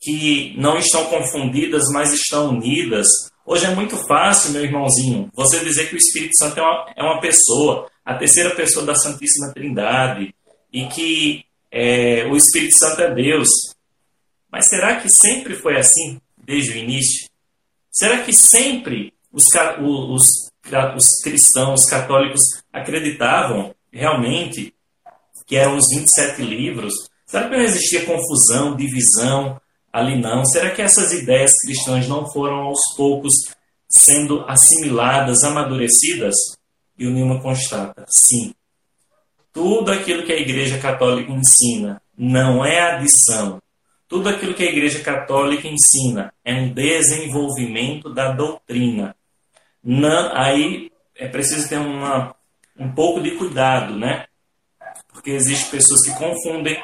que 0.00 0.54
não 0.56 0.78
estão 0.78 1.04
confundidas, 1.10 1.82
mas 1.92 2.10
estão 2.14 2.48
unidas. 2.48 3.06
Hoje 3.44 3.66
é 3.66 3.74
muito 3.74 3.98
fácil, 4.06 4.52
meu 4.52 4.64
irmãozinho, 4.64 5.30
você 5.34 5.60
dizer 5.60 5.90
que 5.90 5.94
o 5.94 5.98
Espírito 5.98 6.38
Santo 6.38 6.58
é 6.58 6.62
uma, 6.62 6.86
é 6.96 7.02
uma 7.02 7.20
pessoa, 7.20 7.86
a 8.02 8.14
terceira 8.14 8.54
pessoa 8.54 8.86
da 8.86 8.94
Santíssima 8.94 9.52
Trindade, 9.52 10.34
e 10.72 10.86
que 10.86 11.44
é, 11.70 12.26
o 12.26 12.36
Espírito 12.36 12.76
Santo 12.76 13.00
é 13.02 13.14
Deus. 13.14 13.48
Mas 14.50 14.68
será 14.68 15.00
que 15.00 15.08
sempre 15.08 15.54
foi 15.54 15.76
assim, 15.76 16.20
desde 16.36 16.72
o 16.72 16.76
início? 16.76 17.28
Será 17.90 18.22
que 18.22 18.32
sempre 18.32 19.12
os, 19.32 19.44
os, 19.80 20.26
os 20.96 21.06
cristãos 21.22 21.84
católicos 21.84 22.42
acreditavam 22.72 23.74
realmente 23.92 24.74
que 25.46 25.56
eram 25.56 25.76
os 25.76 25.86
27 25.94 26.42
livros? 26.42 26.92
Será 27.26 27.48
que 27.48 27.56
não 27.56 27.62
existia 27.62 28.06
confusão, 28.06 28.76
divisão, 28.76 29.60
ali 29.92 30.20
não? 30.20 30.44
Será 30.44 30.70
que 30.70 30.82
essas 30.82 31.12
ideias 31.12 31.52
cristãs 31.64 32.08
não 32.08 32.30
foram 32.30 32.56
aos 32.62 32.80
poucos 32.96 33.34
sendo 33.88 34.44
assimiladas, 34.48 35.42
amadurecidas? 35.44 36.34
E 36.98 37.06
o 37.06 37.10
Newman 37.10 37.40
constata: 37.40 38.04
sim. 38.08 38.52
Tudo 39.52 39.90
aquilo 39.92 40.24
que 40.24 40.32
a 40.32 40.38
Igreja 40.38 40.78
Católica 40.78 41.32
ensina 41.32 42.00
não 42.16 42.64
é 42.64 42.80
adição. 42.80 43.60
Tudo 44.08 44.28
aquilo 44.28 44.54
que 44.54 44.62
a 44.62 44.70
Igreja 44.70 45.00
Católica 45.00 45.68
ensina 45.68 46.32
é 46.44 46.54
um 46.54 46.72
desenvolvimento 46.72 48.12
da 48.12 48.32
doutrina. 48.32 49.14
Não, 49.82 50.36
aí 50.36 50.90
é 51.16 51.28
preciso 51.28 51.68
ter 51.68 51.78
uma, 51.78 52.34
um 52.78 52.92
pouco 52.92 53.22
de 53.22 53.32
cuidado, 53.32 53.96
né? 53.96 54.26
Porque 55.12 55.30
existem 55.30 55.70
pessoas 55.70 56.02
que 56.02 56.18
confundem 56.18 56.82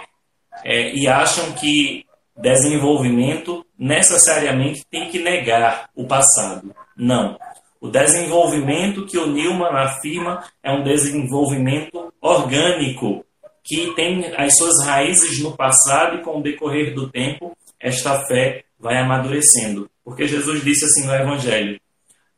é, 0.65 0.95
e 0.95 1.09
acham 1.09 1.53
que 1.53 2.05
desenvolvimento 2.37 3.65
necessariamente 3.79 4.85
tem 4.91 5.11
que 5.11 5.19
negar 5.19 5.89
o 5.95 6.07
passado. 6.07 6.75
Não. 6.97 7.39
O 7.87 7.91
desenvolvimento 7.91 9.07
que 9.07 9.17
o 9.17 9.29
Newman 9.29 9.71
afirma 9.71 10.43
é 10.61 10.73
um 10.73 10.83
desenvolvimento 10.83 12.13
orgânico, 12.21 13.25
que 13.63 13.95
tem 13.95 14.35
as 14.35 14.57
suas 14.57 14.85
raízes 14.85 15.41
no 15.41 15.57
passado 15.57 16.17
e 16.17 16.23
com 16.23 16.41
o 16.41 16.43
decorrer 16.43 16.93
do 16.97 17.09
tempo, 17.09 17.57
esta 17.79 18.27
fé 18.27 18.65
vai 18.77 18.99
amadurecendo. 18.99 19.89
Porque 20.05 20.27
Jesus 20.27 20.65
disse 20.65 20.85
assim 20.85 21.07
no 21.07 21.15
Evangelho: 21.15 21.81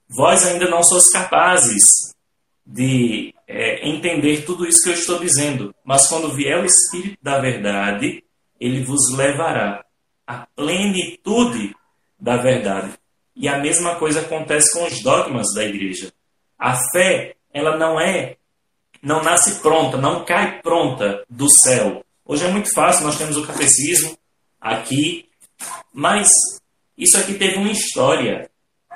Vós 0.07 0.47
ainda 0.47 0.69
não 0.69 0.83
sois 0.83 1.09
capazes 1.09 2.15
de 2.67 3.35
é, 3.47 3.89
entender 3.89 4.45
tudo 4.45 4.67
isso 4.67 4.83
que 4.85 4.91
eu 4.91 4.95
estou 4.95 5.19
dizendo, 5.19 5.75
mas 5.83 6.07
quando 6.09 6.35
vier 6.35 6.61
o 6.61 6.67
Espírito 6.67 7.17
da 7.23 7.41
Verdade, 7.41 8.23
ele 8.61 8.85
vos 8.85 9.17
levará 9.17 9.83
a 10.27 10.47
plenitude 10.55 11.75
da 12.21 12.37
verdade. 12.37 12.99
E 13.39 13.47
a 13.47 13.57
mesma 13.57 13.95
coisa 13.95 14.21
acontece 14.21 14.77
com 14.77 14.85
os 14.85 15.01
dogmas 15.01 15.47
da 15.55 15.65
igreja. 15.65 16.13
A 16.59 16.77
fé, 16.91 17.37
ela 17.55 17.79
não 17.79 18.01
é, 18.01 18.37
não 19.01 19.23
nasce 19.23 19.61
pronta, 19.61 19.97
não 19.97 20.25
cai 20.25 20.61
pronta 20.61 21.25
do 21.31 21.49
céu. 21.49 22.05
Hoje 22.27 22.45
é 22.45 22.51
muito 22.51 22.75
fácil, 22.75 23.07
nós 23.07 23.17
temos 23.17 23.37
o 23.37 23.47
catecismo 23.47 24.19
aqui, 24.61 25.29
mas 25.95 26.29
isso 26.97 27.17
aqui 27.17 27.35
teve 27.35 27.59
uma 27.59 27.71
história, 27.71 28.51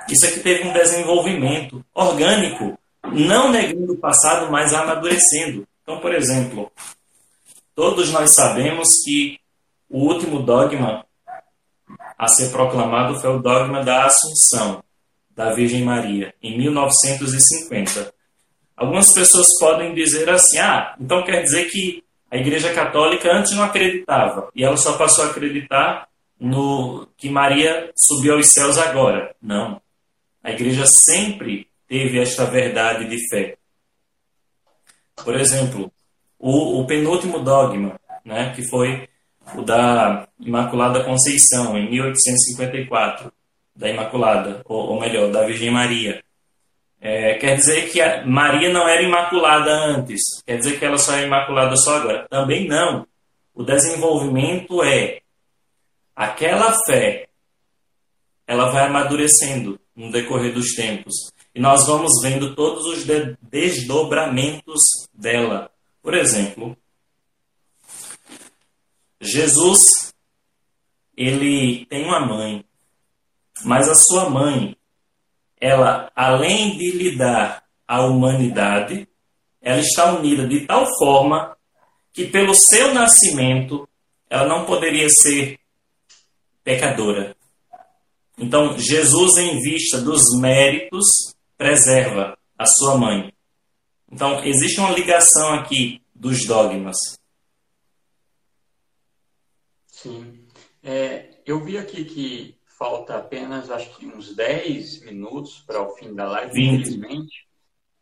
isso 0.08 0.26
aqui 0.26 0.40
teve 0.40 0.68
um 0.68 0.72
desenvolvimento 0.72 1.84
orgânico, 1.94 2.76
não 3.12 3.48
negando 3.48 3.92
o 3.92 3.98
passado, 3.98 4.50
mas 4.50 4.74
amadurecendo. 4.74 5.68
Então, 5.84 6.00
por 6.00 6.12
exemplo, 6.12 6.70
todos 7.76 8.10
nós 8.10 8.34
sabemos 8.34 8.88
que 9.04 9.38
o 9.88 10.00
último 10.00 10.42
dogma 10.42 11.06
a 12.22 12.28
ser 12.28 12.52
proclamado 12.52 13.20
foi 13.20 13.30
o 13.30 13.42
dogma 13.42 13.82
da 13.82 14.04
Assunção 14.04 14.80
da 15.34 15.52
Virgem 15.52 15.82
Maria, 15.82 16.32
em 16.40 16.56
1950. 16.56 18.14
Algumas 18.76 19.12
pessoas 19.12 19.48
podem 19.58 19.92
dizer 19.92 20.30
assim: 20.30 20.56
ah, 20.58 20.94
então 21.00 21.24
quer 21.24 21.42
dizer 21.42 21.64
que 21.68 22.04
a 22.30 22.36
Igreja 22.36 22.72
Católica 22.72 23.28
antes 23.28 23.50
não 23.56 23.64
acreditava 23.64 24.48
e 24.54 24.62
ela 24.62 24.76
só 24.76 24.96
passou 24.96 25.24
a 25.24 25.30
acreditar 25.30 26.06
no 26.38 27.08
que 27.16 27.28
Maria 27.28 27.90
subiu 27.96 28.34
aos 28.34 28.52
céus 28.52 28.78
agora. 28.78 29.34
Não. 29.42 29.82
A 30.44 30.52
Igreja 30.52 30.86
sempre 30.86 31.66
teve 31.88 32.20
esta 32.20 32.44
verdade 32.44 33.08
de 33.08 33.18
fé. 33.28 33.56
Por 35.24 35.34
exemplo, 35.34 35.92
o, 36.38 36.82
o 36.82 36.86
penúltimo 36.86 37.40
dogma, 37.40 37.98
né, 38.24 38.52
que 38.54 38.62
foi 38.68 39.08
o 39.54 39.62
da 39.62 40.26
Imaculada 40.40 41.04
Conceição, 41.04 41.76
em 41.76 41.90
1854. 41.90 43.32
da 43.74 43.88
Imaculada, 43.88 44.60
ou, 44.66 44.90
ou 44.90 45.00
melhor, 45.00 45.30
da 45.30 45.44
Virgem 45.44 45.70
Maria. 45.70 46.22
É, 47.00 47.34
quer 47.34 47.56
dizer 47.56 47.90
que 47.90 48.00
Maria 48.26 48.72
não 48.72 48.86
era 48.88 49.02
imaculada 49.02 49.72
antes, 49.72 50.20
quer 50.46 50.58
dizer 50.58 50.78
que 50.78 50.84
ela 50.84 50.98
só 50.98 51.16
é 51.16 51.24
imaculada 51.24 51.76
só 51.76 51.96
agora. 51.96 52.28
Também 52.28 52.68
não. 52.68 53.04
O 53.52 53.64
desenvolvimento 53.64 54.84
é 54.84 55.20
aquela 56.14 56.72
fé, 56.86 57.28
ela 58.46 58.70
vai 58.70 58.86
amadurecendo 58.86 59.80
no 59.96 60.12
decorrer 60.12 60.54
dos 60.54 60.74
tempos. 60.74 61.14
E 61.54 61.60
nós 61.60 61.86
vamos 61.86 62.12
vendo 62.22 62.54
todos 62.54 62.84
os 62.86 63.04
desdobramentos 63.42 64.80
dela. 65.12 65.70
Por 66.00 66.14
exemplo, 66.14 66.76
Jesus, 69.24 70.12
ele 71.16 71.86
tem 71.86 72.04
uma 72.04 72.26
mãe, 72.26 72.64
mas 73.64 73.88
a 73.88 73.94
sua 73.94 74.28
mãe, 74.28 74.76
ela, 75.60 76.10
além 76.16 76.76
de 76.76 76.90
lhe 76.90 77.16
dar 77.16 77.62
a 77.86 78.04
humanidade, 78.04 79.06
ela 79.60 79.78
está 79.78 80.12
unida 80.12 80.48
de 80.48 80.66
tal 80.66 80.84
forma 80.98 81.56
que 82.12 82.26
pelo 82.26 82.52
seu 82.52 82.92
nascimento 82.92 83.88
ela 84.28 84.48
não 84.48 84.66
poderia 84.66 85.08
ser 85.08 85.60
pecadora. 86.64 87.36
Então, 88.36 88.76
Jesus, 88.76 89.36
em 89.36 89.60
vista 89.60 90.00
dos 90.00 90.22
méritos, 90.40 91.06
preserva 91.56 92.36
a 92.58 92.66
sua 92.66 92.98
mãe. 92.98 93.32
Então, 94.10 94.42
existe 94.44 94.80
uma 94.80 94.90
ligação 94.90 95.54
aqui 95.54 96.02
dos 96.12 96.44
dogmas. 96.44 96.96
Sim. 100.02 100.44
É, 100.82 101.38
eu 101.46 101.60
vi 101.60 101.78
aqui 101.78 102.04
que 102.04 102.58
falta 102.66 103.16
apenas, 103.16 103.70
acho 103.70 103.96
que 103.96 104.06
uns 104.06 104.34
10 104.34 105.04
minutos 105.04 105.60
para 105.60 105.80
o 105.80 105.94
fim 105.94 106.12
da 106.12 106.28
live, 106.28 106.52
20. 106.52 106.68
infelizmente. 106.72 107.46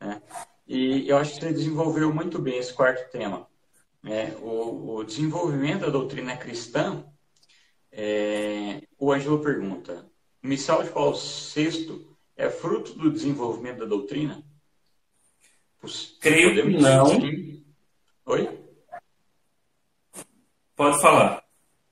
Né? 0.01 0.23
E 0.67 1.07
eu 1.07 1.19
acho 1.19 1.35
que 1.35 1.41
você 1.41 1.53
desenvolveu 1.53 2.15
muito 2.15 2.39
bem 2.39 2.59
esse 2.59 2.73
quarto 2.73 3.11
tema. 3.11 3.47
É, 4.03 4.35
o, 4.41 4.95
o, 4.95 5.05
desenvolvimento 5.05 5.83
da 5.83 5.91
doutrina 5.91 6.35
cristã, 6.39 7.05
é, 7.93 8.81
o 8.99 9.13
Ângelo 9.13 9.41
pergunta, 9.41 10.11
o 10.43 10.47
missal 10.47 10.83
de 10.83 10.89
Paulo 10.89 11.15
VI 11.15 12.07
é 12.35 12.49
fruto 12.49 12.95
do 12.95 13.11
desenvolvimento 13.11 13.81
da 13.81 13.85
doutrina? 13.85 14.43
Creio 16.19 16.55
que 16.55 16.79
não. 16.79 17.07
Oi? 18.25 18.59
Pode 20.75 21.01
falar. 21.03 21.40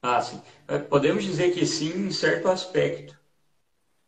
Ah, 0.02 0.20
sim. 0.22 0.40
É, 0.68 0.78
podemos 0.78 1.24
dizer 1.24 1.52
que 1.52 1.66
sim, 1.66 2.06
em 2.06 2.10
certo 2.10 2.48
aspecto. 2.48 3.18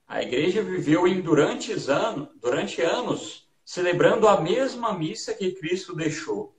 A 0.06 0.22
igreja 0.22 0.62
viveu 0.62 1.06
em 1.06 1.20
durante 1.20 1.72
anos, 1.88 2.28
durante 2.40 2.80
anos 2.82 3.48
celebrando 3.64 4.26
a 4.26 4.40
mesma 4.40 4.92
missa 4.92 5.32
que 5.32 5.52
Cristo 5.52 5.94
deixou. 5.94 6.56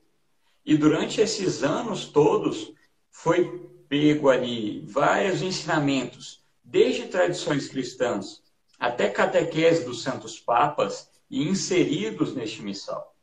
E 0.65 0.77
durante 0.77 1.19
esses 1.19 1.63
anos 1.63 2.05
todos 2.05 2.73
foi 3.09 3.69
pego 3.89 4.29
ali 4.29 4.85
vários 4.85 5.41
ensinamentos, 5.41 6.45
desde 6.63 7.07
tradições 7.07 7.67
cristãs 7.67 8.41
até 8.79 9.09
catequese 9.09 9.83
dos 9.83 10.01
santos 10.01 10.39
papas 10.39 11.09
e 11.29 11.43
inseridos 11.43 12.33
neste 12.33 12.61
missal, 12.61 13.13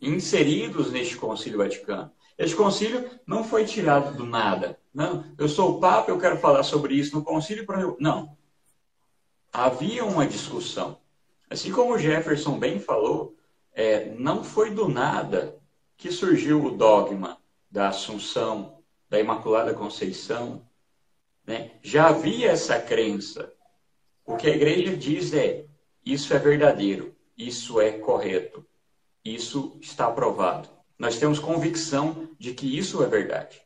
inseridos 0.00 0.90
neste 0.90 1.16
concílio 1.16 1.58
vaticano. 1.58 2.12
Este 2.38 2.54
concílio 2.54 3.10
não 3.26 3.42
foi 3.42 3.64
tirado 3.64 4.16
do 4.16 4.24
nada. 4.24 4.78
Não, 4.94 5.24
eu 5.36 5.48
sou 5.48 5.76
o 5.76 5.80
Papa, 5.80 6.12
eu 6.12 6.20
quero 6.20 6.38
falar 6.38 6.62
sobre 6.62 6.94
isso 6.94 7.16
no 7.16 7.24
concílio. 7.24 7.66
Para 7.66 7.96
Não. 7.98 8.38
Havia 9.52 10.04
uma 10.04 10.24
discussão. 10.24 11.00
Assim 11.50 11.72
como 11.72 11.98
Jefferson 11.98 12.56
bem 12.56 12.78
falou, 12.78 13.34
é, 13.72 14.14
não 14.14 14.44
foi 14.44 14.70
do 14.70 14.88
nada 14.88 15.58
que 15.96 16.12
surgiu 16.12 16.64
o 16.64 16.70
dogma 16.70 17.38
da 17.68 17.88
Assunção, 17.88 18.78
da 19.10 19.18
Imaculada 19.18 19.74
Conceição. 19.74 20.64
Né? 21.44 21.72
Já 21.82 22.08
havia 22.08 22.52
essa 22.52 22.78
crença. 22.78 23.52
O 24.24 24.36
que 24.36 24.46
a 24.46 24.54
igreja 24.54 24.96
diz 24.96 25.32
é: 25.32 25.66
isso 26.04 26.32
é 26.32 26.38
verdadeiro, 26.38 27.16
isso 27.36 27.80
é 27.80 27.92
correto, 27.92 28.64
isso 29.24 29.76
está 29.80 30.06
aprovado 30.06 30.77
nós 30.98 31.18
temos 31.18 31.38
convicção 31.38 32.28
de 32.38 32.52
que 32.52 32.76
isso 32.76 33.02
é 33.02 33.06
verdade. 33.06 33.60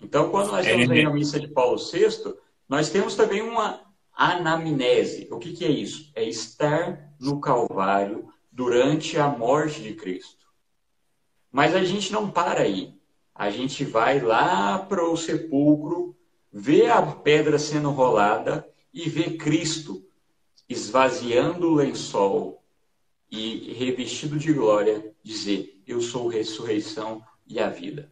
Então, 0.00 0.30
quando 0.30 0.52
nós 0.52 0.66
estamos 0.66 0.90
aí 0.90 1.02
na 1.02 1.12
missa 1.12 1.40
de 1.40 1.48
Paulo 1.48 1.78
VI, 1.78 2.34
nós 2.68 2.90
temos 2.90 3.14
também 3.14 3.42
uma 3.42 3.80
anamnese. 4.14 5.28
O 5.30 5.38
que, 5.38 5.52
que 5.52 5.64
é 5.64 5.70
isso? 5.70 6.12
É 6.14 6.22
estar 6.24 7.14
no 7.18 7.40
Calvário 7.40 8.28
durante 8.52 9.18
a 9.18 9.28
morte 9.28 9.82
de 9.82 9.94
Cristo. 9.94 10.46
Mas 11.50 11.74
a 11.74 11.82
gente 11.82 12.12
não 12.12 12.30
para 12.30 12.62
aí. 12.62 12.94
A 13.34 13.50
gente 13.50 13.84
vai 13.84 14.20
lá 14.20 14.78
para 14.78 15.08
o 15.08 15.16
sepulcro, 15.16 16.16
vê 16.52 16.86
a 16.86 17.00
pedra 17.00 17.58
sendo 17.58 17.90
rolada 17.90 18.68
e 18.92 19.08
vê 19.08 19.36
Cristo 19.36 20.04
esvaziando 20.68 21.68
o 21.68 21.74
lençol 21.74 22.62
e 23.30 23.72
revestido 23.72 24.38
de 24.38 24.52
glória, 24.52 25.14
dizer: 25.22 25.77
eu 25.88 26.00
sou 26.00 26.28
a 26.28 26.32
ressurreição 26.34 27.22
e 27.46 27.58
a 27.58 27.68
vida. 27.68 28.10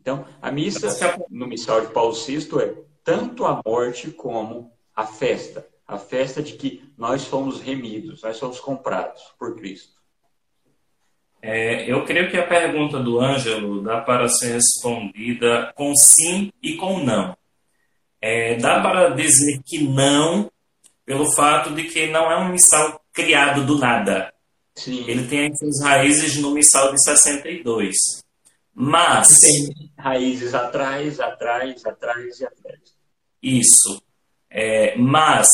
Então, 0.00 0.26
a 0.42 0.52
missa 0.52 0.88
no 1.30 1.46
missal 1.46 1.80
de 1.80 1.92
Paulo 1.92 2.12
VI 2.12 2.46
é 2.60 2.74
tanto 3.02 3.46
a 3.46 3.62
morte 3.64 4.10
como 4.10 4.70
a 4.94 5.06
festa. 5.06 5.66
A 5.86 5.98
festa 5.98 6.42
de 6.42 6.52
que 6.52 6.84
nós 6.96 7.24
fomos 7.26 7.60
remidos, 7.60 8.22
nós 8.22 8.36
somos 8.36 8.60
comprados 8.60 9.22
por 9.38 9.56
Cristo. 9.56 9.94
É, 11.40 11.90
eu 11.90 12.04
creio 12.04 12.30
que 12.30 12.38
a 12.38 12.46
pergunta 12.46 12.98
do 12.98 13.20
Ângelo 13.20 13.82
dá 13.82 14.00
para 14.00 14.28
ser 14.28 14.54
respondida 14.54 15.72
com 15.74 15.94
sim 15.94 16.50
e 16.62 16.74
com 16.74 17.00
não. 17.00 17.36
É, 18.20 18.56
dá 18.56 18.80
para 18.80 19.10
dizer 19.10 19.60
que 19.64 19.84
não, 19.84 20.50
pelo 21.04 21.30
fato 21.34 21.74
de 21.74 21.84
que 21.84 22.06
não 22.06 22.30
é 22.32 22.38
um 22.38 22.48
missal 22.48 22.98
criado 23.12 23.64
do 23.64 23.78
nada. 23.78 24.33
Sim. 24.76 25.04
Ele 25.08 25.26
tem 25.28 25.54
suas 25.54 25.82
raízes 25.82 26.36
no 26.36 26.50
missal 26.50 26.92
de 26.92 27.02
62. 27.02 27.94
Mas. 28.74 29.38
Tem 29.38 29.90
raízes 29.96 30.54
atrás, 30.54 31.20
atrás, 31.20 31.84
atrás 31.86 32.40
e 32.40 32.44
atrás. 32.44 32.80
Isso. 33.42 34.02
É, 34.50 34.96
mas, 34.96 35.48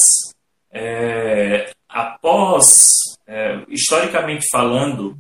é, 0.70 1.70
após, 1.88 2.66
é, 3.26 3.64
historicamente 3.68 4.46
falando, 4.50 5.18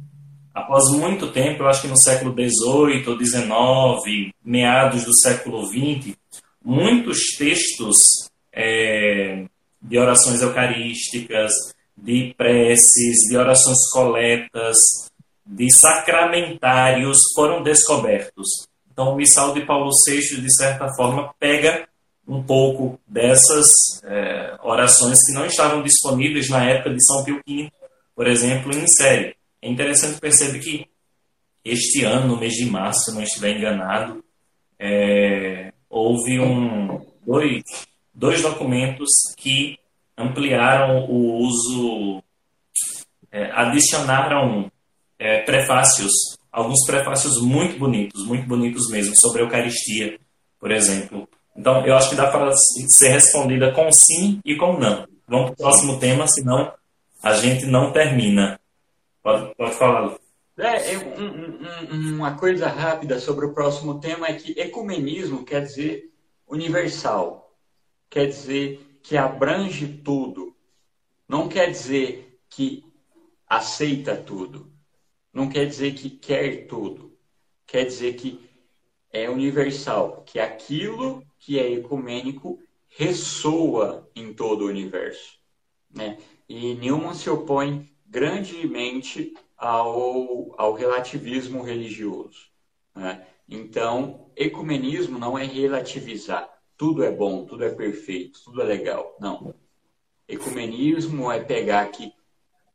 após 0.54 0.90
muito 0.92 1.32
tempo, 1.32 1.62
eu 1.62 1.68
acho 1.68 1.82
que 1.82 1.88
no 1.88 1.96
século 1.96 2.32
XVIII 2.32 3.08
ou 3.08 3.18
XIX, 3.18 4.32
meados 4.44 5.04
do 5.04 5.18
século 5.18 5.66
XX, 5.66 6.16
muitos 6.64 7.36
textos 7.36 7.98
é, 8.52 9.44
de 9.80 9.98
orações 9.98 10.42
eucarísticas, 10.42 11.52
de 12.02 12.34
preces, 12.36 13.16
de 13.28 13.36
orações 13.36 13.78
coletas, 13.92 14.76
de 15.44 15.70
sacramentários 15.72 17.18
foram 17.34 17.62
descobertos. 17.62 18.48
Então, 18.92 19.12
o 19.12 19.16
missal 19.16 19.52
de 19.52 19.64
Paulo 19.64 19.90
VI, 20.06 20.40
de 20.40 20.54
certa 20.54 20.88
forma, 20.94 21.34
pega 21.38 21.88
um 22.26 22.42
pouco 22.42 22.98
dessas 23.06 23.70
é, 24.04 24.56
orações 24.62 25.18
que 25.26 25.32
não 25.32 25.46
estavam 25.46 25.82
disponíveis 25.82 26.48
na 26.48 26.64
época 26.64 26.94
de 26.94 27.04
São 27.04 27.24
Pio 27.24 27.40
V, 27.46 27.72
por 28.14 28.28
exemplo, 28.28 28.72
em 28.72 28.86
série. 28.86 29.34
É 29.60 29.68
interessante 29.68 30.20
perceber 30.20 30.60
que 30.60 30.86
este 31.64 32.04
ano, 32.04 32.28
no 32.28 32.40
mês 32.40 32.52
de 32.52 32.66
março, 32.66 33.06
se 33.06 33.14
não 33.14 33.22
estiver 33.22 33.56
enganado, 33.56 34.24
é, 34.78 35.72
houve 35.88 36.38
um, 36.38 37.04
dois, 37.26 37.62
dois 38.14 38.40
documentos 38.42 39.08
que 39.36 39.79
ampliaram 40.20 41.06
o 41.06 41.38
uso, 41.38 42.22
é, 43.32 43.50
adicionaram 43.52 44.70
é, 45.18 45.42
prefácios, 45.42 46.12
alguns 46.50 46.84
prefácios 46.86 47.40
muito 47.40 47.78
bonitos, 47.78 48.24
muito 48.26 48.46
bonitos 48.46 48.88
mesmo, 48.90 49.16
sobre 49.16 49.42
a 49.42 49.44
Eucaristia, 49.44 50.18
por 50.58 50.70
exemplo. 50.70 51.28
Então, 51.56 51.84
eu 51.86 51.96
acho 51.96 52.10
que 52.10 52.16
dá 52.16 52.30
para 52.30 52.50
ser 52.54 53.08
respondida 53.10 53.72
com 53.72 53.90
sim 53.92 54.40
e 54.44 54.56
com 54.56 54.78
não. 54.78 55.06
Vamos 55.28 55.50
para 55.50 55.52
o 55.52 55.56
próximo 55.56 55.98
tema, 55.98 56.26
senão 56.28 56.72
a 57.22 57.34
gente 57.34 57.66
não 57.66 57.92
termina. 57.92 58.58
Pode, 59.22 59.54
pode 59.54 59.74
falar, 59.74 60.16
É, 60.58 60.96
um, 60.98 61.94
um, 61.94 62.16
uma 62.16 62.36
coisa 62.36 62.68
rápida 62.68 63.18
sobre 63.20 63.46
o 63.46 63.52
próximo 63.52 64.00
tema 64.00 64.26
é 64.26 64.34
que 64.34 64.58
ecumenismo 64.58 65.44
quer 65.44 65.62
dizer 65.62 66.10
universal, 66.48 67.54
quer 68.08 68.26
dizer 68.26 68.80
que 69.02 69.16
abrange 69.16 69.86
tudo. 69.86 70.54
Não 71.28 71.48
quer 71.48 71.70
dizer 71.70 72.40
que 72.48 72.84
aceita 73.48 74.16
tudo. 74.16 74.72
Não 75.32 75.48
quer 75.48 75.66
dizer 75.66 75.94
que 75.94 76.10
quer 76.10 76.66
tudo. 76.66 77.16
Quer 77.66 77.84
dizer 77.84 78.14
que 78.14 78.40
é 79.12 79.28
universal, 79.28 80.22
que 80.24 80.38
aquilo 80.38 81.24
que 81.38 81.58
é 81.58 81.72
ecumênico 81.72 82.60
ressoa 82.88 84.08
em 84.14 84.32
todo 84.32 84.62
o 84.62 84.68
universo. 84.68 85.38
Né? 85.88 86.18
E 86.48 86.74
Newman 86.74 87.14
se 87.14 87.30
opõe 87.30 87.88
grandemente 88.06 89.34
ao, 89.56 90.54
ao 90.60 90.72
relativismo 90.72 91.62
religioso. 91.62 92.48
Né? 92.94 93.24
Então, 93.48 94.30
ecumenismo 94.36 95.18
não 95.18 95.38
é 95.38 95.44
relativizar. 95.44 96.49
Tudo 96.80 97.04
é 97.04 97.10
bom, 97.10 97.44
tudo 97.44 97.62
é 97.62 97.68
perfeito, 97.68 98.40
tudo 98.42 98.62
é 98.62 98.64
legal. 98.64 99.14
Não. 99.20 99.54
Ecumenismo 100.26 101.30
é 101.30 101.38
pegar 101.38 101.86
que 101.88 102.10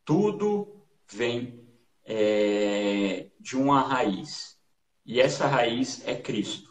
tudo 0.05 0.85
vem 1.11 1.67
é, 2.05 3.31
de 3.39 3.57
uma 3.57 3.81
raiz. 3.81 4.59
E 5.03 5.19
essa 5.19 5.47
raiz 5.47 6.07
é 6.07 6.13
Cristo. 6.13 6.69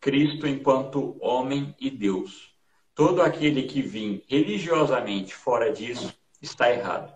Cristo 0.00 0.46
enquanto 0.46 1.16
homem 1.20 1.74
e 1.80 1.90
Deus. 1.90 2.54
Todo 2.94 3.20
aquele 3.20 3.64
que 3.64 3.82
vim 3.82 4.22
religiosamente 4.28 5.34
fora 5.34 5.72
disso 5.72 6.16
está 6.40 6.70
errado. 6.70 7.12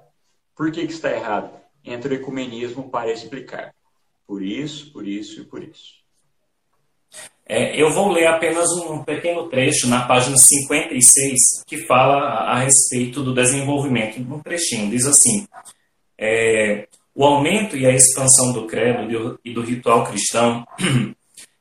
Por 0.52 0.72
que, 0.72 0.84
que 0.84 0.92
está 0.92 1.12
errado? 1.12 1.56
Entra 1.84 2.10
o 2.10 2.16
ecumenismo 2.16 2.90
para 2.90 3.12
explicar. 3.12 3.72
Por 4.26 4.42
isso, 4.42 4.92
por 4.92 5.06
isso 5.06 5.42
e 5.42 5.44
por 5.44 5.62
isso. 5.62 6.04
É, 7.48 7.80
eu 7.80 7.92
vou 7.92 8.10
ler 8.10 8.26
apenas 8.26 8.68
um 8.72 9.04
pequeno 9.04 9.48
trecho 9.48 9.86
na 9.88 10.04
página 10.04 10.36
56 10.36 11.38
que 11.64 11.86
fala 11.86 12.16
a, 12.16 12.56
a 12.56 12.58
respeito 12.58 13.22
do 13.22 13.32
desenvolvimento. 13.32 14.20
Um 14.20 14.40
trechinho 14.40 14.90
diz 14.90 15.06
assim: 15.06 15.46
é, 16.18 16.88
o 17.14 17.24
aumento 17.24 17.76
e 17.76 17.86
a 17.86 17.92
expansão 17.92 18.52
do 18.52 18.66
credo 18.66 19.38
e 19.44 19.54
do 19.54 19.62
ritual 19.62 20.04
cristão 20.04 20.66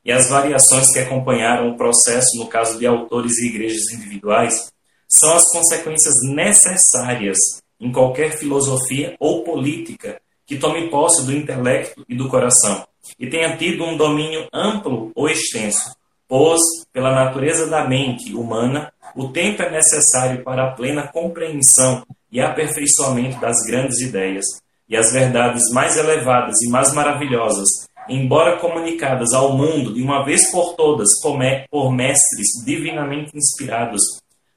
e 0.03 0.11
as 0.11 0.27
variações 0.27 0.91
que 0.91 0.99
acompanharam 0.99 1.69
o 1.69 1.77
processo 1.77 2.37
no 2.37 2.47
caso 2.47 2.79
de 2.79 2.87
autores 2.87 3.37
e 3.37 3.47
igrejas 3.47 3.91
individuais 3.93 4.71
são 5.07 5.33
as 5.35 5.49
consequências 5.51 6.15
necessárias 6.23 7.37
em 7.79 7.91
qualquer 7.91 8.37
filosofia 8.37 9.15
ou 9.19 9.43
política 9.43 10.19
que 10.47 10.57
tome 10.57 10.89
posse 10.89 11.25
do 11.25 11.31
intelecto 11.31 12.03
e 12.09 12.15
do 12.15 12.27
coração 12.27 12.85
e 13.19 13.27
tenha 13.27 13.55
tido 13.57 13.83
um 13.83 13.97
domínio 13.97 14.47
amplo 14.53 15.11
ou 15.15 15.29
extenso, 15.29 15.95
pois, 16.27 16.61
pela 16.91 17.13
natureza 17.13 17.67
da 17.67 17.87
mente 17.87 18.33
humana, 18.33 18.91
o 19.15 19.29
tempo 19.29 19.61
é 19.61 19.69
necessário 19.69 20.43
para 20.43 20.65
a 20.65 20.71
plena 20.71 21.07
compreensão 21.07 22.05
e 22.31 22.41
aperfeiçoamento 22.41 23.39
das 23.39 23.57
grandes 23.67 23.99
ideias 24.01 24.45
e 24.89 24.95
as 24.95 25.11
verdades 25.11 25.63
mais 25.73 25.97
elevadas 25.97 26.55
e 26.61 26.69
mais 26.69 26.93
maravilhosas 26.93 27.85
embora 28.07 28.57
comunicadas 28.57 29.33
ao 29.33 29.57
mundo 29.57 29.93
de 29.93 30.01
uma 30.01 30.23
vez 30.23 30.51
por 30.51 30.75
todas 30.75 31.09
por 31.69 31.91
mestres 31.91 32.63
divinamente 32.63 33.35
inspirados, 33.35 34.01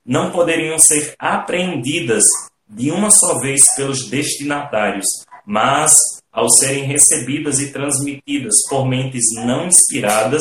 não 0.04 0.30
poderiam 0.30 0.78
ser 0.78 1.14
apreendidas 1.18 2.24
de 2.68 2.90
uma 2.90 3.10
só 3.10 3.38
vez 3.38 3.60
pelos 3.76 4.08
destinatários, 4.08 5.06
mas, 5.46 5.96
ao 6.38 6.48
serem 6.48 6.84
recebidas 6.84 7.58
e 7.58 7.72
transmitidas 7.72 8.54
por 8.68 8.86
mentes 8.86 9.24
não 9.34 9.66
inspiradas 9.66 10.40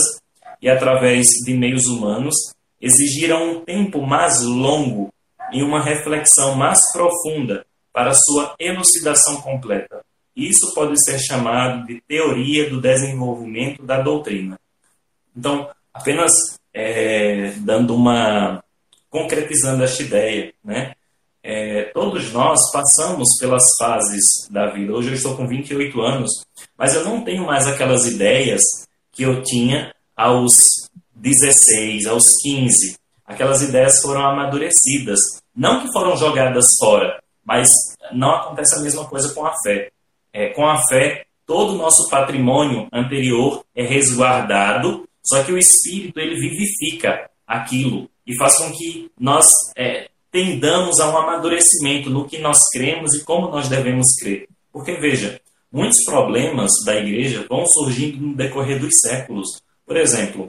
e 0.62 0.70
através 0.70 1.28
de 1.43 1.54
meios 1.56 1.88
humanos, 1.88 2.36
exigiram 2.80 3.52
um 3.52 3.66
tempo 3.66 4.06
mais 4.06 4.43
longo 4.43 5.12
e 5.52 5.64
uma 5.64 5.82
reflexão 5.82 6.56
mais 6.56 6.80
profunda 6.91 7.66
para 7.91 8.14
sua 8.14 8.54
elucidação 8.60 9.41
completa. 9.41 10.06
Isso 10.36 10.72
pode 10.76 11.04
ser 11.04 11.18
chamado 11.18 11.88
de 11.88 12.00
teoria 12.08 12.70
do 12.70 12.80
desenvolvimento 12.80 13.82
da 13.82 14.00
doutrina. 14.00 14.60
Então, 15.36 15.68
apenas 15.91 16.32
é, 16.72 17.54
dando 17.58 17.95
uma 17.95 18.64
concretizando 19.10 19.84
esta 19.84 20.04
ideia, 20.04 20.54
né? 20.64 20.93
É, 21.50 21.91
todos 21.93 22.34
nós 22.34 22.60
passamos 22.74 23.30
pelas 23.39 23.64
fases 23.80 24.50
da 24.50 24.68
vida. 24.68 24.91
Hoje 24.91 25.10
eu 25.10 25.14
estou 25.14 25.38
com 25.38 25.48
28 25.48 26.02
anos, 26.02 26.30
mas 26.78 26.93
eu 26.93 27.06
não 27.06 27.24
tenho 27.24 27.45
mais 27.45 27.66
aquelas 27.66 28.06
ideias 28.06 28.62
que 29.12 29.24
eu 29.24 29.41
tinha 29.43 29.93
aos 30.16 30.56
16, 31.16 32.06
aos 32.06 32.26
15. 32.41 32.98
Aquelas 33.26 33.62
ideias 33.62 34.02
foram 34.02 34.26
amadurecidas. 34.26 35.20
Não 35.56 35.82
que 35.82 35.93
foram 35.93 36.18
jogadas 36.18 36.66
fora, 36.78 37.24
mas 37.45 37.70
não 38.12 38.36
acontece 38.36 38.76
a 38.76 38.82
mesma 38.82 39.06
coisa 39.06 39.34
com 39.34 39.45
a 39.45 39.54
fé 39.64 39.89
é, 40.38 40.50
com 40.50 40.68
a 40.68 40.80
fé, 40.88 41.26
todo 41.48 41.74
o 41.74 41.78
nosso 41.78 42.08
patrimônio 42.10 42.88
anterior 42.93 43.64
é 43.76 43.84
resguardado, 43.84 45.10
só 45.26 45.43
que 45.43 45.52
o 45.52 45.58
Espírito 45.58 46.20
ele 46.20 46.36
vivifica 46.36 47.28
aquilo 47.48 48.08
e 48.26 48.38
faz 48.38 48.56
com 48.58 48.72
que 48.72 49.10
nós 49.20 49.48
é, 49.76 50.10
tendamos 50.38 51.00
a 51.00 51.10
um 51.10 51.18
amadurecimento 51.18 52.12
no 52.12 52.28
que 52.28 52.38
nós 52.38 52.60
cremos 52.72 53.16
e 53.16 53.24
como 53.24 53.50
nós 53.50 53.68
devemos 53.68 54.06
crer. 54.22 54.48
Porque, 54.72 54.94
veja, 54.94 55.42
muitos 55.72 56.04
problemas 56.06 56.70
da 56.86 56.96
igreja 56.96 57.44
vão 57.50 57.66
surgindo 57.66 58.20
no 58.20 58.36
decorrer 58.36 58.80
dos 58.80 58.94
séculos. 59.02 59.48
Por 59.84 59.98
exemplo, 59.98 60.48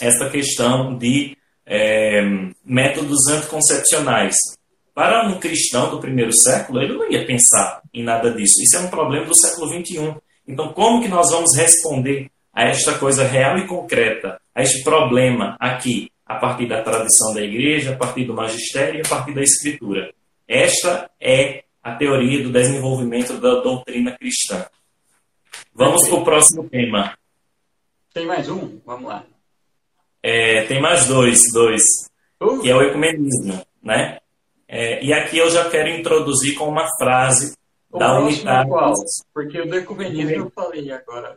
esta 0.00 0.28
questão 0.28 0.98
de 0.98 1.36
é, 1.64 2.20
métodos 2.64 3.28
anticoncepcionais. 3.28 4.34
Para 4.92 5.28
um 5.28 5.38
cristão 5.38 5.88
do 5.88 6.00
primeiro 6.00 6.34
século, 6.36 6.82
ele 6.82 6.94
não 6.94 7.08
ia 7.08 7.24
pensar 7.24 7.82
em 7.94 8.02
nada 8.02 8.32
disso. 8.32 8.60
Isso 8.60 8.76
é 8.76 8.80
um 8.80 8.90
problema 8.90 9.24
do 9.24 9.38
século 9.38 9.68
XXI. 9.68 10.16
Então, 10.48 10.72
como 10.72 11.00
que 11.00 11.08
nós 11.08 11.30
vamos 11.30 11.54
responder 11.54 12.28
a 12.52 12.64
esta 12.64 12.98
coisa 12.98 13.22
real 13.22 13.56
e 13.56 13.68
concreta, 13.68 14.40
a 14.52 14.62
este 14.62 14.82
problema 14.82 15.56
aqui, 15.60 16.10
a 16.26 16.34
partir 16.34 16.66
da 16.66 16.82
tradição 16.82 17.32
da 17.32 17.40
igreja, 17.40 17.94
a 17.94 17.96
partir 17.96 18.24
do 18.24 18.34
magistério 18.34 18.98
e 18.98 19.06
a 19.06 19.08
partir 19.08 19.32
da 19.32 19.42
escritura? 19.42 20.12
Esta 20.48 21.08
é 21.20 21.64
a 21.82 21.94
teoria 21.94 22.42
do 22.42 22.50
desenvolvimento 22.50 23.40
da 23.40 23.60
doutrina 23.60 24.10
cristã. 24.18 24.66
Vamos 25.72 26.08
para 26.08 26.18
o 26.18 26.24
próximo 26.24 26.68
tema. 26.68 27.16
Tem 28.12 28.26
mais 28.26 28.48
um? 28.48 28.80
Vamos 28.84 29.08
lá. 29.08 29.24
É, 30.22 30.64
tem 30.64 30.80
mais 30.80 31.06
dois, 31.06 31.40
dois, 31.52 31.82
uh. 32.40 32.60
que 32.60 32.68
é 32.68 32.74
o 32.74 32.82
ecumenismo, 32.82 33.64
né? 33.82 34.18
É, 34.66 35.04
e 35.04 35.12
aqui 35.12 35.38
eu 35.38 35.48
já 35.48 35.70
quero 35.70 35.88
introduzir 35.88 36.56
com 36.56 36.68
uma 36.68 36.88
frase 36.98 37.54
o 37.92 37.98
da 37.98 38.18
unidade. 38.18 38.68
Qual? 38.68 38.92
Porque 39.32 39.60
o 39.60 39.68
do 39.68 39.76
ecumenismo 39.76 40.30
eu 40.30 40.50
falei 40.50 40.90
agora. 40.90 41.36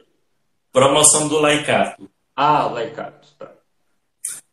Promoção 0.71 1.27
do 1.27 1.39
laicato. 1.39 2.09
Ah, 2.35 2.65
laicato, 2.65 3.27
tá. 3.37 3.51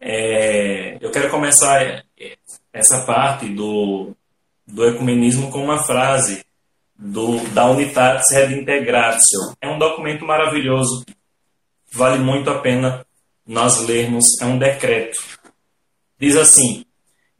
É, 0.08 0.98
eu 1.00 1.10
quero 1.10 1.28
começar 1.30 2.04
essa 2.72 3.04
parte 3.04 3.48
do, 3.48 4.14
do 4.64 4.86
ecumenismo 4.86 5.50
com 5.50 5.64
uma 5.64 5.82
frase 5.82 6.44
do, 6.96 7.40
da 7.48 7.68
Unitatis 7.68 8.30
Redintegratio. 8.30 9.40
É 9.60 9.68
um 9.68 9.80
documento 9.80 10.24
maravilhoso, 10.24 11.04
vale 11.90 12.22
muito 12.22 12.48
a 12.48 12.60
pena 12.60 13.04
nós 13.44 13.80
lermos, 13.80 14.40
é 14.40 14.44
um 14.44 14.56
decreto. 14.56 15.18
Diz 16.20 16.36
assim: 16.36 16.84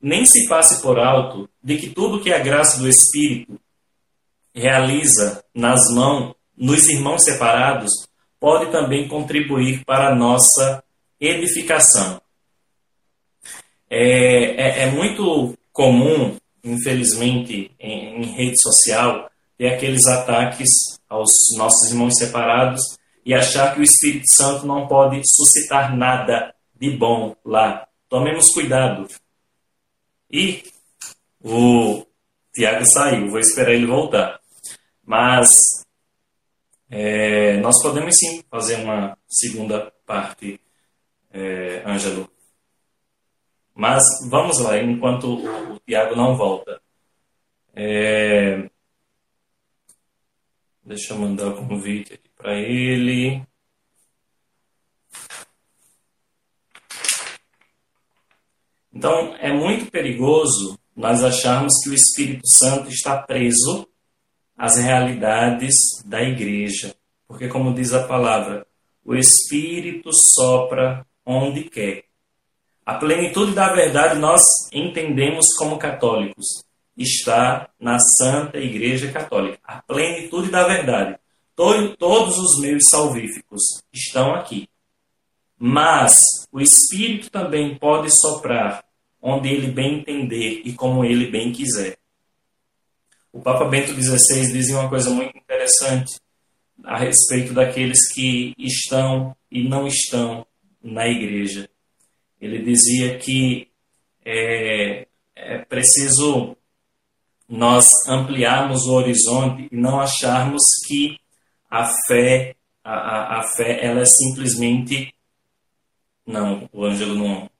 nem 0.03 0.27
se 0.27 0.49
passe 0.49 0.83
por 0.83 0.99
alto 0.99 1.49
de 1.62 1.77
que 1.77 1.91
tudo 1.91 2.21
que 2.21 2.33
a 2.33 2.41
graça 2.41 2.81
do 2.81 2.89
Espírito 2.89 3.61
realiza 4.53 5.41
nas 5.55 5.89
mãos, 5.95 6.35
nos 6.57 6.89
irmãos 6.89 7.23
separados, 7.23 7.93
pode 8.41 8.73
também 8.73 9.07
contribuir 9.07 9.85
para 9.85 10.09
a 10.09 10.14
nossa 10.17 10.83
edificação. 11.21 12.21
É, 13.89 14.82
é, 14.82 14.82
é 14.82 14.91
muito 14.91 15.57
comum, 15.72 16.37
infelizmente, 16.64 17.70
em, 17.78 18.22
em 18.22 18.24
rede 18.32 18.61
social, 18.61 19.30
ter 19.57 19.74
aqueles 19.74 20.07
ataques 20.07 20.70
aos 21.09 21.30
nossos 21.57 21.91
irmãos 21.91 22.16
separados 22.18 22.80
e 23.24 23.34
achar 23.34 23.74
que 23.74 23.80
o 23.80 23.82
Espírito 23.82 24.26
Santo 24.32 24.66
não 24.66 24.87
pode 24.87 25.20
suscitar 25.24 25.97
nada 25.97 26.55
de 26.78 26.91
bom 26.91 27.34
lá. 27.45 27.87
Tomemos 28.09 28.51
cuidado. 28.51 29.09
E 30.30 30.62
o 31.41 32.07
Tiago 32.55 32.84
saiu, 32.87 33.30
vou 33.30 33.39
esperar 33.39 33.72
ele 33.72 33.87
voltar. 33.87 34.41
Mas 35.05 35.51
é, 36.91 37.57
nós 37.59 37.82
podemos 37.82 38.14
sim 38.16 38.43
fazer 38.51 38.76
uma 38.76 39.16
segunda 39.28 39.93
parte, 40.07 40.61
é, 41.32 41.82
Ângelo. 41.87 42.30
Mas 43.77 44.03
vamos 44.31 44.59
lá, 44.59 44.83
enquanto 44.83 45.35
o, 45.35 45.79
Tiago 45.81 46.16
não 46.16 46.35
volta. 46.35 46.81
É, 47.74 48.70
deixa 50.83 51.12
eu 51.12 51.18
mandar 51.18 51.49
o 51.49 51.68
convite 51.68 52.14
aqui 52.14 52.31
para 52.35 52.55
ele. 52.59 53.47
Então, 58.91 59.37
é 59.37 59.53
muito 59.53 59.91
perigoso 59.91 60.79
nós 60.97 61.22
acharmos 61.22 61.74
que 61.85 61.91
o 61.91 61.95
Espírito 61.95 62.49
Santo 62.49 62.89
está 62.89 63.20
preso 63.20 63.87
às 64.57 64.79
realidades 64.79 65.74
da 66.03 66.22
igreja. 66.22 66.97
Porque, 67.29 67.47
como 67.47 67.74
diz 67.74 67.93
a 67.93 68.09
palavra, 68.09 68.66
o 69.05 69.14
Espírito 69.14 70.09
sopra 70.14 71.07
onde 71.27 71.64
quer. 71.64 72.07
A 72.87 72.95
plenitude 72.95 73.53
da 73.53 73.74
verdade 73.74 74.16
nós 74.20 74.43
entendemos 74.72 75.47
como 75.59 75.76
católicos. 75.76 76.47
Está 76.97 77.68
na 77.80 77.99
Santa 77.99 78.59
Igreja 78.59 79.11
Católica. 79.11 79.59
A 79.64 79.82
plenitude 79.82 80.53
da 80.53 80.64
verdade. 80.68 81.18
Todos 81.57 82.39
os 82.39 82.61
meios 82.61 82.89
salvíficos 82.89 83.82
estão 83.93 84.32
aqui. 84.37 84.68
Mas 85.59 86.14
o 86.53 86.61
Espírito 86.61 87.28
também 87.28 87.76
pode 87.76 88.09
soprar 88.16 88.84
onde 89.20 89.49
ele 89.49 89.72
bem 89.72 89.99
entender 89.99 90.62
e 90.64 90.72
como 90.72 91.05
ele 91.05 91.26
bem 91.26 91.51
quiser. 91.51 91.99
O 93.32 93.41
Papa 93.41 93.64
Bento 93.64 93.93
XVI 94.01 94.53
dizia 94.53 94.78
uma 94.78 94.89
coisa 94.89 95.11
muito 95.11 95.37
interessante 95.37 96.20
a 96.84 96.97
respeito 96.97 97.53
daqueles 97.53 98.12
que 98.14 98.55
estão 98.57 99.37
e 99.51 99.68
não 99.68 99.89
estão 99.89 100.47
na 100.80 101.09
igreja. 101.09 101.68
Ele 102.41 102.62
dizia 102.62 103.18
que 103.18 103.68
é, 104.24 105.07
é 105.34 105.59
preciso 105.59 106.57
nós 107.49 107.89
ampliarmos 108.09 108.87
o 108.87 108.95
horizonte 108.95 109.68
e 109.70 109.76
não 109.76 110.01
acharmos 110.01 110.64
que 110.87 111.18
a 111.70 111.89
fé, 112.07 112.57
a, 112.82 112.93
a, 112.93 113.41
a 113.41 113.43
fé, 113.57 113.84
ela 113.84 114.01
é 114.01 114.07
simplesmente. 114.07 115.14
Não, 116.26 116.68
o 116.72 116.84
Ângelo 116.84 117.14
não. 117.14 117.51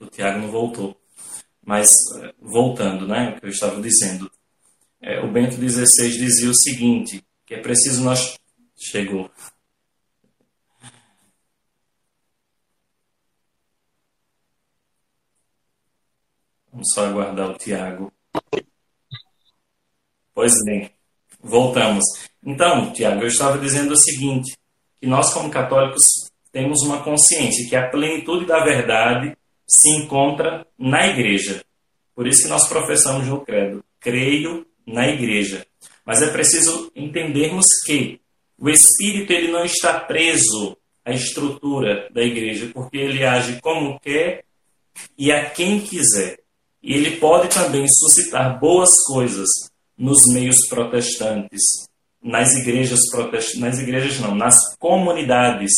O 0.00 0.06
Tiago 0.06 0.38
não 0.38 0.50
voltou. 0.50 0.96
Mas, 1.64 1.90
voltando, 2.40 3.06
né, 3.06 3.34
o 3.36 3.40
que 3.40 3.46
eu 3.46 3.50
estava 3.50 3.80
dizendo. 3.80 4.30
É, 5.00 5.20
o 5.20 5.30
Bento 5.30 5.56
XVI 5.56 6.10
dizia 6.10 6.50
o 6.50 6.54
seguinte: 6.54 7.22
que 7.44 7.54
é 7.54 7.60
preciso 7.60 8.02
nós. 8.02 8.38
Chegou. 8.80 9.28
Vamos 16.78 16.92
só 16.94 17.06
aguardar 17.06 17.50
o 17.50 17.54
Tiago. 17.54 18.12
Pois 20.32 20.52
bem, 20.64 20.88
voltamos. 21.42 22.04
Então, 22.40 22.92
Tiago, 22.92 23.22
eu 23.22 23.26
estava 23.26 23.58
dizendo 23.58 23.94
o 23.94 23.98
seguinte: 23.98 24.56
que 25.00 25.06
nós, 25.08 25.34
como 25.34 25.50
católicos, 25.50 26.04
temos 26.52 26.80
uma 26.82 27.02
consciência 27.02 27.68
que 27.68 27.74
a 27.74 27.88
plenitude 27.88 28.46
da 28.46 28.62
verdade 28.62 29.36
se 29.66 29.90
encontra 29.90 30.64
na 30.78 31.08
igreja. 31.08 31.64
Por 32.14 32.28
isso 32.28 32.44
que 32.44 32.48
nós 32.48 32.68
professamos 32.68 33.26
no 33.26 33.40
credo: 33.40 33.82
creio 33.98 34.64
na 34.86 35.08
igreja. 35.08 35.66
Mas 36.06 36.22
é 36.22 36.30
preciso 36.30 36.92
entendermos 36.94 37.66
que 37.84 38.20
o 38.56 38.70
espírito 38.70 39.32
ele 39.32 39.50
não 39.50 39.64
está 39.64 39.98
preso 39.98 40.76
à 41.04 41.10
estrutura 41.10 42.08
da 42.12 42.22
igreja, 42.22 42.70
porque 42.72 42.98
ele 42.98 43.24
age 43.24 43.60
como 43.60 43.98
quer 43.98 44.44
e 45.18 45.32
a 45.32 45.50
quem 45.50 45.80
quiser. 45.80 46.38
E 46.88 46.94
ele 46.94 47.18
pode 47.18 47.48
também 47.48 47.86
suscitar 47.86 48.58
boas 48.58 48.88
coisas 49.04 49.46
nos 49.94 50.24
meios 50.32 50.56
protestantes, 50.70 51.60
nas 52.22 52.54
igrejas 52.54 53.00
protestantes, 53.10 53.60
nas 53.60 53.78
igrejas 53.78 54.18
não, 54.20 54.34
nas 54.34 54.56
comunidades 54.78 55.70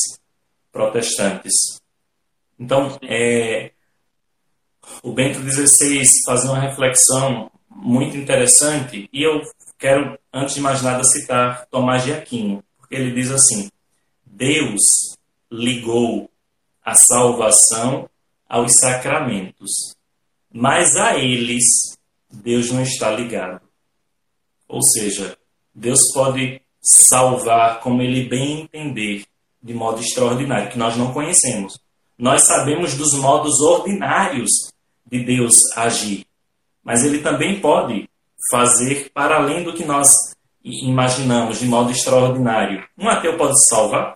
protestantes. 0.70 1.52
Então, 2.56 2.96
é, 3.02 3.72
o 5.02 5.12
Bento 5.12 5.40
XVI 5.40 6.04
faz 6.24 6.44
uma 6.44 6.60
reflexão 6.60 7.50
muito 7.68 8.16
interessante 8.16 9.10
e 9.12 9.20
eu 9.20 9.42
quero, 9.80 10.16
antes 10.32 10.54
de 10.54 10.60
mais 10.60 10.80
nada, 10.80 11.02
citar 11.02 11.66
Tomás 11.72 12.04
de 12.04 12.12
Aquino, 12.12 12.62
porque 12.78 12.94
ele 12.94 13.12
diz 13.12 13.32
assim: 13.32 13.68
Deus 14.24 14.80
ligou 15.50 16.30
a 16.84 16.94
salvação 16.94 18.08
aos 18.48 18.78
sacramentos, 18.78 19.98
mas 20.52 20.96
a 20.96 21.16
eles 21.16 21.64
Deus 22.30 22.70
não 22.70 22.82
está 22.82 23.10
ligado. 23.10 23.60
Ou 24.68 24.82
seja, 24.82 25.36
Deus 25.74 26.00
pode 26.14 26.60
salvar 26.80 27.80
como 27.80 28.02
ele 28.02 28.28
bem 28.28 28.62
entender, 28.62 29.24
de 29.62 29.74
modo 29.74 30.00
extraordinário, 30.00 30.70
que 30.70 30.78
nós 30.78 30.96
não 30.96 31.12
conhecemos. 31.12 31.78
Nós 32.16 32.46
sabemos 32.46 32.94
dos 32.94 33.14
modos 33.14 33.60
ordinários 33.60 34.50
de 35.06 35.24
Deus 35.24 35.56
agir, 35.76 36.26
mas 36.84 37.04
ele 37.04 37.18
também 37.18 37.60
pode 37.60 38.08
fazer 38.50 39.10
para 39.12 39.36
além 39.36 39.64
do 39.64 39.74
que 39.74 39.84
nós 39.84 40.08
imaginamos 40.62 41.58
de 41.58 41.66
modo 41.66 41.90
extraordinário. 41.90 42.86
Um 42.96 43.08
ateu 43.08 43.36
pode 43.36 43.54
salvar? 43.68 44.14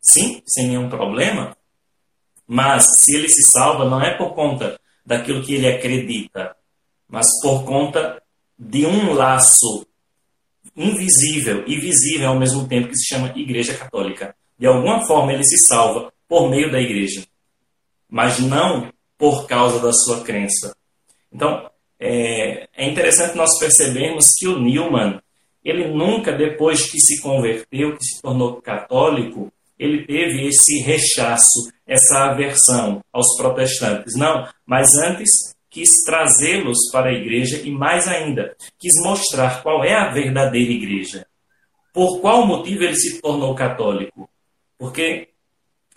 Sim, 0.00 0.42
sem 0.46 0.68
nenhum 0.68 0.88
problema. 0.88 1.56
Mas 2.46 2.84
se 2.98 3.16
ele 3.16 3.28
se 3.28 3.42
salva, 3.50 3.88
não 3.88 4.02
é 4.02 4.16
por 4.16 4.34
conta 4.34 4.78
daquilo 5.04 5.44
que 5.44 5.54
ele 5.54 5.68
acredita, 5.68 6.56
mas 7.08 7.26
por 7.42 7.64
conta 7.64 8.22
de 8.58 8.86
um 8.86 9.12
laço 9.12 9.86
invisível 10.76 11.64
e 11.66 11.78
visível 11.78 12.28
ao 12.28 12.38
mesmo 12.38 12.66
tempo 12.66 12.88
que 12.88 12.96
se 12.96 13.06
chama 13.06 13.32
Igreja 13.36 13.76
Católica. 13.76 14.34
De 14.58 14.66
alguma 14.66 15.06
forma 15.06 15.32
ele 15.32 15.44
se 15.44 15.58
salva 15.58 16.12
por 16.28 16.48
meio 16.48 16.70
da 16.70 16.80
igreja, 16.80 17.24
mas 18.08 18.38
não 18.38 18.92
por 19.18 19.46
causa 19.46 19.78
da 19.80 19.92
sua 19.92 20.22
crença. 20.22 20.74
Então, 21.32 21.70
é, 21.98 22.68
é 22.76 22.88
interessante 22.88 23.36
nós 23.36 23.58
percebermos 23.58 24.32
que 24.38 24.46
o 24.46 24.58
Newman, 24.58 25.20
ele 25.64 25.88
nunca, 25.88 26.32
depois 26.32 26.90
que 26.90 27.00
se 27.00 27.20
converteu, 27.20 27.96
que 27.96 28.04
se 28.04 28.20
tornou 28.20 28.60
católico, 28.60 29.52
ele 29.78 30.06
teve 30.06 30.46
esse 30.46 30.80
rechaço, 30.82 31.70
essa 31.86 32.30
aversão 32.30 33.02
aos 33.12 33.36
protestantes. 33.36 34.14
Não, 34.16 34.48
mas 34.66 34.94
antes 34.94 35.54
quis 35.68 36.04
trazê-los 36.04 36.90
para 36.92 37.10
a 37.10 37.12
igreja 37.12 37.60
e, 37.64 37.70
mais 37.70 38.06
ainda, 38.06 38.56
quis 38.78 38.92
mostrar 39.02 39.62
qual 39.62 39.84
é 39.84 39.94
a 39.94 40.12
verdadeira 40.12 40.70
igreja. 40.70 41.26
Por 41.92 42.20
qual 42.20 42.46
motivo 42.46 42.84
ele 42.84 42.96
se 42.96 43.20
tornou 43.20 43.54
católico? 43.54 44.28
Porque 44.78 45.28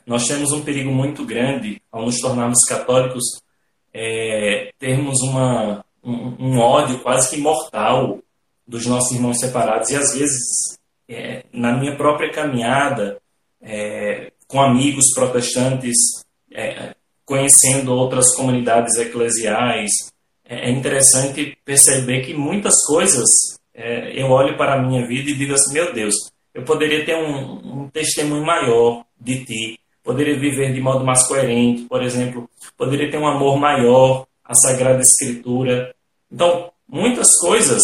nós 0.06 0.28
temos 0.28 0.52
um 0.52 0.64
perigo 0.64 0.92
muito 0.92 1.24
grande 1.26 1.82
ao 1.92 2.06
nos 2.06 2.20
tornarmos 2.20 2.64
católicos, 2.68 3.24
é, 3.94 4.72
termos 4.80 5.22
uma, 5.22 5.86
um, 6.04 6.36
um, 6.40 6.60
ódio 6.60 7.00
quase 7.00 7.30
que 7.30 7.42
mortal 7.42 8.20
dos 8.66 8.86
nossos 8.86 9.12
irmãos 9.12 9.40
separados. 9.40 9.90
E 9.90 9.96
às 9.96 10.14
vezes, 10.14 10.78
é, 11.08 11.44
na 11.52 11.78
minha 11.78 11.96
própria 11.96 12.32
caminhada, 12.32 13.20
é, 13.62 14.32
com 14.48 14.62
amigos 14.62 15.14
protestantes, 15.14 15.96
é, 16.54 16.96
conhecendo 17.26 17.94
outras 17.94 18.34
comunidades 18.36 18.96
eclesiais, 18.98 19.92
é, 20.48 20.70
é 20.70 20.72
interessante 20.72 21.58
perceber 21.66 22.22
que 22.26 22.34
muitas 22.34 22.76
coisas 22.86 23.30
é, 23.74 24.20
eu 24.20 24.30
olho 24.32 24.58
para 24.58 24.76
a 24.76 24.82
minha 24.82 25.06
vida 25.06 25.30
e 25.30 25.36
digo 25.36 25.54
assim: 25.54 25.74
meu 25.74 25.94
Deus, 25.94 26.16
eu 26.54 26.64
poderia 26.64 27.06
ter 27.06 27.16
um, 27.16 27.84
um 27.84 27.90
testemunho 27.90 28.46
maior 28.46 29.06
de 29.20 29.46
ti, 29.46 29.80
poderia 30.04 30.40
viver 30.40 30.74
de 30.74 30.82
modo 30.82 31.04
mais 31.04 31.28
coerente, 31.28 31.84
por 31.84 32.02
exemplo, 32.02 32.50
poderia 32.78 33.12
ter 33.12 33.18
um 33.18 33.28
amor 33.28 33.60
maior 33.60 34.26
à 34.44 34.56
Sagrada 34.56 35.02
Escritura. 35.02 35.94
Então, 36.32 36.72
muitas 36.88 37.38
coisas 37.38 37.84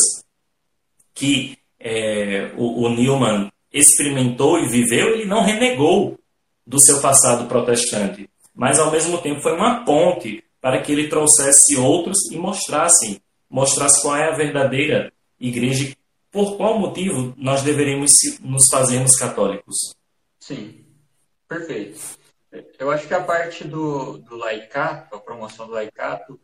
que 1.14 1.58
é, 1.80 2.52
o, 2.58 2.86
o 2.86 2.90
Newman 2.90 3.52
experimentou 3.74 4.60
e 4.60 4.70
viveu, 4.70 5.16
ele 5.16 5.26
não 5.26 5.44
renegou 5.44 6.20
do 6.66 6.80
seu 6.80 7.02
passado 7.02 7.48
protestante, 7.48 8.30
mas 8.54 8.80
ao 8.80 8.92
mesmo 8.92 9.18
tempo 9.18 9.42
foi 9.42 9.54
uma 9.54 9.84
ponte 9.84 10.44
para 10.62 10.82
que 10.82 10.92
ele 10.92 11.10
trouxesse 11.10 11.76
outros 11.76 12.32
e 12.32 12.38
mostrasse, 12.38 13.22
mostrasse 13.50 14.02
qual 14.02 14.16
é 14.16 14.30
a 14.30 14.36
verdadeira 14.36 15.12
igreja, 15.40 15.94
por 16.32 16.56
qual 16.56 16.80
motivo 16.80 17.34
nós 17.38 17.62
deveríamos 17.64 18.14
nos 18.42 18.68
fazermos 18.72 19.18
católicos. 19.18 19.94
Sim. 20.40 20.84
Perfeito. 21.48 22.00
Eu 22.80 22.92
acho 22.92 23.08
que 23.08 23.14
a 23.14 23.24
parte 23.24 23.64
do, 23.64 24.18
do 24.20 24.36
laicato, 24.36 25.16
a 25.16 25.20
promoção 25.20 25.68
do 25.68 25.74
laicato, 25.74 26.40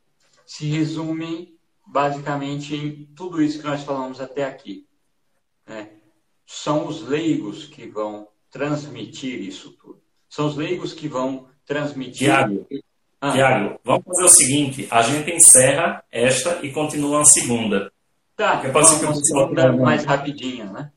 se 0.46 0.66
resume 0.66 1.58
basicamente 1.86 2.76
em 2.76 3.06
tudo 3.16 3.42
isso 3.42 3.60
que 3.60 3.66
nós 3.66 3.84
falamos 3.84 4.20
até 4.20 4.44
aqui. 4.44 4.88
Né? 5.66 5.90
São 6.52 6.88
os 6.88 7.08
leigos 7.08 7.66
que 7.66 7.88
vão 7.88 8.28
transmitir 8.50 9.39
isso 9.39 9.70
tudo. 9.74 10.02
São 10.28 10.47
os 10.47 10.56
leigos 10.58 10.93
que 10.93 11.08
vão 11.08 11.47
transmitir. 11.64 12.26
Tiago, 12.26 12.68
ah. 13.22 13.32
Tiago, 13.32 13.80
vamos 13.86 14.04
fazer 14.04 14.24
o 14.24 14.30
seguinte: 14.30 14.88
a 14.89 15.04
gente 15.04 15.30
encerra 15.30 16.04
esta 16.12 16.58
e 16.64 16.72
continua 16.72 17.22
a 17.22 17.26
segunda. 17.26 17.91
Tá, 18.36 18.54
Porque 18.54 18.70
pode 18.70 18.89
ser 18.89 19.00
que 19.00 19.06
eu 19.06 19.14
segunda 19.14 19.72
mais 19.74 20.04
rapidinha, 20.04 20.66
né? 20.66 20.91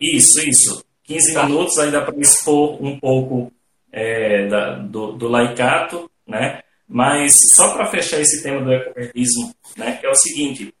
Isso, 0.00 0.40
isso. 0.40 0.84
15 1.04 1.34
tá. 1.34 1.44
minutos 1.44 1.92
dá 1.92 2.02
para 2.02 2.18
expor 2.18 2.82
um 2.82 2.98
pouco 2.98 3.52
é, 3.92 4.48
da, 4.48 4.74
do, 4.74 5.12
do, 5.12 5.28
laicato, 5.28 6.10
né? 6.26 6.64
Mas 6.88 7.36
só 7.54 7.74
para 7.74 7.86
fechar 7.86 8.20
esse 8.20 8.42
tema 8.42 8.60
do 8.60 8.72
ecoterrorismo, 8.72 9.54
né? 9.76 9.98
Que 9.98 10.06
é 10.06 10.10
o 10.10 10.16
seguinte: 10.16 10.74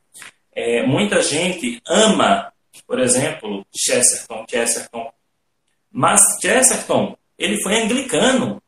é, 0.52 0.84
muita 0.84 1.22
gente 1.22 1.80
ama, 1.86 2.52
por 2.86 3.00
exemplo, 3.00 3.66
Chesterton, 3.74 4.44
Chesterton, 4.48 5.10
mas 5.90 6.20
Chesterton 6.40 7.16
ele 7.38 7.60
foi 7.62 7.82
anglicano. 7.82 8.62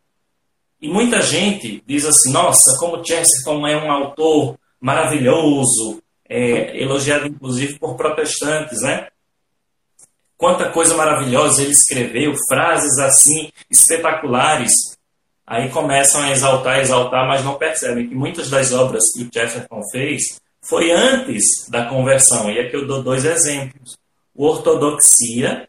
E 0.80 0.88
muita 0.88 1.22
gente 1.22 1.82
diz 1.86 2.04
assim: 2.04 2.32
nossa, 2.32 2.76
como 2.78 3.04
Chesterton 3.04 3.66
é 3.66 3.76
um 3.76 3.90
autor 3.90 4.58
maravilhoso, 4.80 6.02
é, 6.28 6.80
elogiado 6.80 7.26
inclusive 7.26 7.78
por 7.78 7.96
protestantes, 7.96 8.80
né? 8.82 9.08
Quanta 10.36 10.70
coisa 10.70 10.96
maravilhosa 10.96 11.62
ele 11.62 11.72
escreveu, 11.72 12.32
frases 12.48 12.96
assim 12.98 13.50
espetaculares. 13.68 14.72
Aí 15.44 15.68
começam 15.70 16.22
a 16.22 16.30
exaltar, 16.30 16.78
exaltar, 16.78 17.26
mas 17.26 17.44
não 17.44 17.58
percebem 17.58 18.08
que 18.08 18.14
muitas 18.14 18.48
das 18.48 18.72
obras 18.72 19.02
que 19.14 19.24
o 19.24 19.30
Chesterton 19.32 19.82
fez 19.90 20.38
foi 20.62 20.92
antes 20.92 21.68
da 21.70 21.86
conversão. 21.86 22.50
E 22.50 22.60
aqui 22.60 22.76
eu 22.76 22.86
dou 22.86 23.02
dois 23.02 23.24
exemplos. 23.24 23.98
O 24.38 24.46
Ortodoxia, 24.46 25.68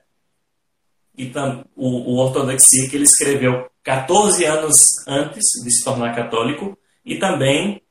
e 1.17 1.31
o, 1.75 1.87
o 2.13 2.17
Ortodoxia 2.17 2.87
que 2.87 2.95
ele 2.95 3.05
escreveu 3.05 3.67
14 3.83 4.45
anos 4.45 4.75
antes 5.07 5.43
de 5.63 5.71
se 5.71 5.83
tornar 5.83 6.15
católico, 6.15 6.77
e 7.03 7.15
também 7.15 7.81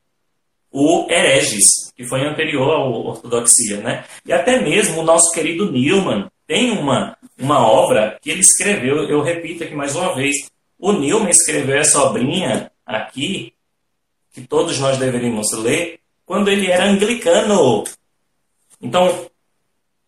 o 0.71 1.11
Hereges, 1.11 1.93
que 1.97 2.07
foi 2.07 2.25
anterior 2.25 2.71
ao 2.71 2.93
Ortodoxia. 3.07 3.79
Né? 3.79 4.05
E 4.25 4.33
até 4.33 4.61
mesmo 4.61 5.01
o 5.01 5.05
nosso 5.05 5.33
querido 5.33 5.69
Newman 5.73 6.31
tem 6.47 6.71
uma, 6.71 7.19
uma 7.37 7.67
obra 7.67 8.17
que 8.23 8.31
ele 8.31 8.41
escreveu, 8.41 9.03
eu 9.09 9.21
repito 9.21 9.65
aqui 9.65 9.75
mais 9.75 9.97
uma 9.97 10.15
vez, 10.15 10.37
o 10.79 10.93
Newman 10.93 11.31
escreveu 11.31 11.77
essa 11.77 12.01
obrinha 12.05 12.71
aqui, 12.87 13.53
que 14.33 14.43
todos 14.43 14.79
nós 14.79 14.97
deveríamos 14.97 15.49
ler, 15.55 15.99
quando 16.25 16.49
ele 16.49 16.71
era 16.71 16.85
anglicano. 16.85 17.83
Então, 18.81 19.29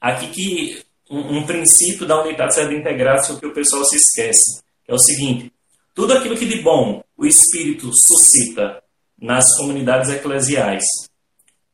aqui 0.00 0.28
que 0.28 0.82
um, 1.10 1.38
um 1.38 1.46
princípio 1.46 2.06
da 2.06 2.22
unidade 2.22 2.54
sede 2.54 2.74
integrável 2.74 3.38
que 3.38 3.46
o 3.46 3.52
pessoal 3.52 3.84
se 3.84 3.96
esquece. 3.96 4.62
É 4.88 4.94
o 4.94 4.98
seguinte: 4.98 5.52
tudo 5.94 6.12
aquilo 6.12 6.36
que 6.36 6.46
de 6.46 6.62
bom 6.62 7.02
o 7.16 7.26
Espírito 7.26 7.90
suscita 7.94 8.82
nas 9.20 9.54
comunidades 9.56 10.10
eclesiais 10.10 10.84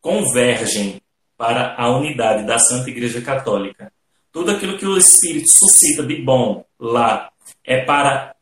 convergem 0.01 1.01
para 1.37 1.75
a 1.77 1.97
unidade 1.97 2.47
da 2.47 2.59
Santa 2.59 2.91
Igreja 2.91 3.21
Católica. 3.21 3.93
Tudo 4.33 4.51
aquilo 4.51 4.79
que 4.79 4.87
o 4.87 4.97
Espírito 4.97 5.49
suscita 5.49 6.03
de 6.03 6.23
bom 6.23 6.65
lá 6.79 7.31
é 7.65 7.85
para 7.85 8.35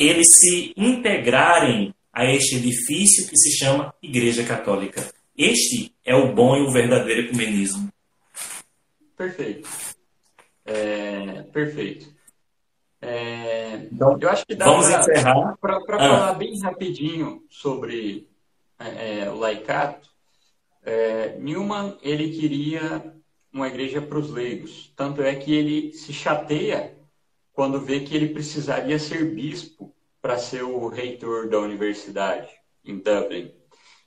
eles 0.00 0.26
se 0.38 0.72
integrarem 0.76 1.94
a 2.12 2.24
este 2.24 2.56
edifício 2.56 3.28
que 3.28 3.36
se 3.36 3.56
chama 3.56 3.94
Igreja 4.02 4.42
Católica. 4.44 5.06
Este 5.36 5.92
é 6.04 6.14
o 6.14 6.34
bom 6.34 6.56
e 6.56 6.62
o 6.62 6.72
verdadeiro 6.72 7.22
ecumenismo. 7.22 7.92
Perfeito. 9.16 9.68
É, 10.64 11.42
perfeito. 11.52 12.14
É, 13.00 13.88
então, 13.92 14.18
eu 14.20 14.28
acho 14.28 14.46
que 14.46 14.54
dá 14.54 14.66
para 15.60 15.76
ah. 15.76 15.80
falar 15.86 16.34
bem 16.34 16.58
rapidinho 16.60 17.44
sobre 17.48 18.28
é, 18.78 19.20
é, 19.20 19.30
o 19.30 19.36
laicato. 19.36 20.10
É, 20.82 21.36
Newman 21.38 21.96
ele 22.02 22.30
queria 22.30 23.14
uma 23.52 23.68
igreja 23.68 24.02
para 24.02 24.18
os 24.18 24.30
leigos, 24.30 24.92
tanto 24.94 25.22
é 25.22 25.34
que 25.34 25.54
ele 25.54 25.92
se 25.92 26.12
chateia 26.12 26.96
quando 27.52 27.80
vê 27.80 28.00
que 28.00 28.14
ele 28.14 28.28
precisaria 28.28 28.98
ser 28.98 29.34
bispo 29.34 29.94
para 30.20 30.36
ser 30.36 30.62
o 30.62 30.88
reitor 30.88 31.48
da 31.48 31.58
universidade 31.58 32.50
em 32.84 32.98
Dublin. 32.98 33.50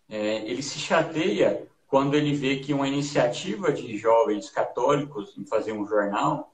É, 0.08 0.38
ele 0.50 0.62
se 0.62 0.78
chateia 0.78 1.68
quando 1.90 2.14
ele 2.14 2.36
vê 2.36 2.58
que 2.58 2.72
uma 2.72 2.88
iniciativa 2.88 3.74
de 3.74 3.98
jovens 3.98 4.48
católicos 4.52 5.36
em 5.36 5.44
fazer 5.44 5.74
um 5.74 5.88
jornal 5.88 6.54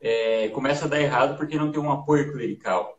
é, 0.00 0.48
começa 0.50 0.84
a 0.84 0.88
dar 0.88 1.00
errado 1.00 1.36
porque 1.36 1.58
não 1.58 1.72
tem 1.72 1.82
um 1.82 1.90
apoio 1.90 2.32
clerical. 2.32 2.96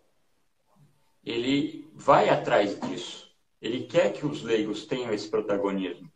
Ele 1.24 1.90
vai 1.96 2.28
atrás 2.28 2.78
disso. 2.78 3.32
Ele 3.62 3.86
quer 3.86 4.12
que 4.12 4.26
os 4.26 4.44
leigos 4.44 4.86
tenham 4.86 5.14
esse 5.14 5.30
protagonismo. 5.30 6.12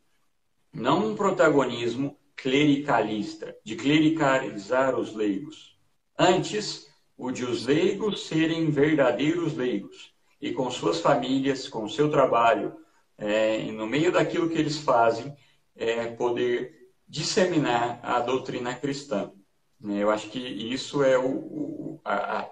Não 0.74 1.08
um 1.08 1.16
protagonismo 1.16 2.20
clericalista, 2.36 3.56
de 3.64 3.78
clericalizar 3.78 5.00
os 5.00 5.16
leigos. 5.16 5.80
Antes, 6.20 6.86
o 7.18 7.32
de 7.32 7.46
os 7.46 7.66
leigos 7.66 8.28
serem 8.28 8.70
verdadeiros 8.70 9.56
leigos 9.56 10.14
e 10.42 10.52
com 10.52 10.70
suas 10.70 11.00
famílias, 11.00 11.70
com 11.70 11.88
seu 11.88 12.12
trabalho, 12.12 12.76
é, 13.18 13.64
no 13.72 13.88
meio 13.88 14.12
daquilo 14.12 14.50
que 14.50 14.58
eles 14.58 14.78
fazem, 14.78 15.34
é, 15.76 16.08
poder 16.08 16.74
disseminar 17.08 18.00
a 18.02 18.20
doutrina 18.20 18.74
cristã. 18.74 19.32
Né? 19.80 20.04
Eu 20.04 20.10
acho 20.10 20.30
que 20.30 20.40
isso 20.40 21.04
é 21.04 21.18
o, 21.18 21.30
o 21.30 22.02
a, 22.04 22.50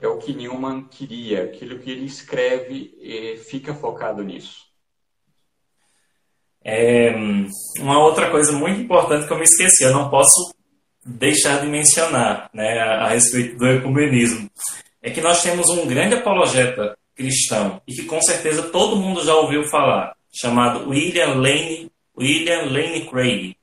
é 0.00 0.08
o 0.08 0.18
que 0.18 0.34
Newman 0.34 0.84
queria, 0.88 1.44
aquilo 1.44 1.78
que 1.78 1.90
ele 1.90 2.04
escreve 2.04 2.94
é, 3.00 3.36
fica 3.36 3.74
focado 3.74 4.22
nisso. 4.22 4.64
É, 6.64 7.12
uma 7.80 7.98
outra 7.98 8.30
coisa 8.30 8.52
muito 8.52 8.80
importante 8.80 9.26
que 9.26 9.32
eu 9.32 9.38
me 9.38 9.44
esqueci, 9.44 9.84
eu 9.84 9.92
não 9.92 10.08
posso 10.08 10.54
deixar 11.04 11.60
de 11.60 11.66
mencionar 11.66 12.48
né, 12.54 12.78
a, 12.78 13.04
a 13.04 13.08
respeito 13.08 13.58
do 13.58 13.66
ecumenismo, 13.66 14.50
é 15.02 15.10
que 15.10 15.20
nós 15.20 15.42
temos 15.42 15.68
um 15.68 15.86
grande 15.86 16.14
apologeta 16.14 16.96
cristão 17.14 17.80
e 17.86 17.94
que 17.94 18.04
com 18.04 18.20
certeza 18.22 18.70
todo 18.70 18.96
mundo 18.96 19.22
já 19.22 19.34
ouviu 19.34 19.64
falar, 19.64 20.16
chamado 20.32 20.88
William 20.88 21.34
Lane, 21.34 21.90
William 22.16 22.66
Lane 22.66 23.08
Craig. 23.08 23.56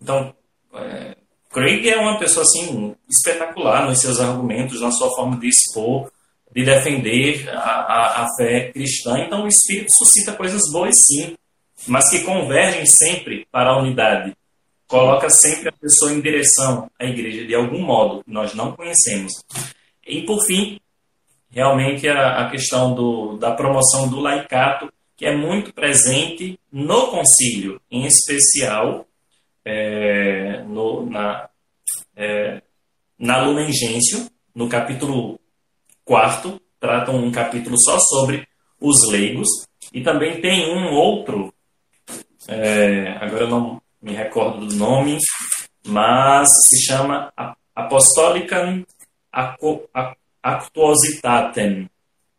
Então, 0.00 0.34
é, 0.74 1.16
Craig 1.50 1.88
é 1.88 1.96
uma 1.98 2.18
pessoa 2.18 2.42
assim 2.42 2.94
espetacular 3.08 3.86
nos 3.86 4.00
seus 4.00 4.20
argumentos, 4.20 4.80
na 4.80 4.90
sua 4.90 5.08
forma 5.14 5.38
de 5.38 5.48
expor, 5.48 6.10
de 6.52 6.64
defender 6.64 7.48
a, 7.50 7.60
a, 7.60 8.24
a 8.24 8.28
fé 8.36 8.72
cristã. 8.72 9.18
Então, 9.20 9.44
o 9.44 9.48
Espírito 9.48 9.92
suscita 9.94 10.32
coisas 10.32 10.62
boas, 10.72 10.96
sim, 11.06 11.36
mas 11.86 12.10
que 12.10 12.24
convergem 12.24 12.86
sempre 12.86 13.46
para 13.50 13.70
a 13.70 13.78
unidade. 13.78 14.36
Coloca 14.86 15.30
sempre 15.30 15.68
a 15.68 15.72
pessoa 15.72 16.12
em 16.12 16.20
direção 16.20 16.90
à 16.98 17.04
igreja 17.04 17.46
de 17.46 17.54
algum 17.54 17.80
modo 17.80 18.22
que 18.22 18.30
nós 18.30 18.54
não 18.54 18.72
conhecemos. 18.72 19.32
E, 20.06 20.22
por 20.22 20.44
fim, 20.44 20.78
realmente 21.50 22.06
a, 22.08 22.46
a 22.46 22.50
questão 22.50 22.94
do, 22.94 23.36
da 23.38 23.52
promoção 23.52 24.08
do 24.08 24.20
laicato, 24.20 24.92
que 25.16 25.26
é 25.26 25.36
muito 25.36 25.72
presente 25.72 26.58
no 26.72 27.08
concílio, 27.08 27.80
em 27.90 28.04
especial 28.06 29.06
é, 29.64 30.62
no, 30.64 31.08
na, 31.08 31.48
é, 32.16 32.62
na 33.18 33.42
Lumen 33.42 33.72
Gentium, 33.72 34.28
no 34.54 34.68
capítulo 34.68 35.38
4, 36.04 36.60
tratam 36.78 37.16
um 37.16 37.30
capítulo 37.30 37.80
só 37.80 37.98
sobre 37.98 38.46
os 38.80 39.08
leigos, 39.08 39.48
e 39.92 40.02
também 40.02 40.40
tem 40.40 40.74
um 40.74 40.92
outro, 40.92 41.54
é, 42.48 43.16
agora 43.20 43.44
eu 43.44 43.48
não 43.48 43.82
me 44.02 44.12
recordo 44.12 44.66
do 44.66 44.74
nome, 44.74 45.18
mas 45.86 46.48
se 46.66 46.84
chama 46.84 47.32
Apostolicam 47.74 48.84
Actuositatem, 50.42 51.88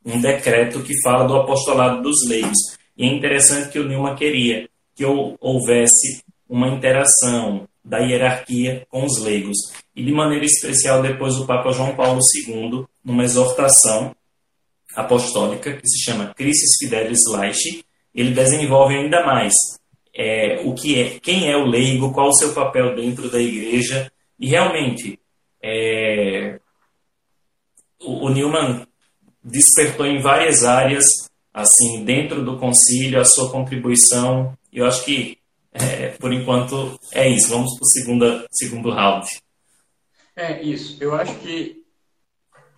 um 0.05 0.21
decreto 0.21 0.83
que 0.83 1.01
fala 1.01 1.27
do 1.27 1.35
apostolado 1.35 2.01
dos 2.01 2.27
leigos. 2.27 2.77
E 2.95 3.05
é 3.05 3.07
interessante 3.07 3.71
que 3.71 3.79
o 3.79 3.87
Nilma 3.87 4.15
queria 4.15 4.69
que 4.95 5.03
houvesse 5.03 6.23
uma 6.47 6.69
interação 6.69 7.67
da 7.83 7.99
hierarquia 7.99 8.85
com 8.89 9.03
os 9.03 9.19
leigos. 9.21 9.57
E 9.95 10.03
de 10.03 10.11
maneira 10.11 10.45
especial, 10.45 11.01
depois 11.01 11.35
o 11.37 11.45
Papa 11.45 11.71
João 11.71 11.95
Paulo 11.95 12.19
II, 12.47 12.85
numa 13.03 13.23
exortação 13.23 14.15
apostólica 14.95 15.73
que 15.73 15.87
se 15.87 16.03
chama 16.03 16.33
Crisis 16.33 16.77
Fidelis 16.79 17.19
Laici, 17.29 17.83
ele 18.13 18.31
desenvolve 18.31 18.95
ainda 18.95 19.25
mais 19.25 19.53
é, 20.13 20.61
o 20.63 20.73
que 20.73 20.99
é, 20.99 21.19
quem 21.19 21.51
é 21.51 21.57
o 21.57 21.65
leigo, 21.65 22.13
qual 22.13 22.29
o 22.29 22.35
seu 22.35 22.53
papel 22.53 22.95
dentro 22.95 23.29
da 23.29 23.39
igreja. 23.39 24.09
E 24.39 24.47
realmente, 24.47 25.19
é, 25.61 26.59
o, 28.01 28.25
o 28.25 28.29
Newman 28.29 28.87
despertou 29.45 30.07
em 30.07 30.19
várias 30.19 30.63
áreas, 30.63 31.05
assim, 31.53 32.03
dentro 32.03 32.43
do 32.43 32.57
concílio, 32.57 33.21
a 33.21 33.25
sua 33.25 33.51
contribuição. 33.51 34.57
Eu 34.73 34.85
acho 34.85 35.05
que 35.05 35.37
é, 35.71 36.09
por 36.09 36.33
enquanto 36.33 36.99
é 37.11 37.29
isso. 37.29 37.49
Vamos 37.49 37.75
para 37.75 37.83
o 37.83 37.89
segundo, 37.89 38.47
segundo 38.49 38.91
round. 38.91 39.27
É 40.35 40.61
isso. 40.61 40.97
Eu 41.01 41.13
acho 41.13 41.35
que, 41.39 41.85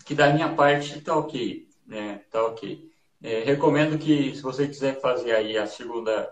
que 0.03 0.13
da 0.13 0.33
minha 0.33 0.53
parte 0.53 0.97
está 0.97 1.15
ok. 1.15 1.67
Né? 1.85 2.21
Tá 2.29 2.43
ok. 2.45 2.91
É, 3.23 3.43
recomendo 3.43 3.97
que, 3.97 4.35
se 4.35 4.41
você 4.41 4.67
quiser 4.67 4.99
fazer 4.99 5.31
aí 5.31 5.57
a 5.57 5.65
segunda 5.65 6.31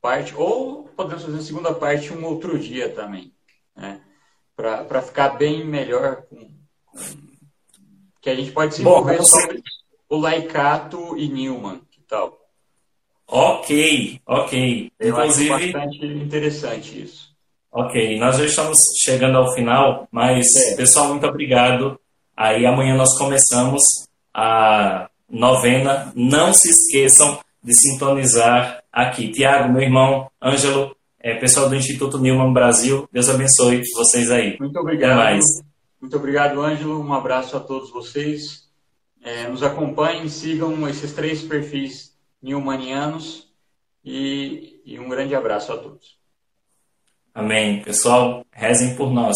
parte, 0.00 0.34
ou 0.34 0.84
podemos 0.88 1.24
fazer 1.24 1.38
a 1.38 1.42
segunda 1.42 1.74
parte 1.74 2.12
um 2.12 2.24
outro 2.24 2.58
dia 2.58 2.88
também. 2.90 3.32
Né? 3.74 4.00
Para 4.54 5.02
ficar 5.02 5.30
bem 5.30 5.64
melhor 5.64 6.22
com, 6.22 6.50
com, 6.86 7.23
que 8.24 8.30
a 8.30 8.34
gente 8.34 8.52
pode 8.52 8.74
se 8.74 8.80
envolver 8.80 9.22
sobre 9.22 9.62
o 10.08 10.16
Laicato 10.16 11.14
e 11.18 11.28
Newman. 11.28 11.78
Que 11.90 12.00
tal? 12.08 12.40
Ok, 13.28 14.18
ok. 14.26 14.90
Eu 14.98 15.10
Inclusive, 15.10 15.52
acho 15.52 15.72
bastante 15.72 16.06
interessante 16.06 17.02
isso. 17.02 17.34
Ok, 17.70 18.18
nós 18.18 18.38
já 18.38 18.46
estamos 18.46 18.78
chegando 18.98 19.36
ao 19.36 19.52
final, 19.52 20.08
mas, 20.10 20.46
é. 20.56 20.74
pessoal, 20.74 21.08
muito 21.08 21.26
obrigado. 21.26 22.00
Aí 22.34 22.64
amanhã 22.64 22.96
nós 22.96 23.16
começamos 23.18 23.82
a 24.32 25.10
novena. 25.28 26.10
Não 26.16 26.54
se 26.54 26.70
esqueçam 26.70 27.38
de 27.62 27.74
sintonizar 27.74 28.82
aqui. 28.90 29.28
Tiago, 29.32 29.70
meu 29.70 29.82
irmão, 29.82 30.30
Ângelo, 30.42 30.96
é, 31.20 31.34
pessoal 31.34 31.68
do 31.68 31.76
Instituto 31.76 32.18
Newman 32.18 32.54
Brasil, 32.54 33.06
Deus 33.12 33.28
abençoe 33.28 33.82
vocês 33.94 34.30
aí. 34.30 34.56
Muito 34.58 34.78
obrigado. 34.78 35.16
mais. 35.16 35.44
Muito 36.04 36.18
obrigado, 36.18 36.60
Ângelo. 36.60 37.00
Um 37.00 37.14
abraço 37.14 37.56
a 37.56 37.60
todos 37.60 37.88
vocês. 37.88 38.68
É, 39.22 39.48
nos 39.48 39.62
acompanhem, 39.62 40.28
sigam 40.28 40.86
esses 40.86 41.14
três 41.14 41.42
perfis 41.42 42.14
newmanianos 42.42 43.50
e, 44.04 44.82
e 44.84 45.00
um 45.00 45.08
grande 45.08 45.34
abraço 45.34 45.72
a 45.72 45.78
todos. 45.78 46.18
Amém. 47.32 47.82
Pessoal, 47.82 48.44
rezem 48.52 48.94
por 48.96 49.10
nós. 49.10 49.34